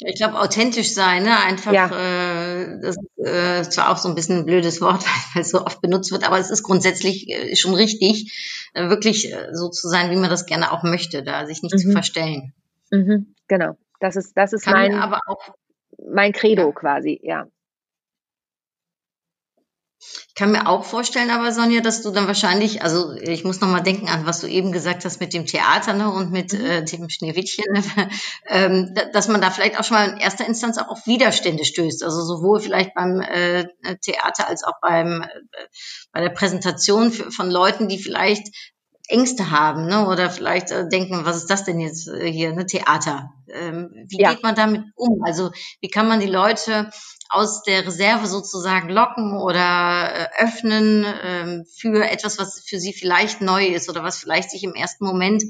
Ich 0.00 0.16
glaube, 0.16 0.40
authentisch 0.40 0.92
sein, 0.92 1.22
ne? 1.22 1.38
einfach, 1.38 1.72
Ja. 1.72 1.86
äh, 1.86 2.80
das 2.80 2.96
ist 2.96 3.24
äh, 3.26 3.62
zwar 3.62 3.90
auch 3.90 3.96
so 3.96 4.08
ein 4.08 4.16
bisschen 4.16 4.38
ein 4.40 4.44
blödes 4.44 4.80
Wort, 4.80 5.04
weil 5.34 5.42
es 5.42 5.50
so 5.50 5.64
oft 5.64 5.80
benutzt 5.80 6.10
wird, 6.10 6.26
aber 6.26 6.38
es 6.40 6.50
ist 6.50 6.64
grundsätzlich 6.64 7.28
äh, 7.30 7.54
schon 7.54 7.74
richtig, 7.74 8.68
äh, 8.74 8.88
wirklich 8.90 9.32
äh, 9.32 9.50
so 9.52 9.68
zu 9.70 9.88
sein, 9.88 10.10
wie 10.10 10.16
man 10.16 10.30
das 10.30 10.46
gerne 10.46 10.72
auch 10.72 10.82
möchte, 10.82 11.22
da 11.22 11.46
sich 11.46 11.62
nicht 11.62 11.78
zu 11.78 11.86
Mhm. 11.88 11.92
verstellen. 11.92 12.52
Mhm. 12.90 13.34
Genau. 13.46 13.76
Das 14.00 14.16
ist, 14.16 14.36
das 14.36 14.52
ist 14.52 14.64
Kann 14.64 14.74
mein, 14.74 14.94
aber 14.94 15.20
auch 15.28 15.54
mein 16.12 16.32
Credo 16.32 16.66
Ja. 16.66 16.72
quasi, 16.72 17.20
ja. 17.22 17.46
Ich 20.28 20.34
kann 20.34 20.52
mir 20.52 20.68
auch 20.68 20.84
vorstellen, 20.84 21.30
aber 21.30 21.50
Sonja, 21.52 21.80
dass 21.80 22.02
du 22.02 22.10
dann 22.10 22.26
wahrscheinlich, 22.26 22.82
also 22.82 23.12
ich 23.14 23.44
muss 23.44 23.60
noch 23.60 23.68
mal 23.68 23.80
denken 23.80 24.08
an, 24.08 24.26
was 24.26 24.40
du 24.40 24.46
eben 24.46 24.70
gesagt 24.70 25.04
hast 25.04 25.20
mit 25.20 25.32
dem 25.32 25.46
Theater 25.46 25.94
ne, 25.94 26.10
und 26.12 26.30
mit 26.30 26.52
Mhm. 26.52 26.64
äh, 26.64 26.84
dem 26.84 27.08
Schneewittchen, 27.08 27.64
ne, 27.72 27.82
ähm, 28.46 28.92
da- 28.94 29.06
dass 29.06 29.28
man 29.28 29.40
da 29.40 29.50
vielleicht 29.50 29.80
auch 29.80 29.84
schon 29.84 29.96
mal 29.96 30.10
in 30.10 30.18
erster 30.18 30.46
Instanz 30.46 30.78
auch 30.78 30.88
auf 30.88 31.06
Widerstände 31.06 31.64
stößt. 31.64 32.04
Also 32.04 32.22
sowohl 32.22 32.60
vielleicht 32.60 32.94
beim 32.94 33.20
äh, 33.20 33.66
Theater 34.02 34.48
als 34.48 34.64
auch 34.64 34.74
beim 34.82 35.22
äh, 35.22 35.26
bei 36.12 36.20
der 36.20 36.30
Präsentation 36.30 37.12
von 37.12 37.50
Leuten, 37.50 37.88
die 37.88 37.98
vielleicht 37.98 38.48
Ängste 39.08 39.50
haben, 39.52 39.86
ne, 39.86 40.08
oder 40.08 40.30
vielleicht 40.30 40.72
äh, 40.72 40.88
denken, 40.88 41.24
was 41.24 41.36
ist 41.36 41.48
das 41.50 41.64
denn 41.64 41.78
jetzt 41.80 42.08
äh, 42.08 42.30
hier, 42.30 42.52
ne, 42.52 42.66
Theater? 42.66 43.30
Ähm, 43.48 43.90
wie 44.08 44.18
Ja. 44.20 44.34
geht 44.34 44.42
man 44.42 44.54
damit 44.56 44.82
um? 44.96 45.22
Also 45.24 45.52
wie 45.80 45.88
kann 45.88 46.08
man 46.08 46.18
die 46.20 46.26
Leute 46.26 46.90
aus 47.28 47.62
der 47.62 47.86
Reserve 47.86 48.26
sozusagen 48.26 48.88
locken 48.88 49.36
oder 49.36 50.30
äh, 50.38 50.44
öffnen 50.44 51.04
ähm, 51.22 51.64
für 51.64 52.04
etwas, 52.08 52.38
was 52.38 52.60
für 52.66 52.78
sie 52.78 52.92
vielleicht 52.92 53.40
neu 53.40 53.66
ist 53.66 53.88
oder 53.88 54.02
was 54.02 54.18
vielleicht 54.18 54.50
sich 54.50 54.64
im 54.64 54.74
ersten 54.74 55.04
Moment 55.04 55.44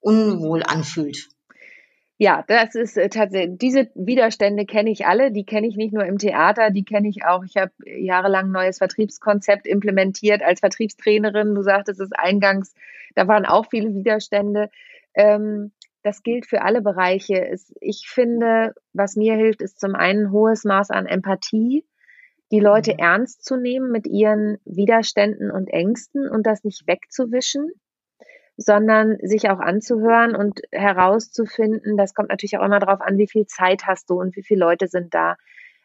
unwohl 0.00 0.62
anfühlt? 0.62 1.28
Ja, 2.18 2.44
das 2.48 2.74
ist 2.74 2.96
äh, 2.96 3.10
tatsächlich, 3.10 3.58
diese 3.58 3.90
Widerstände 3.94 4.64
kenne 4.64 4.90
ich 4.90 5.06
alle, 5.06 5.30
die 5.30 5.44
kenne 5.44 5.66
ich 5.66 5.76
nicht 5.76 5.92
nur 5.92 6.06
im 6.06 6.16
Theater, 6.16 6.70
die 6.70 6.84
kenne 6.84 7.08
ich 7.08 7.26
auch. 7.26 7.44
Ich 7.44 7.56
habe 7.56 7.72
jahrelang 7.84 8.46
ein 8.46 8.52
neues 8.52 8.78
Vertriebskonzept 8.78 9.66
implementiert 9.66 10.42
als 10.42 10.60
Vertriebstrainerin. 10.60 11.54
Du 11.54 11.62
sagtest 11.62 12.00
es 12.00 12.12
eingangs, 12.12 12.74
da 13.14 13.28
waren 13.28 13.44
auch 13.44 13.66
viele 13.68 13.94
Widerstände. 13.94 14.70
Ähm, 15.14 15.72
das 16.06 16.22
gilt 16.22 16.46
für 16.46 16.62
alle 16.62 16.82
Bereiche. 16.82 17.54
Ich 17.80 18.08
finde, 18.08 18.74
was 18.94 19.16
mir 19.16 19.34
hilft, 19.36 19.62
ist 19.62 19.80
zum 19.80 19.94
einen 19.94 20.26
ein 20.26 20.32
hohes 20.32 20.64
Maß 20.64 20.90
an 20.90 21.06
Empathie, 21.06 21.86
die 22.52 22.60
Leute 22.60 22.92
Mhm. 22.92 22.98
ernst 22.98 23.44
zu 23.44 23.56
nehmen 23.56 23.90
mit 23.92 24.06
ihren 24.06 24.58
Widerständen 24.64 25.50
und 25.50 25.68
Ängsten 25.68 26.28
und 26.30 26.46
das 26.46 26.64
nicht 26.64 26.86
wegzuwischen 26.86 27.70
sondern 28.56 29.18
sich 29.22 29.50
auch 29.50 29.60
anzuhören 29.60 30.34
und 30.34 30.60
herauszufinden, 30.72 31.96
das 31.96 32.14
kommt 32.14 32.30
natürlich 32.30 32.58
auch 32.58 32.64
immer 32.64 32.78
darauf 32.80 33.00
an, 33.00 33.18
wie 33.18 33.28
viel 33.28 33.46
Zeit 33.46 33.84
hast 33.86 34.08
du 34.10 34.18
und 34.20 34.36
wie 34.36 34.42
viele 34.42 34.60
Leute 34.60 34.88
sind 34.88 35.14
da. 35.14 35.36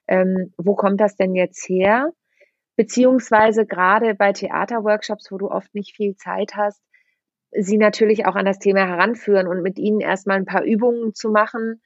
Ähm, 0.07 0.53
wo 0.57 0.75
kommt 0.75 1.01
das 1.01 1.15
denn 1.15 1.35
jetzt 1.35 1.67
her? 1.67 2.11
Beziehungsweise 2.77 3.65
gerade 3.65 4.15
bei 4.15 4.33
Theaterworkshops, 4.33 5.31
wo 5.31 5.37
du 5.37 5.49
oft 5.49 5.73
nicht 5.75 5.95
viel 5.95 6.15
Zeit 6.15 6.55
hast, 6.55 6.81
sie 7.51 7.77
natürlich 7.77 8.25
auch 8.25 8.35
an 8.35 8.45
das 8.45 8.59
Thema 8.59 8.87
heranführen 8.87 9.47
und 9.47 9.61
mit 9.61 9.77
ihnen 9.77 9.99
erstmal 9.99 10.37
ein 10.37 10.45
paar 10.45 10.63
Übungen 10.63 11.13
zu 11.13 11.29
machen. 11.29 11.81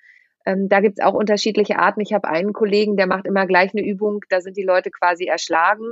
Ähm, 0.46 0.70
da 0.70 0.80
gibt's 0.80 1.02
auch 1.02 1.14
unterschiedliche 1.14 1.80
Arten. 1.80 2.02
Ich 2.02 2.14
habe 2.14 2.28
einen 2.28 2.54
Kollegen, 2.54 2.98
der 2.98 3.08
macht 3.08 3.26
immer 3.26 3.48
gleich 3.48 3.74
eine 3.74 3.86
Übung, 3.86 4.20
da 4.30 4.42
sind 4.42 4.58
die 4.58 4.64
Leute 4.64 4.92
quasi 4.92 5.26
erschlagen 5.26 5.86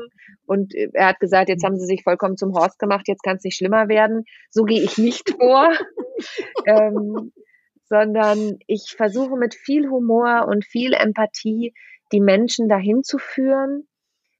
und 0.45 0.75
äh, 0.75 0.89
er 0.93 1.07
hat 1.07 1.19
gesagt, 1.19 1.49
jetzt 1.49 1.63
haben 1.63 1.77
sie 1.77 1.87
sich 1.87 2.03
vollkommen 2.03 2.37
zum 2.37 2.53
Horst 2.53 2.77
gemacht, 2.77 3.07
jetzt 3.07 3.23
kann 3.23 3.37
es 3.37 3.43
nicht 3.43 3.57
schlimmer 3.57 3.87
werden. 3.87 4.25
So 4.51 4.63
gehe 4.63 4.81
ich 4.81 4.97
nicht 4.97 5.29
vor, 5.39 5.71
ähm, 6.67 7.31
sondern 7.85 8.59
ich 8.67 8.93
versuche 8.95 9.37
mit 9.37 9.55
viel 9.55 9.89
Humor 9.89 10.47
und 10.47 10.65
viel 10.65 10.93
Empathie 10.93 11.73
die 12.11 12.21
Menschen 12.21 12.69
dahin 12.69 13.03
zu 13.03 13.17
führen. 13.17 13.87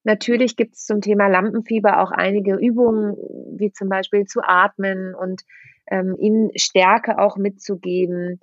Natürlich 0.03 0.55
gibt 0.55 0.75
es 0.75 0.85
zum 0.85 1.01
Thema 1.01 1.27
Lampenfieber 1.27 2.01
auch 2.01 2.11
einige 2.11 2.55
Übungen, 2.55 3.15
wie 3.57 3.71
zum 3.71 3.89
Beispiel 3.89 4.25
zu 4.25 4.41
atmen 4.43 5.15
und 5.15 5.43
ähm, 5.87 6.15
ihnen 6.19 6.51
Stärke 6.55 7.19
auch 7.19 7.37
mitzugeben. 7.37 8.39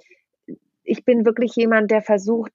Ich 0.85 1.05
bin 1.05 1.25
wirklich 1.25 1.55
jemand, 1.57 1.91
der 1.91 2.03
versucht, 2.03 2.53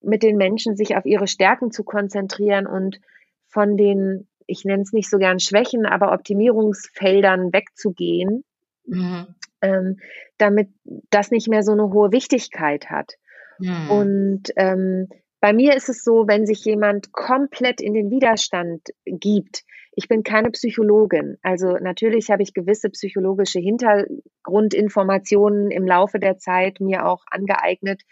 mit 0.00 0.22
den 0.22 0.36
Menschen 0.36 0.76
sich 0.76 0.96
auf 0.96 1.06
ihre 1.06 1.28
Stärken 1.28 1.70
zu 1.70 1.84
konzentrieren 1.84 2.66
und 2.66 3.00
von 3.46 3.76
den, 3.76 4.26
ich 4.46 4.64
nenne 4.64 4.82
es 4.82 4.92
nicht 4.92 5.08
so 5.08 5.18
gern 5.18 5.38
Schwächen, 5.38 5.86
aber 5.86 6.12
Optimierungsfeldern 6.12 7.52
wegzugehen, 7.52 8.44
Mhm. 8.84 9.26
ähm, 9.60 10.00
damit 10.38 10.68
das 11.10 11.30
nicht 11.30 11.48
mehr 11.48 11.62
so 11.62 11.70
eine 11.70 11.92
hohe 11.92 12.10
Wichtigkeit 12.10 12.90
hat. 12.90 13.14
Mhm. 13.60 13.90
Und 13.90 14.42
ähm, 14.56 15.08
bei 15.42 15.52
mir 15.52 15.74
ist 15.74 15.88
es 15.88 16.04
so, 16.04 16.28
wenn 16.28 16.46
sich 16.46 16.64
jemand 16.64 17.10
komplett 17.10 17.80
in 17.80 17.94
den 17.94 18.10
Widerstand 18.10 18.90
gibt, 19.04 19.64
ich 19.90 20.06
bin 20.06 20.22
keine 20.22 20.52
Psychologin. 20.52 21.36
Also 21.42 21.78
natürlich 21.78 22.30
habe 22.30 22.44
ich 22.44 22.54
gewisse 22.54 22.90
psychologische 22.90 23.58
Hintergrundinformationen 23.58 25.72
im 25.72 25.84
Laufe 25.84 26.20
der 26.20 26.38
Zeit 26.38 26.78
mir 26.78 27.06
auch 27.06 27.24
angeeignet 27.28 28.02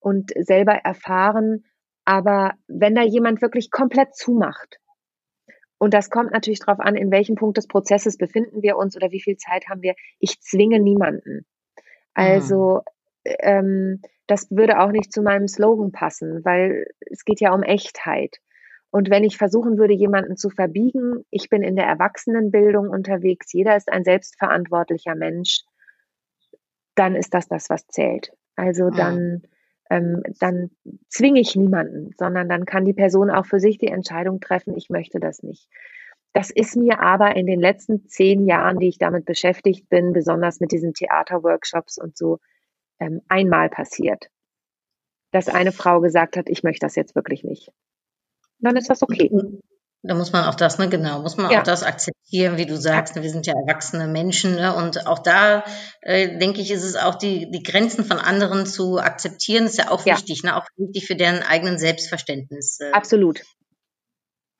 und 0.00 0.32
selber 0.36 0.72
erfahren. 0.72 1.62
Aber 2.04 2.54
wenn 2.66 2.96
da 2.96 3.02
jemand 3.02 3.42
wirklich 3.42 3.70
komplett 3.70 4.16
zumacht, 4.16 4.80
und 5.78 5.94
das 5.94 6.10
kommt 6.10 6.32
natürlich 6.32 6.58
darauf 6.58 6.80
an, 6.80 6.96
in 6.96 7.12
welchem 7.12 7.36
Punkt 7.36 7.58
des 7.58 7.68
Prozesses 7.68 8.18
befinden 8.18 8.62
wir 8.62 8.76
uns 8.76 8.96
oder 8.96 9.12
wie 9.12 9.22
viel 9.22 9.36
Zeit 9.36 9.68
haben 9.68 9.82
wir. 9.82 9.94
Ich 10.18 10.40
zwinge 10.40 10.80
niemanden. 10.80 11.46
Also 12.12 12.80
ähm, 13.24 14.02
das 14.26 14.50
würde 14.50 14.80
auch 14.80 14.90
nicht 14.92 15.12
zu 15.12 15.22
meinem 15.22 15.48
Slogan 15.48 15.92
passen, 15.92 16.44
weil 16.44 16.86
es 17.10 17.24
geht 17.24 17.40
ja 17.40 17.54
um 17.54 17.62
Echtheit. 17.62 18.38
Und 18.90 19.10
wenn 19.10 19.24
ich 19.24 19.36
versuchen 19.36 19.78
würde, 19.78 19.94
jemanden 19.94 20.36
zu 20.36 20.50
verbiegen, 20.50 21.24
ich 21.30 21.48
bin 21.50 21.62
in 21.62 21.76
der 21.76 21.86
Erwachsenenbildung 21.86 22.88
unterwegs, 22.88 23.52
jeder 23.52 23.76
ist 23.76 23.92
ein 23.92 24.04
selbstverantwortlicher 24.04 25.14
Mensch, 25.14 25.62
dann 26.94 27.14
ist 27.14 27.34
das 27.34 27.48
das, 27.48 27.68
was 27.70 27.86
zählt. 27.88 28.32
Also 28.56 28.90
Mhm. 28.90 28.94
dann, 28.96 29.42
ähm, 29.90 30.22
dann 30.40 30.70
zwinge 31.08 31.40
ich 31.40 31.56
niemanden, 31.56 32.10
sondern 32.18 32.48
dann 32.48 32.64
kann 32.64 32.84
die 32.84 32.94
Person 32.94 33.30
auch 33.30 33.46
für 33.46 33.60
sich 33.60 33.78
die 33.78 33.88
Entscheidung 33.88 34.40
treffen, 34.40 34.74
ich 34.76 34.88
möchte 34.90 35.20
das 35.20 35.42
nicht. 35.42 35.68
Das 36.32 36.50
ist 36.50 36.76
mir 36.76 37.00
aber 37.00 37.36
in 37.36 37.46
den 37.46 37.60
letzten 37.60 38.06
zehn 38.08 38.46
Jahren, 38.46 38.78
die 38.78 38.88
ich 38.88 38.98
damit 38.98 39.24
beschäftigt 39.24 39.88
bin, 39.88 40.12
besonders 40.12 40.60
mit 40.60 40.72
diesen 40.72 40.92
Theaterworkshops 40.92 41.98
und 41.98 42.16
so, 42.16 42.38
ähm, 43.00 43.22
einmal 43.28 43.68
passiert, 43.68 44.28
dass 45.32 45.48
eine 45.48 45.72
Frau 45.72 46.00
gesagt 46.00 46.36
hat, 46.36 46.48
ich 46.48 46.62
möchte 46.62 46.86
das 46.86 46.96
jetzt 46.96 47.14
wirklich 47.14 47.44
nicht. 47.44 47.70
Dann 48.58 48.76
ist 48.76 48.88
das 48.90 49.02
okay. 49.02 49.30
Da 50.02 50.14
muss 50.14 50.32
man 50.32 50.44
auch 50.44 50.54
das, 50.54 50.78
ne, 50.78 50.88
genau, 50.88 51.20
muss 51.20 51.36
man 51.36 51.50
Ja. 51.50 51.58
auch 51.60 51.62
das 51.64 51.82
akzeptieren, 51.82 52.58
wie 52.58 52.66
du 52.66 52.76
sagst, 52.76 53.16
ne, 53.16 53.22
wir 53.22 53.30
sind 53.30 53.46
ja 53.46 53.54
erwachsene 53.54 54.06
Menschen, 54.06 54.54
ne, 54.54 54.74
und 54.76 55.06
auch 55.06 55.18
da, 55.18 55.64
äh, 56.00 56.38
denke 56.38 56.60
ich, 56.60 56.70
ist 56.70 56.84
es 56.84 56.94
auch 56.96 57.16
die, 57.16 57.50
die 57.50 57.62
Grenzen 57.62 58.04
von 58.04 58.18
anderen 58.18 58.66
zu 58.66 58.98
akzeptieren, 58.98 59.66
ist 59.66 59.78
ja 59.78 59.90
auch 59.90 60.06
Ja. 60.06 60.14
wichtig, 60.14 60.44
ne, 60.44 60.54
auch 60.56 60.66
wichtig 60.76 61.06
für 61.06 61.16
deren 61.16 61.42
eigenen 61.42 61.78
Selbstverständnis. 61.78 62.78
Äh, 62.80 62.92
Absolut. 62.92 63.42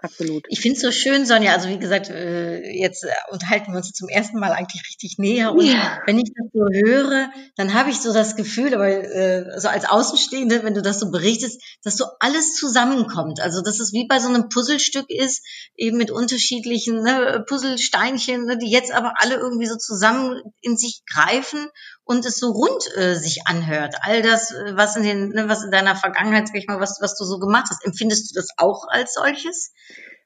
Absolut. 0.07 0.45
Ich 0.49 0.61
finde 0.61 0.77
es 0.77 0.83
so 0.83 0.91
schön, 0.91 1.27
Sonja. 1.27 1.53
Also 1.53 1.69
wie 1.69 1.79
gesagt, 1.79 2.09
äh, 2.11 2.61
jetzt 2.71 3.05
äh, 3.05 3.09
unterhalten 3.31 3.73
wir 3.73 3.79
uns 3.79 3.93
zum 3.93 4.09
ersten 4.09 4.39
Mal 4.39 4.53
eigentlich 4.53 4.83
richtig 4.89 5.19
näher. 5.19 5.53
Und 5.53 5.65
Ja. 5.67 6.01
wenn 6.07 6.19
ich 6.19 6.33
das 6.35 6.47
so 6.53 6.67
höre, 6.73 7.31
dann 7.57 7.75
habe 7.75 7.91
ich 7.91 8.01
so 8.01 8.13
das 8.13 8.37
Gefühl, 8.37 8.75
aber 8.75 8.89
äh, 8.89 9.61
so 9.61 9.69
als 9.69 9.85
Außenstehende, 9.85 10.63
wenn 10.63 10.75
du 10.75 10.83
das 10.83 11.01
so 11.01 11.11
berichtest, 11.11 11.61
dass 11.83 11.97
so 11.97 12.05
alles 12.21 12.55
zusammenkommt. 12.55 13.41
Also 13.41 13.63
dass 13.63 13.81
es 13.81 13.93
wie 13.93 14.07
bei 14.07 14.19
so 14.19 14.29
einem 14.29 14.49
Puzzlestück 14.49 15.11
ist, 15.11 15.45
eben 15.77 15.99
mit 15.99 16.11
unterschiedlichen 16.11 17.03
ne, 17.03 17.45
Puzzlesteinchen, 17.47 18.47
ne, 18.47 18.59
die 18.59 18.71
jetzt 18.71 18.93
aber 18.93 19.15
alle 19.19 19.37
irgendwie 19.37 19.67
so 19.67 19.77
zusammen 19.77 20.41
in 20.61 20.77
sich 20.77 21.03
greifen 21.13 21.69
und 22.07 22.25
es 22.25 22.39
so 22.39 22.53
rund 22.53 22.97
äh, 22.97 23.15
sich 23.15 23.43
anhört. 23.47 23.97
All 24.03 24.23
das, 24.23 24.53
äh, 24.53 24.77
was 24.77 24.97
in 24.97 25.03
den, 25.03 25.29
ne, 25.31 25.49
was 25.49 25.65
in 25.65 25.73
deiner 25.73 25.97
Vergangenheit, 25.97 26.47
sag 26.47 26.57
ich 26.57 26.69
mal, 26.69 26.81
was, 26.81 26.99
was 27.03 27.19
du 27.19 27.25
so 27.25 27.39
gemacht 27.39 27.67
hast, 27.69 27.85
empfindest 27.85 28.31
du 28.31 28.41
das 28.41 28.51
auch 28.57 28.87
als 28.89 29.15
solches? 29.15 29.75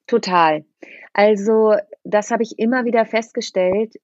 Total. 0.06 0.64
Also, 1.14 1.74
das 2.04 2.30
habe 2.30 2.42
ich 2.42 2.58
immer 2.58 2.84
wieder 2.84 3.06
festgestellt. 3.06 3.94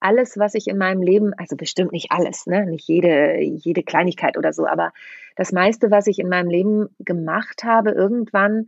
Alles, 0.00 0.38
was 0.38 0.54
ich 0.54 0.66
in 0.66 0.76
meinem 0.76 1.02
Leben, 1.02 1.32
also 1.34 1.56
bestimmt 1.56 1.92
nicht 1.92 2.10
alles, 2.10 2.46
ne? 2.46 2.66
nicht 2.66 2.88
jede, 2.88 3.38
jede 3.40 3.82
Kleinigkeit 3.82 4.36
oder 4.36 4.52
so, 4.52 4.66
aber 4.66 4.92
das 5.36 5.52
meiste, 5.52 5.90
was 5.90 6.06
ich 6.06 6.18
in 6.18 6.28
meinem 6.28 6.50
Leben 6.50 6.88
gemacht 6.98 7.62
habe, 7.64 7.90
irgendwann 7.90 8.66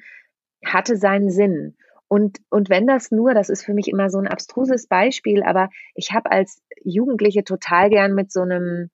hatte 0.64 0.96
seinen 0.96 1.30
Sinn. 1.30 1.74
Und, 2.12 2.40
und 2.50 2.68
wenn 2.68 2.86
das 2.86 3.10
nur, 3.10 3.32
das 3.32 3.48
ist 3.48 3.64
für 3.64 3.72
mich 3.72 3.88
immer 3.88 4.10
so 4.10 4.18
ein 4.18 4.28
abstruses 4.28 4.86
Beispiel, 4.86 5.42
aber 5.42 5.70
ich 5.94 6.12
habe 6.12 6.30
als 6.30 6.60
Jugendliche 6.84 7.42
total 7.42 7.88
gern 7.88 8.12
mit 8.14 8.30
so 8.30 8.42
einem, 8.42 8.90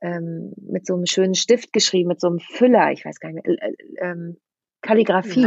ähm, 0.00 0.54
mit 0.56 0.86
so 0.86 0.94
einem 0.94 1.04
schönen 1.04 1.34
Stift 1.34 1.74
geschrieben, 1.74 2.08
mit 2.08 2.22
so 2.22 2.28
einem 2.28 2.38
Füller, 2.38 2.90
ich 2.90 3.04
weiß 3.04 3.20
gar 3.20 3.32
nicht 3.32 3.46
mehr, 3.46 3.58
äh, 3.62 3.68
äh, 3.68 3.74
ähm, 4.00 4.38
Kalligraphie. 4.80 5.46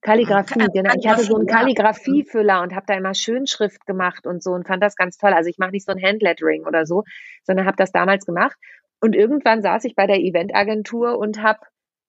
Kalligraphie, 0.00 0.62
Ah, 0.62 0.68
genau. 0.72 0.94
Ich 0.98 1.06
hatte 1.06 1.22
so 1.22 1.36
einen 1.36 1.46
Kalligraphie, 1.46 1.76
ja. 1.76 2.24
Kalligraphiefüller 2.24 2.62
und 2.62 2.74
habe 2.74 2.86
da 2.88 2.94
immer 2.94 3.12
Schönschrift 3.12 3.84
gemacht 3.84 4.26
und 4.26 4.42
so 4.42 4.52
und 4.52 4.66
fand 4.66 4.82
das 4.82 4.96
ganz 4.96 5.18
toll. 5.18 5.34
Also 5.34 5.50
ich 5.50 5.58
mache 5.58 5.72
nicht 5.72 5.84
so 5.84 5.92
ein 5.92 6.02
Handlettering 6.02 6.64
oder 6.64 6.86
so, 6.86 7.04
sondern 7.44 7.66
habe 7.66 7.76
das 7.76 7.92
damals 7.92 8.24
gemacht. 8.24 8.56
Und 9.02 9.14
irgendwann 9.14 9.60
saß 9.60 9.84
ich 9.84 9.96
bei 9.96 10.06
der 10.06 10.20
Eventagentur 10.20 11.18
und 11.18 11.42
habe 11.42 11.60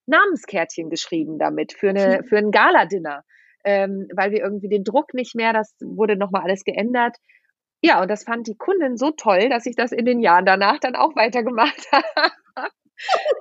Namenskärtchen 0.06 0.90
geschrieben 0.90 1.40
damit 1.40 1.74
für 1.74 1.90
eine 1.90 2.24
für 2.30 2.38
ein 2.38 2.52
Galadinner, 2.52 3.26
ähm, 3.64 4.08
weil 4.16 4.32
wir 4.32 4.42
irgendwie 4.42 4.70
den 4.70 4.84
Druck 4.84 5.14
nicht 5.14 5.36
mehr, 5.36 5.54
das 5.54 5.76
wurde 5.82 6.16
noch 6.16 6.32
mal 6.32 6.42
alles 6.42 6.64
geändert. 6.64 7.18
Ja, 7.82 8.02
und 8.02 8.10
das 8.10 8.24
fand 8.24 8.48
die 8.48 8.56
Kundin 8.56 8.98
so 8.98 9.12
toll, 9.12 9.50
dass 9.50 9.66
ich 9.66 9.76
das 9.76 9.92
in 9.92 10.06
den 10.06 10.22
Jahren 10.22 10.46
danach 10.46 10.80
dann 10.80 10.96
auch 10.96 11.16
weitergemacht 11.16 11.88
habe. 11.92 12.70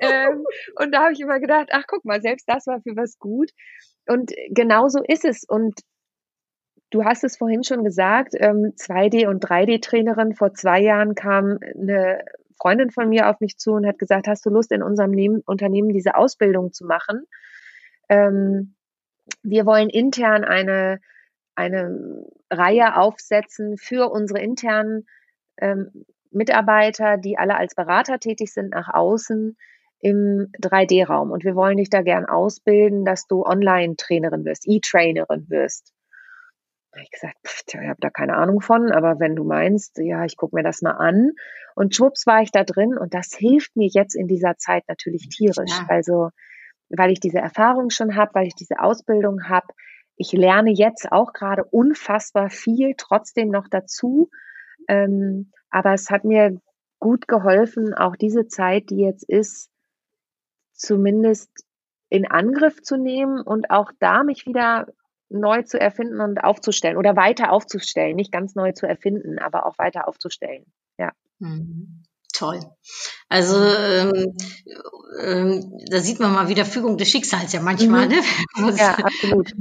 ähm, 0.01 0.45
und 0.81 0.93
da 0.93 1.05
habe 1.05 1.13
ich 1.13 1.21
immer 1.21 1.39
gedacht, 1.39 1.69
ach 1.71 1.85
guck 1.87 2.05
mal, 2.05 2.21
selbst 2.21 2.49
das 2.49 2.67
war 2.67 2.81
für 2.81 2.97
was 2.97 3.19
gut. 3.19 3.51
Und 4.09 4.33
genau 4.51 4.89
so 4.89 5.01
ist 5.07 5.25
es. 5.25 5.45
Und 5.45 5.81
du 6.91 7.05
hast 7.05 7.25
es 7.25 7.37
vorhin 7.37 7.63
schon 7.63 7.85
gesagt, 7.85 8.35
ähm, 8.37 8.73
2D- 8.77 9.29
und 9.29 9.45
3D-Trainerin. 9.45 10.35
Vor 10.35 10.55
zwei 10.55 10.81
Jahren 10.81 11.15
kam 11.15 11.59
eine 11.75 12.25
Freundin 12.61 12.91
von 12.91 13.09
mir 13.09 13.29
auf 13.29 13.41
mich 13.41 13.59
zu 13.59 13.73
und 13.73 13.87
hat 13.87 13.99
gesagt, 13.99 14.29
hast 14.29 14.45
du 14.47 14.51
Lust, 14.51 14.73
in 14.73 14.83
unserem 14.83 15.11
Nehmen, 15.11 15.43
Unternehmen 15.47 15.91
diese 15.91 16.17
Ausbildung 16.17 16.73
zu 16.73 16.85
machen? 16.85 17.27
Ähm, 18.09 18.75
wir 19.43 19.67
wollen 19.67 19.89
intern 19.89 20.45
eine, 20.45 21.01
eine 21.55 22.27
Reihe 22.51 22.97
aufsetzen 22.97 23.77
für 23.77 24.11
unsere 24.11 24.41
internen 24.41 25.07
ähm, 25.59 26.05
Mitarbeiter, 26.31 27.19
die 27.19 27.39
alle 27.39 27.57
als 27.57 27.75
Berater 27.75 28.19
tätig 28.19 28.53
sind 28.53 28.71
nach 28.71 28.93
außen 28.93 29.57
im 30.01 30.51
3D-Raum. 30.61 31.31
Und 31.31 31.45
wir 31.45 31.55
wollen 31.55 31.77
dich 31.77 31.91
da 31.91 32.03
gern 32.03 32.27
ausbilden, 32.27 33.05
dass 33.05 33.27
du 33.27 33.45
Online-Trainerin 33.45 34.45
wirst, 34.45 34.65
E-Trainerin 34.67 35.49
wirst. 35.49 35.93
Da 36.91 36.99
habe 36.99 37.05
ich 37.05 37.11
gesagt, 37.11 37.37
pff, 37.47 37.63
ich 37.69 37.75
habe 37.89 38.01
da 38.01 38.11
keine 38.11 38.37
Ahnung 38.37 38.61
von, 38.61 38.91
aber 38.93 39.19
wenn 39.21 39.37
du 39.37 39.45
meinst, 39.45 39.99
ja, 39.99 40.25
ich 40.25 40.37
gucke 40.37 40.57
mir 40.57 40.63
das 40.63 40.83
mal 40.83 40.93
an. 40.93 41.33
Und 41.75 41.95
schwupps 41.95 42.27
war 42.27 42.43
ich 42.43 42.51
da 42.51 42.65
drin 42.65 42.99
und 42.99 43.15
das 43.15 43.33
hilft 43.35 43.77
mir 43.77 43.89
jetzt 43.91 44.15
in 44.15 44.27
dieser 44.27 44.57
Zeit 44.59 44.85
natürlich 44.89 45.29
tierisch. 45.29 45.71
Ja. 45.71 45.87
Also, 45.89 46.31
weil 46.97 47.11
ich 47.11 47.21
diese 47.21 47.39
Erfahrung 47.39 47.91
schon 47.91 48.17
habe, 48.17 48.35
weil 48.35 48.47
ich 48.47 48.55
diese 48.55 48.81
Ausbildung 48.81 49.49
habe. 49.49 49.67
Ich 50.17 50.33
lerne 50.33 50.71
jetzt 50.71 51.11
auch 51.11 51.33
gerade 51.33 51.65
unfassbar 51.65 52.51
viel 52.51 52.95
trotzdem 52.97 53.49
noch 53.49 53.69
dazu. 53.69 54.31
Ähm, 54.89 55.53
aber 55.71 55.95
es 55.95 56.11
hat 56.11 56.25
mir 56.25 56.61
gut 56.99 57.27
geholfen, 57.27 57.95
auch 57.95 58.15
diese 58.17 58.47
Zeit, 58.47 58.91
die 58.91 58.99
jetzt 58.99 59.29
ist, 59.29 59.71
zumindest 60.73 61.51
in 62.09 62.31
Angriff 62.31 62.83
zu 62.83 62.97
nehmen 62.97 63.41
und 63.41 63.71
auch 63.71 63.91
da 63.99 64.23
mich 64.23 64.47
wieder 64.47 64.87
neu 65.31 65.63
zu 65.63 65.81
erfinden 65.81 66.21
und 66.21 66.45
aufzustellen 66.45 66.99
oder 66.99 67.17
weiter 67.17 67.53
aufzustellen. 67.53 68.17
Nicht 68.17 68.33
ganz 68.33 68.55
neu 68.55 68.73
zu 68.73 68.87
erfinden, 68.87 69.39
aber 69.39 69.65
auch 69.67 69.79
weiter 69.79 70.07
aufzustellen. 70.07 70.67
Ja. 70.99 71.13
Mhm. 71.39 72.05
Toll. 72.35 72.61
Also 73.33 73.57
ähm, 73.57 74.37
ähm, 75.21 75.73
da 75.91 76.01
sieht 76.01 76.21
man 76.21 76.33
mal 76.33 76.49
wieder 76.49 76.65
Fügung 76.65 76.97
des 76.97 77.11
Schicksals 77.11 77.53
ja 77.53 77.61
manchmal, 77.61 78.07
Mhm. 78.07 78.13
ne? 78.13 78.23
was, 78.57 78.79
Ja, 78.79 78.95
absolut. 78.97 79.53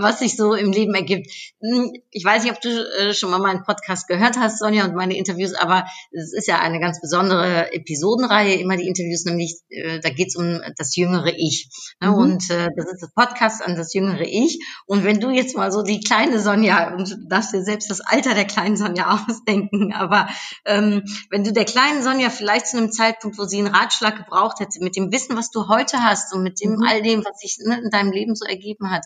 was 0.00 0.18
sich 0.18 0.36
so 0.36 0.54
im 0.54 0.72
Leben 0.72 0.94
ergibt. 0.94 1.30
Hm, 1.60 1.92
Ich 2.10 2.24
weiß 2.24 2.42
nicht, 2.42 2.52
ob 2.52 2.60
du 2.60 2.68
äh, 2.68 3.14
schon 3.14 3.30
mal 3.30 3.38
meinen 3.38 3.62
Podcast 3.62 4.08
gehört 4.08 4.36
hast, 4.38 4.58
Sonja, 4.58 4.84
und 4.84 4.94
meine 4.96 5.16
Interviews, 5.16 5.54
aber 5.54 5.84
es 6.10 6.32
ist 6.32 6.48
ja 6.48 6.58
eine 6.58 6.80
ganz 6.80 7.00
besondere 7.00 7.72
Episodenreihe, 7.72 8.54
immer 8.54 8.76
die 8.76 8.88
Interviews, 8.88 9.24
nämlich 9.24 9.56
äh, 9.68 10.00
da 10.00 10.10
geht's 10.10 10.36
um 10.36 10.60
das 10.76 10.96
jüngere 10.96 11.32
Ich. 11.36 11.68
Ne? 12.00 12.08
Mhm. 12.08 12.14
Und 12.14 12.50
äh, 12.50 12.68
das 12.76 12.86
ist 12.92 13.00
das 13.02 13.12
Podcast 13.14 13.62
an 13.62 13.76
das 13.76 13.94
jüngere 13.94 14.22
Ich. 14.26 14.58
Und 14.86 15.04
wenn 15.04 15.20
du 15.20 15.30
jetzt 15.30 15.56
mal 15.56 15.70
so 15.70 15.82
die 15.82 16.00
kleine 16.00 16.40
Sonja, 16.40 16.94
und 16.94 17.08
du 17.10 17.16
darfst 17.28 17.52
dir 17.54 17.62
selbst 17.62 17.90
das 17.90 18.00
Alter 18.00 18.34
der 18.34 18.46
kleinen 18.46 18.76
Sonja 18.76 19.24
ausdenken, 19.28 19.92
aber 19.92 20.28
ähm, 20.64 21.02
wenn 21.30 21.44
du 21.44 21.52
der 21.52 21.64
kleinen 21.64 22.02
Sonja 22.02 22.30
vielleicht 22.30 22.66
zu 22.66 22.76
einem 22.78 22.90
Zeitpunkt, 22.90 23.07
wo 23.22 23.44
sie 23.44 23.58
einen 23.58 23.74
Ratschlag 23.74 24.16
gebraucht 24.16 24.60
hätte, 24.60 24.82
mit 24.82 24.96
dem 24.96 25.12
Wissen, 25.12 25.36
was 25.36 25.50
du 25.50 25.68
heute 25.68 26.02
hast 26.02 26.34
und 26.34 26.42
mit 26.42 26.60
dem 26.60 26.76
Mhm. 26.76 26.82
all 26.86 27.02
dem, 27.02 27.24
was 27.24 27.38
sich 27.40 27.58
ne, 27.64 27.80
in 27.80 27.90
deinem 27.90 28.12
Leben 28.12 28.34
so 28.34 28.44
ergeben 28.46 28.90
hat, 28.90 29.04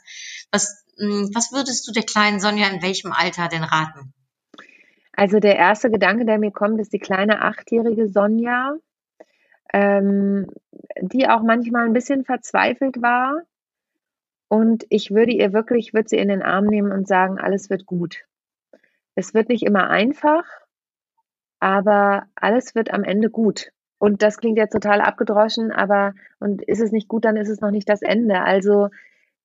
was, 0.51 0.85
mh, 0.99 1.29
was 1.35 1.53
würdest 1.53 1.87
du 1.89 1.93
der 1.93 2.05
kleinen 2.05 2.41
Sonja 2.41 2.69
in 2.69 2.83
welchem 2.83 3.13
Alter 3.13 3.49
denn 3.49 3.65
raten? 3.65 4.13
Also 5.13 5.41
der 5.41 5.57
erste 5.57 5.91
Gedanke, 5.91 6.25
der 6.25 6.39
mir 6.39 6.53
kommt, 6.53 6.81
ist 6.81 6.93
die 6.93 6.99
kleine 6.99 7.43
achtjährige 7.43 8.09
Sonja, 8.09 8.77
ähm, 9.73 10.47
die 11.01 11.29
auch 11.29 11.43
manchmal 11.43 11.85
ein 11.85 11.93
bisschen 11.93 12.25
verzweifelt 12.25 13.03
war. 13.03 13.43
Und 14.49 14.85
ich 14.91 15.11
würde 15.11 15.33
ihr 15.33 15.53
wirklich, 15.53 15.89
ich 15.89 15.95
würde 15.95 16.09
sie 16.09 16.17
in 16.19 16.29
den 16.29 16.43
Arm 16.43 16.67
nehmen 16.67 16.93
und 16.93 17.09
sagen, 17.09 17.39
alles 17.39 17.71
wird 17.71 17.87
gut. 17.87 18.25
Es 19.15 19.35
wird 19.35 19.49
nicht 19.49 19.63
immer 19.63 19.89
einfach, 19.89 20.45
aber 21.61 22.27
alles 22.35 22.75
wird 22.75 22.91
am 22.93 23.05
Ende 23.05 23.31
gut. 23.31 23.71
Und 24.03 24.21
das 24.21 24.39
klingt 24.39 24.59
jetzt 24.59 24.73
total 24.73 25.01
abgedroschen, 25.01 25.71
aber 25.71 26.15
und 26.41 26.61
ist 26.63 26.81
es 26.81 26.91
nicht 26.91 27.07
gut, 27.07 27.25
dann 27.25 27.37
ist 27.37 27.49
es 27.49 27.61
noch 27.61 27.71
nicht 27.71 27.89
das 27.89 28.03
Ende. 28.03 28.41
Also 28.43 28.89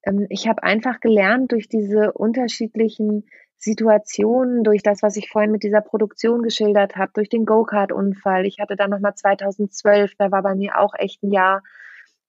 ähm, 0.02 0.26
ich 0.30 0.48
habe 0.48 0.64
einfach 0.64 1.00
gelernt 1.00 1.52
durch 1.52 1.70
diese 1.70 2.12
unterschiedlichen 2.14 3.26
Situationen, 3.58 4.64
durch 4.64 4.82
das, 4.82 5.04
was 5.04 5.16
ich 5.16 5.30
vorhin 5.30 5.52
mit 5.52 5.62
dieser 5.62 5.82
Produktion 5.82 6.42
geschildert 6.42 6.96
habe, 6.96 7.12
durch 7.14 7.30
den 7.30 7.46
Go-Kart-Unfall. 7.46 8.48
Ich 8.48 8.58
hatte 8.60 8.76
dann 8.76 8.90
nochmal 8.90 9.14
2012, 9.14 10.14
da 10.18 10.32
war 10.32 10.42
bei 10.42 10.56
mir 10.56 10.80
auch 10.80 10.96
echt 10.98 11.22
ein 11.22 11.32
Jahr, 11.32 11.62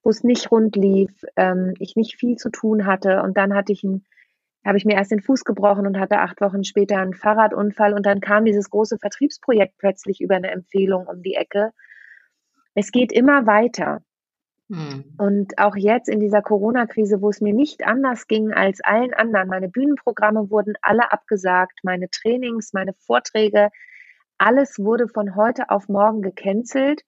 wo 0.03 0.11
es 0.11 0.23
nicht 0.23 0.51
rund 0.51 0.77
lief, 0.77 1.25
ähm, 1.37 1.73
ich 1.79 1.97
nicht 1.97 2.17
viel 2.17 2.37
zu 2.37 2.51
tun 2.51 2.85
hatte. 2.85 3.23
Und 3.23 3.39
dann 3.39 3.55
hatte 3.55 3.73
ich 3.73 3.83
ein, 3.85 4.05
habe 4.67 4.77
ich 4.77 4.85
mir 4.85 4.97
erst 4.97 5.13
den 5.13 5.23
Fuß 5.23 5.45
gebrochen 5.45 5.87
und 5.87 5.99
hatte 5.99 6.19
acht 6.19 6.43
Wochen 6.43 6.63
später 6.63 6.99
einen 6.99 7.15
Fahrradunfall. 7.15 7.95
Und 7.95 8.05
dann 8.05 8.21
kam 8.21 8.45
dieses 8.45 8.69
große 8.69 8.99
Vertriebsprojekt 8.99 9.79
plötzlich 9.79 10.21
über 10.21 10.37
eine 10.37 10.51
Empfehlung 10.51 11.07
um 11.07 11.23
die 11.23 11.33
Ecke. 11.33 11.73
Es 12.79 12.93
geht 12.93 13.11
immer 13.11 13.45
weiter. 13.45 14.03
Hm. 14.71 15.17
Und 15.19 15.59
auch 15.59 15.75
jetzt 15.75 16.09
in 16.09 16.21
dieser 16.21 16.43
Corona-Krise, 16.43 17.21
wo 17.21 17.29
es 17.29 17.41
mir 17.41 17.53
nicht 17.53 17.85
anders 17.85 18.29
ging 18.29 18.53
als 18.53 18.81
allen 18.81 19.13
anderen, 19.15 19.49
meine 19.49 19.69
Bühnenprogramme 19.69 20.49
wurden 20.49 20.75
alle 20.81 21.11
abgesagt, 21.11 21.81
meine 21.83 22.09
Trainings, 22.09 22.73
meine 22.73 22.93
Vorträge, 22.93 23.71
alles 24.39 24.79
wurde 24.79 25.09
von 25.09 25.35
heute 25.35 25.71
auf 25.71 25.89
morgen 25.89 26.23
gecancelt, 26.23 27.03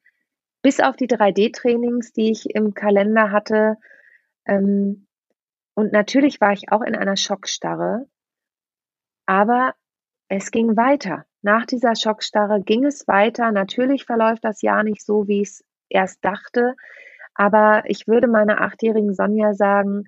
bis 0.60 0.80
auf 0.80 0.96
die 0.96 1.06
3D-Trainings, 1.06 2.12
die 2.14 2.32
ich 2.32 2.52
im 2.52 2.74
Kalender 2.74 3.30
hatte. 3.30 3.76
Ähm, 4.46 5.06
und 5.74 5.92
natürlich 5.92 6.40
war 6.40 6.50
ich 6.52 6.72
auch 6.72 6.82
in 6.82 6.96
einer 6.96 7.16
Schockstarre, 7.16 8.08
aber 9.24 9.74
es 10.30 10.50
ging 10.52 10.76
weiter. 10.76 11.26
Nach 11.42 11.66
dieser 11.66 11.96
Schockstarre 11.96 12.62
ging 12.62 12.84
es 12.84 13.08
weiter. 13.08 13.50
Natürlich 13.50 14.04
verläuft 14.04 14.44
das 14.44 14.62
Jahr 14.62 14.84
nicht 14.84 15.04
so, 15.04 15.26
wie 15.26 15.42
ich 15.42 15.48
es 15.48 15.64
erst 15.88 16.24
dachte. 16.24 16.76
Aber 17.34 17.82
ich 17.86 18.06
würde 18.06 18.28
meiner 18.28 18.60
achtjährigen 18.60 19.12
Sonja 19.12 19.54
sagen, 19.54 20.04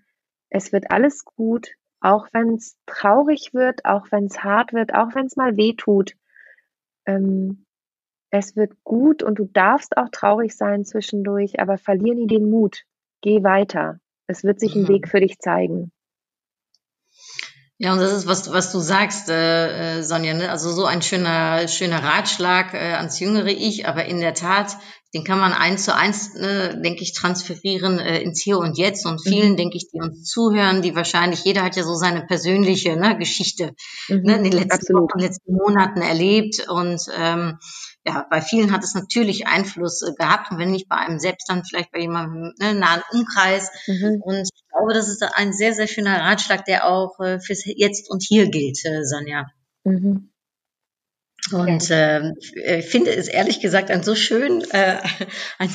es 0.48 0.72
wird 0.72 0.90
alles 0.90 1.24
gut, 1.24 1.72
auch 2.00 2.28
wenn 2.32 2.54
es 2.54 2.76
traurig 2.86 3.52
wird, 3.52 3.84
auch 3.84 4.06
wenn 4.12 4.26
es 4.26 4.44
hart 4.44 4.72
wird, 4.72 4.94
auch 4.94 5.14
wenn 5.14 5.26
es 5.26 5.36
mal 5.36 5.56
weh 5.56 5.74
tut. 5.74 6.12
Ähm, 7.06 7.66
es 8.30 8.54
wird 8.54 8.72
gut 8.84 9.22
und 9.22 9.38
du 9.40 9.46
darfst 9.46 9.96
auch 9.96 10.08
traurig 10.10 10.56
sein 10.56 10.84
zwischendurch, 10.84 11.60
aber 11.60 11.78
verlier 11.78 12.14
nie 12.14 12.28
den 12.28 12.48
Mut. 12.48 12.84
Geh 13.22 13.42
weiter. 13.42 13.98
Es 14.28 14.44
wird 14.44 14.60
sich 14.60 14.76
ein 14.76 14.82
Mhm. 14.82 14.88
Weg 14.88 15.08
für 15.08 15.20
dich 15.20 15.38
zeigen. 15.38 15.90
Ja, 17.85 17.93
und 17.93 17.99
das 17.99 18.12
ist, 18.12 18.28
was, 18.28 18.49
was 18.53 18.70
du 18.70 18.78
sagst, 18.78 19.28
äh, 19.28 19.99
äh, 19.99 20.03
Sonja, 20.05 20.35
ne? 20.35 20.53
also 20.53 20.70
so 20.70 20.85
ein 20.85 21.03
schöner, 21.03 21.66
schöner 21.66 22.01
Ratschlag 22.01 22.74
äh, 22.74 22.93
ans 22.93 23.18
jüngere 23.18 23.51
Ich, 23.51 23.89
aber 23.89 24.05
in 24.05 24.20
der 24.20 24.35
Tat, 24.35 24.76
den 25.14 25.24
kann 25.24 25.38
man 25.38 25.52
eins 25.52 25.84
zu 25.84 25.94
eins, 25.94 26.34
ne, 26.34 26.80
denke 26.82 27.02
ich, 27.02 27.12
transferieren 27.12 27.98
äh, 27.98 28.20
ins 28.22 28.42
Hier 28.42 28.58
und 28.58 28.78
Jetzt 28.78 29.04
und 29.04 29.22
vielen, 29.22 29.52
mhm. 29.52 29.56
denke 29.56 29.76
ich, 29.76 29.88
die 29.90 30.00
uns 30.00 30.24
zuhören, 30.24 30.80
die 30.82 30.94
wahrscheinlich, 30.94 31.44
jeder 31.44 31.62
hat 31.62 31.76
ja 31.76 31.82
so 31.82 31.94
seine 31.94 32.26
persönliche 32.26 32.96
ne, 32.96 33.18
Geschichte 33.18 33.74
mhm, 34.08 34.22
ne, 34.22 34.36
in 34.36 34.44
den 34.44 34.52
letzten 34.52 34.94
Wochen, 34.94 35.18
letzten 35.18 35.52
Monaten 35.52 36.00
erlebt 36.00 36.66
und 36.68 37.00
ähm, 37.14 37.58
ja, 38.04 38.26
bei 38.30 38.40
vielen 38.40 38.72
hat 38.72 38.82
es 38.82 38.94
natürlich 38.94 39.46
Einfluss 39.46 40.02
äh, 40.02 40.12
gehabt 40.18 40.50
und 40.50 40.58
wenn 40.58 40.72
nicht 40.72 40.88
bei 40.88 40.96
einem 40.96 41.18
selbst, 41.18 41.48
dann 41.48 41.64
vielleicht 41.64 41.92
bei 41.92 42.00
jemandem 42.00 42.52
ne, 42.58 42.74
nahen 42.74 43.02
Umkreis. 43.12 43.70
Mhm. 43.86 44.20
Und 44.22 44.48
ich 44.52 44.68
glaube, 44.72 44.92
das 44.92 45.08
ist 45.08 45.22
ein 45.22 45.52
sehr, 45.52 45.72
sehr 45.72 45.86
schöner 45.86 46.20
Ratschlag, 46.20 46.64
der 46.64 46.88
auch 46.88 47.20
äh, 47.20 47.38
fürs 47.38 47.62
Jetzt 47.64 48.10
und 48.10 48.22
Hier 48.22 48.48
gilt, 48.50 48.84
äh, 48.84 49.04
Sonja. 49.04 49.46
Mhm. 49.84 50.32
Und 51.51 51.90
ähm, 51.90 52.36
äh, 52.55 52.78
ich 52.78 52.86
finde 52.86 53.11
es 53.11 53.26
ehrlich 53.26 53.61
gesagt 53.61 53.90
ein 53.90 54.05
so 54.05 54.14
schön, 54.14 54.62
äh, 54.70 54.99
ein, 55.59 55.70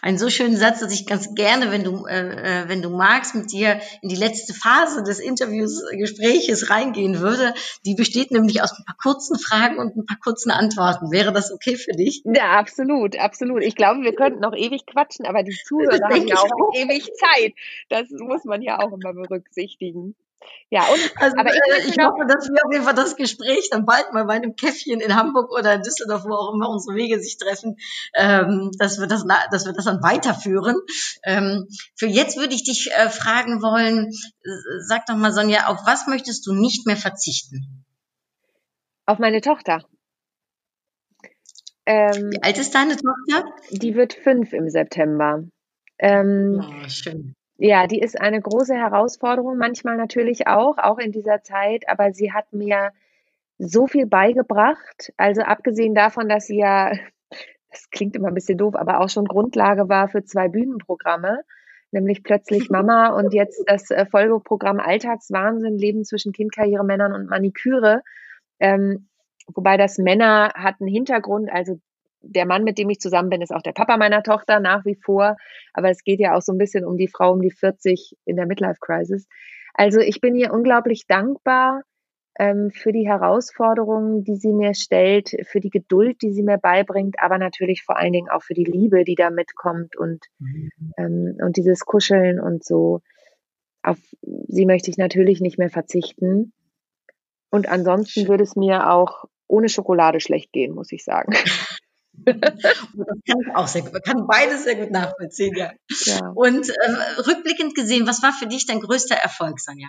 ein 0.00 0.18
so 0.18 0.30
schönen 0.30 0.56
Satz, 0.56 0.78
dass 0.80 0.92
ich 0.92 1.06
ganz 1.06 1.34
gerne, 1.34 1.72
wenn 1.72 1.82
du, 1.82 2.06
äh, 2.06 2.62
äh, 2.62 2.68
wenn 2.68 2.82
du 2.82 2.90
magst, 2.90 3.34
mit 3.34 3.50
dir 3.50 3.80
in 4.00 4.08
die 4.08 4.16
letzte 4.16 4.54
Phase 4.54 5.02
des 5.02 5.18
Interviews, 5.18 5.82
Gespräches 5.90 6.70
reingehen 6.70 7.18
würde. 7.18 7.52
Die 7.84 7.94
besteht 7.94 8.30
nämlich 8.30 8.62
aus 8.62 8.72
ein 8.72 8.84
paar 8.84 8.96
kurzen 8.96 9.38
Fragen 9.38 9.78
und 9.78 9.96
ein 9.96 10.06
paar 10.06 10.18
kurzen 10.22 10.52
Antworten. 10.52 11.10
Wäre 11.10 11.32
das 11.32 11.52
okay 11.52 11.76
für 11.76 11.92
dich? 11.92 12.22
Ja, 12.24 12.52
absolut, 12.52 13.18
absolut. 13.18 13.64
Ich 13.64 13.74
glaube, 13.74 14.02
wir 14.02 14.14
könnten 14.14 14.40
noch 14.40 14.54
ewig 14.54 14.86
quatschen, 14.86 15.26
aber 15.26 15.42
die 15.42 15.56
Zuhörer 15.66 15.98
haben 16.08 16.28
ja 16.28 16.36
auch, 16.36 16.44
auch 16.44 16.74
ewig 16.74 17.10
Zeit. 17.14 17.54
Das 17.88 18.08
muss 18.10 18.44
man 18.44 18.62
ja 18.62 18.78
auch 18.78 18.92
immer 18.92 19.14
berücksichtigen. 19.14 20.14
Ja, 20.70 20.82
und, 20.82 21.12
also, 21.16 21.36
aber 21.38 21.50
ich, 21.50 21.56
äh, 21.56 21.88
ich 21.88 21.98
hoffe, 21.98 22.26
dass 22.28 22.48
wir 22.48 22.64
auf 22.64 22.72
jeden 22.72 22.84
Fall 22.84 22.94
das 22.94 23.16
Gespräch 23.16 23.70
dann 23.70 23.86
bald 23.86 24.12
mal 24.12 24.26
bei 24.26 24.34
einem 24.34 24.54
Käffchen 24.54 25.00
in 25.00 25.16
Hamburg 25.16 25.50
oder 25.50 25.74
in 25.74 25.82
Düsseldorf, 25.82 26.24
wo 26.24 26.34
auch 26.34 26.52
immer 26.54 26.68
unsere 26.68 26.94
Wege 26.94 27.18
sich 27.20 27.38
treffen, 27.38 27.76
ähm, 28.14 28.70
dass 28.78 29.00
wir 29.00 29.06
das, 29.06 29.24
dass 29.50 29.64
wir 29.64 29.72
das 29.72 29.86
dann 29.86 30.02
weiterführen. 30.02 30.76
Ähm, 31.24 31.68
für 31.96 32.06
jetzt 32.06 32.36
würde 32.36 32.54
ich 32.54 32.64
dich 32.64 32.90
äh, 32.92 33.08
fragen 33.08 33.62
wollen, 33.62 34.12
sag 34.86 35.06
doch 35.06 35.16
mal, 35.16 35.32
Sonja, 35.32 35.68
auf 35.68 35.86
was 35.86 36.06
möchtest 36.06 36.46
du 36.46 36.52
nicht 36.52 36.86
mehr 36.86 36.96
verzichten? 36.96 37.84
Auf 39.06 39.18
meine 39.18 39.40
Tochter. 39.40 39.84
Ähm, 41.86 42.30
Wie 42.32 42.42
alt 42.42 42.58
ist 42.58 42.74
deine 42.74 42.96
Tochter? 42.96 43.50
Die 43.70 43.94
wird 43.94 44.12
fünf 44.12 44.52
im 44.52 44.68
September. 44.68 45.44
Ähm, 45.98 46.60
oh, 46.62 46.88
schön. 46.88 47.34
Ja, 47.60 47.88
die 47.88 47.98
ist 47.98 48.20
eine 48.20 48.40
große 48.40 48.74
Herausforderung, 48.74 49.58
manchmal 49.58 49.96
natürlich 49.96 50.46
auch, 50.46 50.78
auch 50.78 50.98
in 50.98 51.10
dieser 51.10 51.42
Zeit, 51.42 51.88
aber 51.88 52.12
sie 52.12 52.32
hat 52.32 52.52
mir 52.52 52.92
so 53.58 53.88
viel 53.88 54.06
beigebracht. 54.06 55.12
Also 55.16 55.42
abgesehen 55.42 55.92
davon, 55.92 56.28
dass 56.28 56.46
sie 56.46 56.58
ja, 56.58 56.92
das 57.70 57.90
klingt 57.90 58.14
immer 58.14 58.28
ein 58.28 58.34
bisschen 58.34 58.58
doof, 58.58 58.76
aber 58.76 59.00
auch 59.00 59.08
schon 59.08 59.24
Grundlage 59.24 59.88
war 59.88 60.08
für 60.08 60.22
zwei 60.24 60.46
Bühnenprogramme, 60.48 61.42
nämlich 61.90 62.22
plötzlich 62.22 62.70
Mama 62.70 63.08
und 63.08 63.34
jetzt 63.34 63.64
das 63.66 63.90
äh, 63.90 64.06
Folgeprogramm 64.06 64.78
Alltagswahnsinn, 64.78 65.78
Leben 65.78 66.04
zwischen 66.04 66.32
Kindkarriere, 66.32 66.84
Männern 66.84 67.12
und 67.12 67.28
Maniküre. 67.28 68.02
Ähm, 68.60 69.08
wobei 69.52 69.76
das 69.76 69.98
Männer 69.98 70.52
hat 70.54 70.76
einen 70.80 70.88
Hintergrund, 70.88 71.50
also 71.52 71.80
der 72.32 72.46
Mann, 72.46 72.64
mit 72.64 72.78
dem 72.78 72.90
ich 72.90 73.00
zusammen 73.00 73.30
bin, 73.30 73.42
ist 73.42 73.54
auch 73.54 73.62
der 73.62 73.72
Papa 73.72 73.96
meiner 73.96 74.22
Tochter 74.22 74.60
nach 74.60 74.84
wie 74.84 74.96
vor. 74.96 75.36
Aber 75.72 75.90
es 75.90 76.04
geht 76.04 76.20
ja 76.20 76.36
auch 76.36 76.42
so 76.42 76.52
ein 76.52 76.58
bisschen 76.58 76.84
um 76.84 76.96
die 76.96 77.08
Frau 77.08 77.32
um 77.32 77.40
die 77.40 77.50
40 77.50 78.16
in 78.24 78.36
der 78.36 78.46
Midlife 78.46 78.78
Crisis. 78.80 79.26
Also 79.74 80.00
ich 80.00 80.20
bin 80.20 80.34
ihr 80.34 80.52
unglaublich 80.52 81.06
dankbar 81.06 81.82
ähm, 82.38 82.70
für 82.70 82.92
die 82.92 83.06
Herausforderungen, 83.06 84.24
die 84.24 84.36
sie 84.36 84.52
mir 84.52 84.74
stellt, 84.74 85.36
für 85.44 85.60
die 85.60 85.70
Geduld, 85.70 86.22
die 86.22 86.32
sie 86.32 86.42
mir 86.42 86.58
beibringt, 86.58 87.16
aber 87.18 87.38
natürlich 87.38 87.82
vor 87.82 87.96
allen 87.96 88.12
Dingen 88.12 88.28
auch 88.28 88.42
für 88.42 88.54
die 88.54 88.64
Liebe, 88.64 89.04
die 89.04 89.16
da 89.16 89.30
mitkommt 89.30 89.96
und, 89.96 90.24
mhm. 90.38 90.70
ähm, 90.96 91.38
und 91.40 91.56
dieses 91.56 91.80
Kuscheln 91.80 92.40
und 92.40 92.64
so. 92.64 93.00
Auf 93.82 93.98
sie 94.22 94.66
möchte 94.66 94.90
ich 94.90 94.98
natürlich 94.98 95.40
nicht 95.40 95.58
mehr 95.58 95.70
verzichten. 95.70 96.52
Und 97.50 97.68
ansonsten 97.68 98.28
würde 98.28 98.44
es 98.44 98.56
mir 98.56 98.90
auch 98.90 99.24
ohne 99.46 99.68
Schokolade 99.68 100.20
schlecht 100.20 100.52
gehen, 100.52 100.74
muss 100.74 100.92
ich 100.92 101.04
sagen. 101.04 101.32
das 102.24 102.74
kann 103.26 103.40
ich 103.40 103.54
auch 103.54 103.66
sehr 103.68 103.82
gut. 103.82 103.92
Man 103.92 104.02
kann 104.02 104.26
beides 104.26 104.64
sehr 104.64 104.76
gut 104.76 104.90
nachvollziehen, 104.90 105.54
ja. 105.54 105.72
ja. 106.04 106.28
Und 106.34 106.68
ähm, 106.68 106.96
rückblickend 107.26 107.74
gesehen, 107.74 108.06
was 108.06 108.22
war 108.22 108.32
für 108.32 108.46
dich 108.46 108.66
dein 108.66 108.80
größter 108.80 109.14
Erfolg, 109.14 109.60
Sonja? 109.60 109.88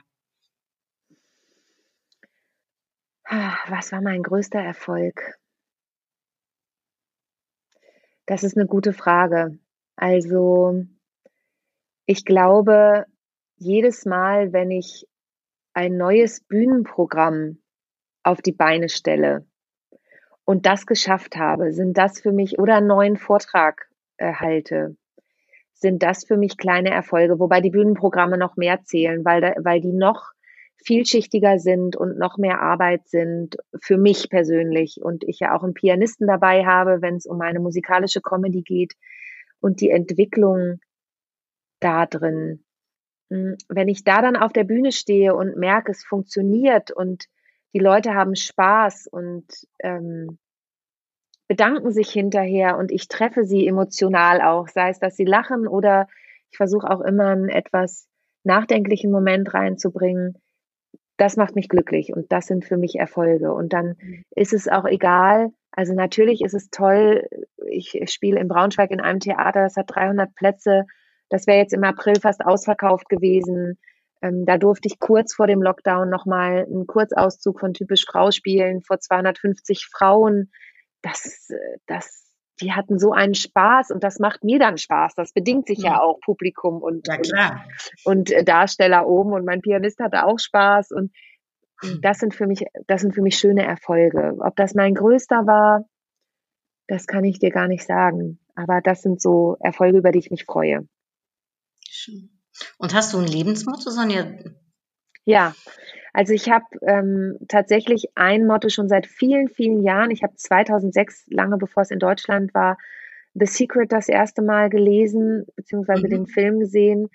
Ah, 3.25 3.57
was 3.67 3.91
war 3.91 4.01
mein 4.01 4.23
größter 4.23 4.59
Erfolg? 4.59 5.37
Das 8.25 8.43
ist 8.43 8.57
eine 8.57 8.67
gute 8.67 8.93
Frage. 8.93 9.57
Also, 9.95 10.85
ich 12.05 12.25
glaube, 12.25 13.05
jedes 13.57 14.05
Mal, 14.05 14.53
wenn 14.53 14.71
ich 14.71 15.07
ein 15.73 15.97
neues 15.97 16.41
Bühnenprogramm 16.41 17.61
auf 18.23 18.41
die 18.41 18.51
Beine 18.51 18.89
stelle, 18.89 19.48
und 20.49 20.65
das 20.65 20.87
geschafft 20.87 21.35
habe, 21.35 21.73
sind 21.73 21.95
das 21.95 22.19
für 22.21 22.31
mich 22.31 22.57
oder 22.57 22.77
einen 22.77 22.87
neuen 22.87 23.17
Vortrag 23.17 23.87
erhalte, 24.17 24.97
sind 25.73 26.01
das 26.01 26.25
für 26.25 26.37
mich 26.37 26.57
kleine 26.57 26.89
Erfolge, 26.89 27.37
wobei 27.37 27.61
die 27.61 27.69
Bühnenprogramme 27.69 28.35
noch 28.35 28.57
mehr 28.57 28.81
zählen, 28.81 29.23
weil, 29.23 29.41
da, 29.41 29.53
weil 29.59 29.79
die 29.79 29.93
noch 29.93 30.31
vielschichtiger 30.83 31.59
sind 31.59 31.95
und 31.95 32.17
noch 32.17 32.39
mehr 32.39 32.63
Arbeit 32.63 33.07
sind 33.07 33.57
für 33.79 33.99
mich 33.99 34.31
persönlich 34.31 34.99
und 35.03 35.23
ich 35.23 35.39
ja 35.39 35.55
auch 35.55 35.61
einen 35.61 35.75
Pianisten 35.75 36.25
dabei 36.25 36.65
habe, 36.65 37.03
wenn 37.03 37.17
es 37.17 37.27
um 37.27 37.39
eine 37.41 37.59
musikalische 37.59 38.21
Comedy 38.21 38.63
geht 38.63 38.93
und 39.59 39.81
die 39.81 39.91
Entwicklung 39.91 40.79
da 41.79 42.07
drin. 42.07 42.65
Hm, 43.29 43.55
wenn 43.67 43.87
ich 43.87 44.03
da 44.03 44.23
dann 44.23 44.35
auf 44.35 44.51
der 44.51 44.63
Bühne 44.63 44.91
stehe 44.93 45.35
und 45.35 45.57
merke, 45.57 45.91
es 45.91 46.03
funktioniert 46.03 46.89
und 46.89 47.27
die 47.73 47.79
Leute 47.79 48.13
haben 48.13 48.35
Spaß 48.35 49.07
und 49.07 49.45
ähm, 49.79 50.39
bedanken 51.47 51.91
sich 51.91 52.09
hinterher 52.11 52.77
und 52.77 52.91
ich 52.91 53.07
treffe 53.07 53.43
sie 53.43 53.67
emotional 53.67 54.41
auch, 54.41 54.67
sei 54.67 54.89
es, 54.89 54.99
dass 54.99 55.15
sie 55.15 55.25
lachen 55.25 55.67
oder 55.67 56.07
ich 56.51 56.57
versuche 56.57 56.89
auch 56.89 57.01
immer 57.01 57.27
einen 57.27 57.49
etwas 57.49 58.07
nachdenklichen 58.43 59.11
Moment 59.11 59.53
reinzubringen. 59.53 60.37
Das 61.17 61.35
macht 61.35 61.55
mich 61.55 61.67
glücklich 61.67 62.13
und 62.13 62.31
das 62.31 62.47
sind 62.47 62.65
für 62.65 62.77
mich 62.77 62.95
Erfolge. 62.95 63.53
Und 63.53 63.73
dann 63.73 63.97
mhm. 63.99 64.23
ist 64.31 64.53
es 64.53 64.67
auch 64.67 64.85
egal. 64.85 65.49
Also 65.71 65.93
natürlich 65.93 66.41
ist 66.41 66.53
es 66.53 66.69
toll. 66.69 67.27
Ich 67.67 67.99
spiele 68.07 68.39
in 68.39 68.47
Braunschweig 68.47 68.91
in 68.91 69.01
einem 69.01 69.19
Theater, 69.19 69.63
das 69.63 69.75
hat 69.75 69.93
300 69.93 70.33
Plätze. 70.33 70.85
Das 71.29 71.45
wäre 71.45 71.59
jetzt 71.59 71.73
im 71.73 71.83
April 71.83 72.15
fast 72.21 72.45
ausverkauft 72.45 73.09
gewesen. 73.09 73.77
Ähm, 74.21 74.45
da 74.45 74.57
durfte 74.57 74.87
ich 74.87 74.99
kurz 74.99 75.33
vor 75.33 75.47
dem 75.47 75.61
Lockdown 75.61 76.09
nochmal 76.09 76.65
einen 76.65 76.87
Kurzauszug 76.87 77.59
von 77.59 77.73
typisch 77.73 78.05
Frau 78.05 78.31
spielen 78.31 78.81
vor 78.81 78.99
250 78.99 79.85
Frauen. 79.85 80.51
Das, 81.01 81.49
das, 81.85 82.29
die 82.61 82.73
hatten 82.73 82.99
so 82.99 83.13
einen 83.13 83.35
Spaß 83.35 83.91
und 83.91 84.03
das 84.03 84.19
macht 84.19 84.43
mir 84.43 84.59
dann 84.59 84.77
Spaß. 84.77 85.15
Das 85.15 85.31
bedingt 85.31 85.67
sich 85.67 85.79
ja, 85.79 85.91
ja 85.91 86.01
auch 86.01 86.19
Publikum 86.19 86.81
und, 86.81 87.07
ja, 87.07 87.63
und, 88.03 88.19
und 88.19 88.31
äh, 88.31 88.43
Darsteller 88.43 89.07
oben 89.07 89.31
und 89.33 89.45
mein 89.45 89.61
Pianist 89.61 89.99
hatte 89.99 90.25
auch 90.25 90.39
Spaß 90.39 90.91
und 90.91 91.13
hm. 91.81 92.01
das 92.01 92.19
sind 92.19 92.35
für 92.35 92.47
mich, 92.47 92.65
das 92.87 93.01
sind 93.01 93.15
für 93.15 93.21
mich 93.21 93.37
schöne 93.37 93.63
Erfolge. 93.63 94.35
Ob 94.39 94.55
das 94.57 94.75
mein 94.75 94.95
größter 94.95 95.47
war, 95.47 95.85
das 96.87 97.07
kann 97.07 97.23
ich 97.23 97.39
dir 97.39 97.51
gar 97.51 97.67
nicht 97.67 97.85
sagen. 97.85 98.39
Aber 98.55 98.81
das 98.81 99.01
sind 99.01 99.21
so 99.21 99.55
Erfolge, 99.61 99.99
über 99.99 100.11
die 100.11 100.19
ich 100.19 100.31
mich 100.31 100.43
freue. 100.43 100.85
Schön. 101.87 102.38
Und 102.77 102.93
hast 102.93 103.13
du 103.13 103.17
ein 103.19 103.27
Lebensmotto, 103.27 103.89
Sonja? 103.89 104.25
Ja, 105.25 105.53
also 106.13 106.33
ich 106.33 106.49
habe 106.49 106.65
ähm, 106.81 107.37
tatsächlich 107.47 108.07
ein 108.15 108.47
Motto 108.47 108.69
schon 108.69 108.89
seit 108.89 109.05
vielen, 109.05 109.47
vielen 109.47 109.83
Jahren. 109.83 110.11
Ich 110.11 110.23
habe 110.23 110.35
2006, 110.35 111.27
lange 111.29 111.57
bevor 111.57 111.83
es 111.83 111.91
in 111.91 111.99
Deutschland 111.99 112.53
war, 112.53 112.77
The 113.35 113.45
Secret 113.45 113.91
das 113.91 114.09
erste 114.09 114.41
Mal 114.41 114.69
gelesen, 114.69 115.45
beziehungsweise 115.55 116.07
mhm. 116.07 116.09
den 116.09 116.25
Film 116.27 116.59
gesehen. 116.59 117.09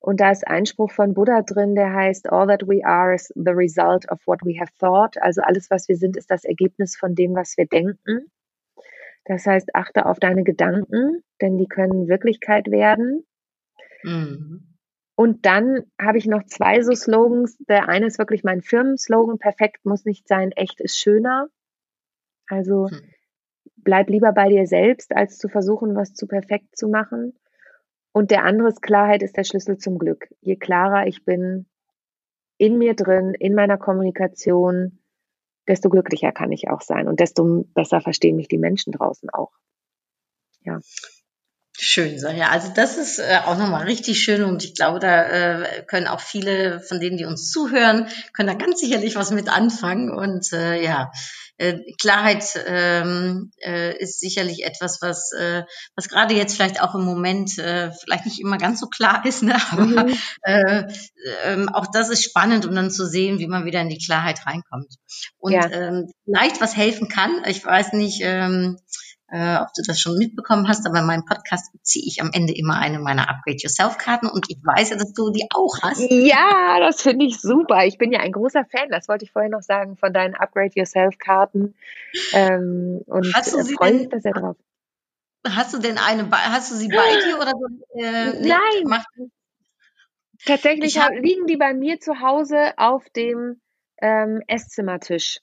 Und 0.00 0.20
da 0.20 0.30
ist 0.30 0.46
ein 0.46 0.66
Spruch 0.66 0.90
von 0.90 1.14
Buddha 1.14 1.42
drin, 1.42 1.74
der 1.74 1.92
heißt, 1.92 2.32
All 2.32 2.46
that 2.46 2.66
we 2.66 2.84
are 2.84 3.14
is 3.14 3.32
the 3.36 3.52
result 3.52 4.10
of 4.10 4.18
what 4.26 4.40
we 4.42 4.58
have 4.58 4.72
thought. 4.78 5.20
Also 5.20 5.42
alles, 5.42 5.70
was 5.70 5.88
wir 5.88 5.96
sind, 5.96 6.16
ist 6.16 6.30
das 6.30 6.44
Ergebnis 6.44 6.96
von 6.96 7.14
dem, 7.14 7.34
was 7.34 7.56
wir 7.56 7.66
denken. 7.66 8.30
Das 9.26 9.46
heißt, 9.46 9.74
achte 9.74 10.06
auf 10.06 10.18
deine 10.18 10.42
Gedanken, 10.42 11.22
denn 11.40 11.58
die 11.58 11.68
können 11.68 12.08
Wirklichkeit 12.08 12.70
werden. 12.70 13.24
Mhm. 14.02 14.69
Und 15.20 15.44
dann 15.44 15.82
habe 16.00 16.16
ich 16.16 16.24
noch 16.24 16.46
zwei 16.46 16.80
so 16.80 16.94
Slogans. 16.94 17.58
Der 17.68 17.90
eine 17.90 18.06
ist 18.06 18.18
wirklich 18.18 18.42
mein 18.42 18.62
Firmenslogan, 18.62 19.36
perfekt 19.36 19.84
muss 19.84 20.06
nicht 20.06 20.26
sein, 20.26 20.50
echt 20.52 20.80
ist 20.80 20.96
schöner. 20.96 21.48
Also 22.46 22.88
hm. 22.88 23.02
bleib 23.76 24.08
lieber 24.08 24.32
bei 24.32 24.48
dir 24.48 24.66
selbst, 24.66 25.14
als 25.14 25.36
zu 25.36 25.50
versuchen, 25.50 25.94
was 25.94 26.14
zu 26.14 26.26
perfekt 26.26 26.74
zu 26.74 26.88
machen. 26.88 27.38
Und 28.12 28.30
der 28.30 28.44
andere 28.44 28.68
ist 28.68 28.80
Klarheit 28.80 29.22
ist 29.22 29.36
der 29.36 29.44
Schlüssel 29.44 29.76
zum 29.76 29.98
Glück. 29.98 30.26
Je 30.40 30.56
klarer 30.56 31.06
ich 31.06 31.22
bin, 31.22 31.66
in 32.56 32.78
mir 32.78 32.94
drin, 32.94 33.34
in 33.34 33.54
meiner 33.54 33.76
Kommunikation, 33.76 35.00
desto 35.68 35.90
glücklicher 35.90 36.32
kann 36.32 36.50
ich 36.50 36.70
auch 36.70 36.80
sein 36.80 37.08
und 37.08 37.20
desto 37.20 37.66
besser 37.74 38.00
verstehen 38.00 38.36
mich 38.36 38.48
die 38.48 38.56
Menschen 38.56 38.94
draußen 38.94 39.28
auch. 39.28 39.52
Ja. 40.62 40.80
Schön, 41.78 42.18
Sonja. 42.18 42.48
Also 42.48 42.72
das 42.74 42.98
ist 42.98 43.18
äh, 43.18 43.38
auch 43.44 43.56
nochmal 43.56 43.84
richtig 43.84 44.20
schön 44.20 44.42
und 44.42 44.64
ich 44.64 44.74
glaube, 44.74 44.98
da 44.98 45.22
äh, 45.62 45.84
können 45.86 46.08
auch 46.08 46.20
viele 46.20 46.80
von 46.80 47.00
denen, 47.00 47.16
die 47.16 47.24
uns 47.24 47.50
zuhören, 47.50 48.08
können 48.34 48.48
da 48.48 48.54
ganz 48.54 48.80
sicherlich 48.80 49.14
was 49.16 49.30
mit 49.30 49.48
anfangen. 49.48 50.10
Und 50.10 50.52
äh, 50.52 50.82
ja, 50.82 51.10
äh, 51.60 51.78
Klarheit 52.00 52.44
ähm, 52.66 53.50
äh, 53.62 53.96
ist 53.98 54.18
sicherlich 54.18 54.64
etwas, 54.64 55.02
was, 55.02 55.32
äh, 55.32 55.62
was 55.94 56.08
gerade 56.08 56.34
jetzt 56.34 56.54
vielleicht 56.54 56.82
auch 56.82 56.94
im 56.94 57.04
Moment 57.04 57.58
äh, 57.58 57.92
vielleicht 57.92 58.24
nicht 58.24 58.40
immer 58.40 58.56
ganz 58.56 58.80
so 58.80 58.86
klar 58.86 59.24
ist, 59.26 59.42
ne? 59.42 59.56
aber 59.70 59.84
mhm. 59.84 60.16
äh, 60.42 60.84
äh, 61.44 61.66
auch 61.72 61.86
das 61.92 62.08
ist 62.08 62.24
spannend, 62.24 62.66
um 62.66 62.74
dann 62.74 62.90
zu 62.90 63.06
sehen, 63.06 63.38
wie 63.38 63.46
man 63.46 63.64
wieder 63.64 63.80
in 63.80 63.90
die 63.90 64.04
Klarheit 64.04 64.46
reinkommt. 64.46 64.94
Und 65.38 65.52
ja. 65.52 65.70
ähm, 65.70 66.10
vielleicht 66.24 66.60
was 66.60 66.76
helfen 66.76 67.08
kann, 67.08 67.42
ich 67.46 67.64
weiß 67.64 67.92
nicht, 67.92 68.20
ähm, 68.22 68.78
äh, 69.30 69.56
ob 69.56 69.68
du 69.74 69.82
das 69.86 70.00
schon 70.00 70.18
mitbekommen 70.18 70.68
hast, 70.68 70.86
aber 70.86 71.00
in 71.00 71.06
meinem 71.06 71.24
Podcast 71.24 71.72
ziehe 71.82 72.04
ich 72.06 72.20
am 72.20 72.30
Ende 72.32 72.54
immer 72.54 72.78
eine 72.78 72.98
meiner 72.98 73.28
Upgrade 73.28 73.58
Yourself 73.60 73.98
Karten 73.98 74.28
und 74.28 74.46
ich 74.48 74.58
weiß 74.62 74.90
ja, 74.90 74.96
dass 74.96 75.12
du 75.12 75.30
die 75.30 75.46
auch 75.54 75.78
hast. 75.82 76.00
Ja, 76.10 76.78
das 76.80 77.02
finde 77.02 77.26
ich 77.26 77.40
super. 77.40 77.84
Ich 77.84 77.98
bin 77.98 78.12
ja 78.12 78.20
ein 78.20 78.32
großer 78.32 78.64
Fan, 78.64 78.88
das 78.90 79.08
wollte 79.08 79.24
ich 79.24 79.32
vorhin 79.32 79.52
noch 79.52 79.62
sagen, 79.62 79.96
von 79.96 80.12
deinen 80.12 80.34
Upgrade 80.34 80.72
Yourself 80.74 81.18
Karten. 81.18 81.74
Ähm, 82.32 83.02
und 83.06 83.34
hast 83.34 83.52
du 83.52 83.62
sie 83.62 83.74
freue 83.74 83.94
mich 83.94 84.08
da 84.08 84.20
sehr 84.20 84.32
drauf. 84.32 84.56
Hast 85.46 85.72
du 85.72 85.78
denn 85.78 85.96
eine, 85.96 86.30
hast 86.30 86.70
du 86.70 86.74
sie 86.74 86.88
bei 86.88 87.20
dir 87.24 87.36
oder 87.36 87.52
so? 87.52 87.98
Äh, 87.98 88.46
Nein. 88.46 88.84
Mach, 88.84 89.04
Tatsächlich 90.44 90.98
hab, 90.98 91.12
liegen 91.12 91.46
die 91.46 91.56
bei 91.56 91.74
mir 91.74 92.00
zu 92.00 92.20
Hause 92.20 92.72
auf 92.76 93.08
dem 93.10 93.60
ähm, 94.00 94.42
Esszimmertisch. 94.46 95.38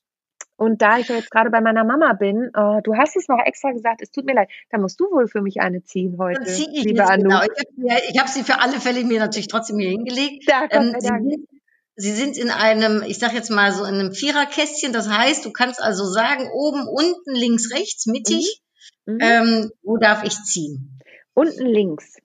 Und 0.58 0.82
da 0.82 0.98
ich 0.98 1.08
jetzt 1.08 1.30
gerade 1.30 1.52
bei 1.52 1.62
meiner 1.62 1.84
Mama 1.84 2.14
bin, 2.14 2.50
oh, 2.56 2.80
du 2.84 2.96
hast 2.96 3.16
es 3.16 3.28
noch 3.28 3.40
extra 3.46 3.72
gesagt, 3.72 4.02
es 4.02 4.12
tut 4.12 4.26
mir 4.26 4.34
leid, 4.34 4.50
da 4.72 4.80
musst 4.80 5.00
du 5.00 5.06
wohl 5.06 5.28
für 5.28 5.42
mich 5.42 5.62
eine 5.62 5.84
ziehen 5.84 6.18
heute. 6.18 6.40
Dann 6.40 6.48
ziehe 6.48 6.70
ich 6.74 6.84
liebe 6.84 7.06
Anu. 7.06 7.30
Genau. 7.30 7.42
Ich 7.44 7.90
habe 7.90 8.20
hab 8.20 8.28
sie 8.28 8.44
für 8.44 8.60
alle 8.60 8.80
Fälle 8.80 9.04
mir 9.04 9.20
natürlich 9.20 9.48
trotzdem 9.48 9.78
hier 9.78 9.92
hingelegt. 9.92 10.46
Ja, 10.50 10.68
ähm, 10.72 10.96
sie, 11.00 11.08
sind, 11.08 11.48
sie 11.96 12.12
sind 12.12 12.38
in 12.38 12.50
einem, 12.50 13.04
ich 13.04 13.20
sag 13.20 13.34
jetzt 13.34 13.52
mal 13.52 13.72
so 13.72 13.86
in 13.86 13.96
einem 13.96 14.14
Viererkästchen. 14.14 14.94
Das 14.94 15.08
heißt, 15.08 15.46
du 15.46 15.52
kannst 15.52 15.80
also 15.80 16.06
sagen, 16.06 16.50
oben, 16.52 16.88
unten, 16.88 17.36
links, 17.36 17.72
rechts, 17.72 18.08
mittig. 18.08 18.62
Mhm. 19.06 19.14
Mhm. 19.14 19.20
Ähm, 19.22 19.72
wo 19.84 19.98
darf 19.98 20.24
ich 20.24 20.34
ziehen? 20.44 21.00
Unten 21.34 21.68
links. 21.68 22.16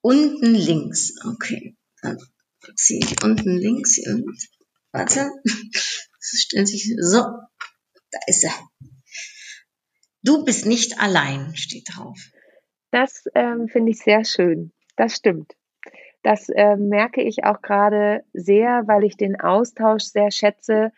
Unten 0.00 0.54
links. 0.54 1.14
Okay. 1.24 1.76
Dann 2.02 2.18
ziehe 2.74 3.00
ich 3.00 3.22
unten 3.22 3.56
links. 3.56 4.00
Warte. 4.90 5.30
Stellt 6.34 6.68
sich 6.68 6.94
so. 7.00 7.18
Da 8.10 8.18
ist 8.26 8.44
er. 8.44 8.52
Du 10.22 10.44
bist 10.44 10.66
nicht 10.66 11.00
allein, 11.00 11.54
steht 11.56 11.88
drauf. 11.94 12.18
Das 12.90 13.24
ähm, 13.34 13.68
finde 13.68 13.92
ich 13.92 13.98
sehr 13.98 14.24
schön. 14.24 14.72
Das 14.96 15.14
stimmt. 15.14 15.54
Das 16.22 16.48
äh, 16.48 16.76
merke 16.76 17.22
ich 17.22 17.44
auch 17.44 17.62
gerade 17.62 18.24
sehr, 18.32 18.82
weil 18.86 19.04
ich 19.04 19.16
den 19.16 19.40
Austausch 19.40 20.04
sehr 20.04 20.30
schätze. 20.30 20.92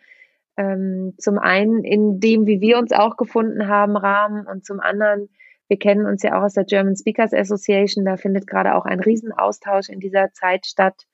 Ähm, 0.57 1.13
zum 1.17 1.37
einen 1.37 1.83
in 1.83 2.19
dem, 2.19 2.45
wie 2.45 2.61
wir 2.61 2.77
uns 2.77 2.91
auch 2.91 3.17
gefunden 3.17 3.67
haben, 3.67 3.95
Rahmen 3.95 4.47
und 4.47 4.65
zum 4.65 4.79
anderen, 4.79 5.29
wir 5.67 5.77
kennen 5.77 6.05
uns 6.05 6.23
ja 6.23 6.37
auch 6.37 6.43
aus 6.43 6.53
der 6.53 6.65
German 6.65 6.95
Speakers 6.95 7.33
Association. 7.33 8.03
Da 8.03 8.17
findet 8.17 8.47
gerade 8.47 8.75
auch 8.75 8.85
ein 8.85 8.99
Riesenaustausch 8.99 9.89
in 9.89 9.99
dieser 9.99 10.33
Zeit 10.33 10.65
statt. 10.65 11.05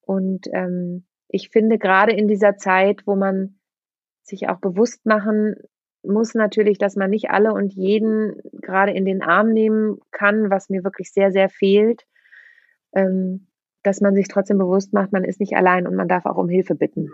Und 0.00 0.46
ähm, 0.52 1.06
ich 1.34 1.50
finde 1.50 1.78
gerade 1.78 2.12
in 2.12 2.28
dieser 2.28 2.56
Zeit, 2.56 3.02
wo 3.06 3.16
man 3.16 3.58
sich 4.22 4.48
auch 4.48 4.60
bewusst 4.60 5.04
machen 5.04 5.56
muss 6.04 6.34
natürlich, 6.34 6.78
dass 6.78 6.94
man 6.94 7.10
nicht 7.10 7.30
alle 7.30 7.52
und 7.52 7.72
jeden 7.72 8.40
gerade 8.62 8.92
in 8.92 9.04
den 9.04 9.20
Arm 9.20 9.48
nehmen 9.48 9.98
kann, 10.12 10.48
was 10.48 10.68
mir 10.68 10.84
wirklich 10.84 11.12
sehr, 11.12 11.32
sehr 11.32 11.48
fehlt, 11.48 12.06
ähm, 12.94 13.48
dass 13.82 14.00
man 14.00 14.14
sich 14.14 14.28
trotzdem 14.28 14.58
bewusst 14.58 14.92
macht, 14.92 15.12
man 15.12 15.24
ist 15.24 15.40
nicht 15.40 15.56
allein 15.56 15.88
und 15.88 15.96
man 15.96 16.06
darf 16.06 16.24
auch 16.24 16.36
um 16.36 16.48
Hilfe 16.48 16.76
bitten. 16.76 17.10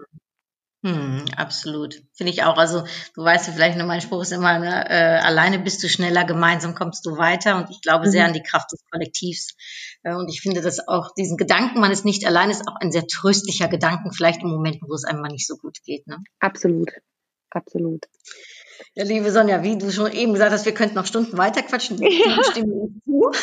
Hm, 0.82 1.26
absolut. 1.36 2.02
Finde 2.14 2.32
ich 2.32 2.42
auch. 2.42 2.56
Also 2.56 2.84
du 3.14 3.22
weißt 3.22 3.48
ja 3.48 3.52
vielleicht 3.52 3.76
nur, 3.76 3.86
mein 3.86 4.00
Spruch 4.00 4.22
ist 4.22 4.32
immer, 4.32 4.58
ne, 4.58 4.88
äh, 4.88 5.18
alleine 5.18 5.58
bist 5.58 5.82
du 5.82 5.88
schneller, 5.88 6.24
gemeinsam 6.24 6.74
kommst 6.74 7.04
du 7.04 7.18
weiter. 7.18 7.56
Und 7.56 7.70
ich 7.70 7.82
glaube 7.82 8.06
mhm. 8.06 8.10
sehr 8.10 8.24
an 8.24 8.32
die 8.32 8.42
Kraft 8.42 8.72
des 8.72 8.80
Kollektivs. 8.90 9.56
Äh, 10.02 10.14
und 10.14 10.28
ich 10.28 10.40
finde, 10.40 10.62
dass 10.62 10.88
auch 10.88 11.12
diesen 11.14 11.36
Gedanken, 11.36 11.80
man 11.80 11.92
ist 11.92 12.06
nicht 12.06 12.26
allein, 12.26 12.50
ist 12.50 12.66
auch 12.66 12.76
ein 12.80 12.92
sehr 12.92 13.06
tröstlicher 13.06 13.68
Gedanken, 13.68 14.12
vielleicht 14.12 14.42
im 14.42 14.48
Moment, 14.48 14.78
wo 14.80 14.94
es 14.94 15.04
einem 15.04 15.20
mal 15.20 15.28
nicht 15.28 15.46
so 15.46 15.56
gut 15.56 15.82
geht. 15.84 16.06
Ne? 16.06 16.16
Absolut. 16.38 16.90
Absolut. 17.50 18.06
Ja, 18.94 19.04
liebe 19.04 19.30
Sonja, 19.30 19.62
wie 19.62 19.78
du 19.78 19.90
schon 19.90 20.12
eben 20.12 20.32
gesagt 20.32 20.52
hast, 20.52 20.64
wir 20.64 20.74
könnten 20.74 20.94
noch 20.96 21.06
Stunden 21.06 21.36
weiter 21.38 21.62
quatschen. 21.62 21.98
Ja. 22.02 22.42
Stimmen 22.44 23.00
zu. 23.04 23.30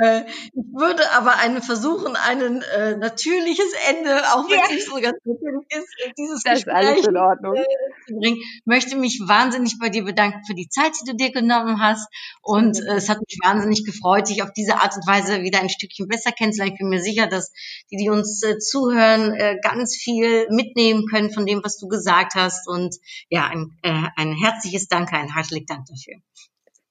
Äh, 0.00 0.22
ich 0.22 0.64
würde 0.72 1.10
aber 1.12 1.38
einen 1.38 1.62
versuchen, 1.62 2.16
ein 2.16 2.62
äh, 2.62 2.96
natürliches 2.96 3.72
Ende, 3.88 4.16
auch 4.32 4.48
wenn 4.48 4.60
es 4.60 4.70
nicht 4.70 4.86
so 4.86 4.94
ganz 4.94 5.16
natürlich 5.24 5.66
ist, 5.70 5.88
dieses 6.18 6.42
das 6.42 6.54
Gespräch 6.54 6.82
ist 6.82 6.88
alles 6.88 7.06
in 7.06 7.16
Ordnung. 7.16 7.54
Äh, 7.56 7.64
zu 8.06 8.14
bringen. 8.16 8.40
Möchte 8.64 8.96
mich 8.96 9.20
wahnsinnig 9.24 9.78
bei 9.78 9.88
dir 9.88 10.04
bedanken 10.04 10.42
für 10.46 10.54
die 10.54 10.68
Zeit, 10.68 10.92
die 11.00 11.10
du 11.10 11.16
dir 11.16 11.32
genommen 11.32 11.80
hast. 11.80 12.08
Und 12.42 12.80
äh, 12.80 12.96
es 12.96 13.08
hat 13.08 13.18
mich 13.20 13.38
wahnsinnig 13.42 13.84
gefreut, 13.84 14.28
dich 14.28 14.42
auf 14.42 14.52
diese 14.52 14.76
Art 14.76 14.94
und 14.96 15.06
Weise 15.06 15.42
wieder 15.42 15.60
ein 15.60 15.70
Stückchen 15.70 16.08
besser 16.08 16.32
kennenzulernen. 16.32 16.74
Ich 16.74 16.78
bin 16.78 16.88
mir 16.88 17.02
sicher, 17.02 17.26
dass 17.26 17.52
die, 17.90 17.96
die 17.96 18.10
uns 18.10 18.42
äh, 18.42 18.58
zuhören, 18.58 19.36
ganz 19.62 19.96
viel 19.96 20.46
mitnehmen 20.50 21.06
können 21.06 21.32
von 21.32 21.46
dem, 21.46 21.62
was 21.62 21.78
du 21.78 21.88
gesagt 21.88 22.34
hast. 22.34 22.41
Und 22.66 22.96
ja, 23.28 23.46
ein, 23.46 23.78
äh, 23.82 24.08
ein 24.16 24.32
herzliches 24.34 24.88
Danke, 24.88 25.16
ein 25.16 25.32
herzlichen 25.34 25.66
Dank 25.66 25.86
dafür. 25.86 26.20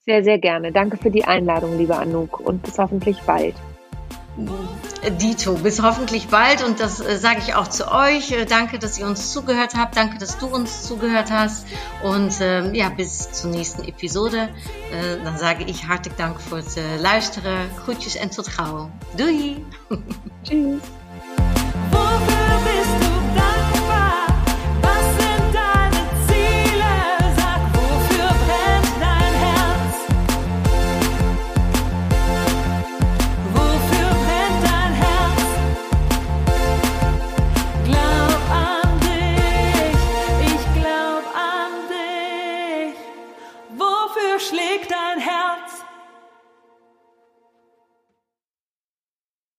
Sehr, 0.05 0.23
sehr 0.23 0.39
gerne. 0.39 0.71
Danke 0.71 0.97
für 0.97 1.11
die 1.11 1.25
Einladung, 1.25 1.77
lieber 1.77 1.99
Anouk, 1.99 2.39
und 2.39 2.63
bis 2.63 2.77
hoffentlich 2.77 3.19
bald. 3.21 3.55
Dito, 5.19 5.55
bis 5.55 5.81
hoffentlich 5.81 6.27
bald 6.27 6.63
und 6.63 6.79
das 6.79 7.01
äh, 7.01 7.17
sage 7.17 7.39
ich 7.39 7.53
auch 7.53 7.67
zu 7.67 7.91
euch. 7.91 8.31
Äh, 8.31 8.45
danke, 8.45 8.79
dass 8.79 8.97
ihr 8.97 9.05
uns 9.05 9.33
zugehört 9.33 9.73
habt. 9.75 9.97
Danke, 9.97 10.17
dass 10.19 10.37
du 10.37 10.47
uns 10.47 10.83
zugehört 10.83 11.31
hast. 11.31 11.67
Und 12.03 12.33
ähm, 12.39 12.73
ja, 12.73 12.89
bis 12.89 13.31
zur 13.31 13.51
nächsten 13.51 13.83
Episode. 13.83 14.49
Äh, 14.91 15.23
dann 15.23 15.37
sage 15.37 15.65
ich 15.65 15.87
hartelijk 15.87 16.17
dank 16.17 16.39
voor 16.39 16.57
het 16.57 16.79
luisteren. 17.01 17.69
Groetjes 17.83 18.15
en 18.15 18.29
tot 18.29 18.47
gauw. 18.47 18.89
Doei! 19.17 19.65
Tschüss! 20.43 21.00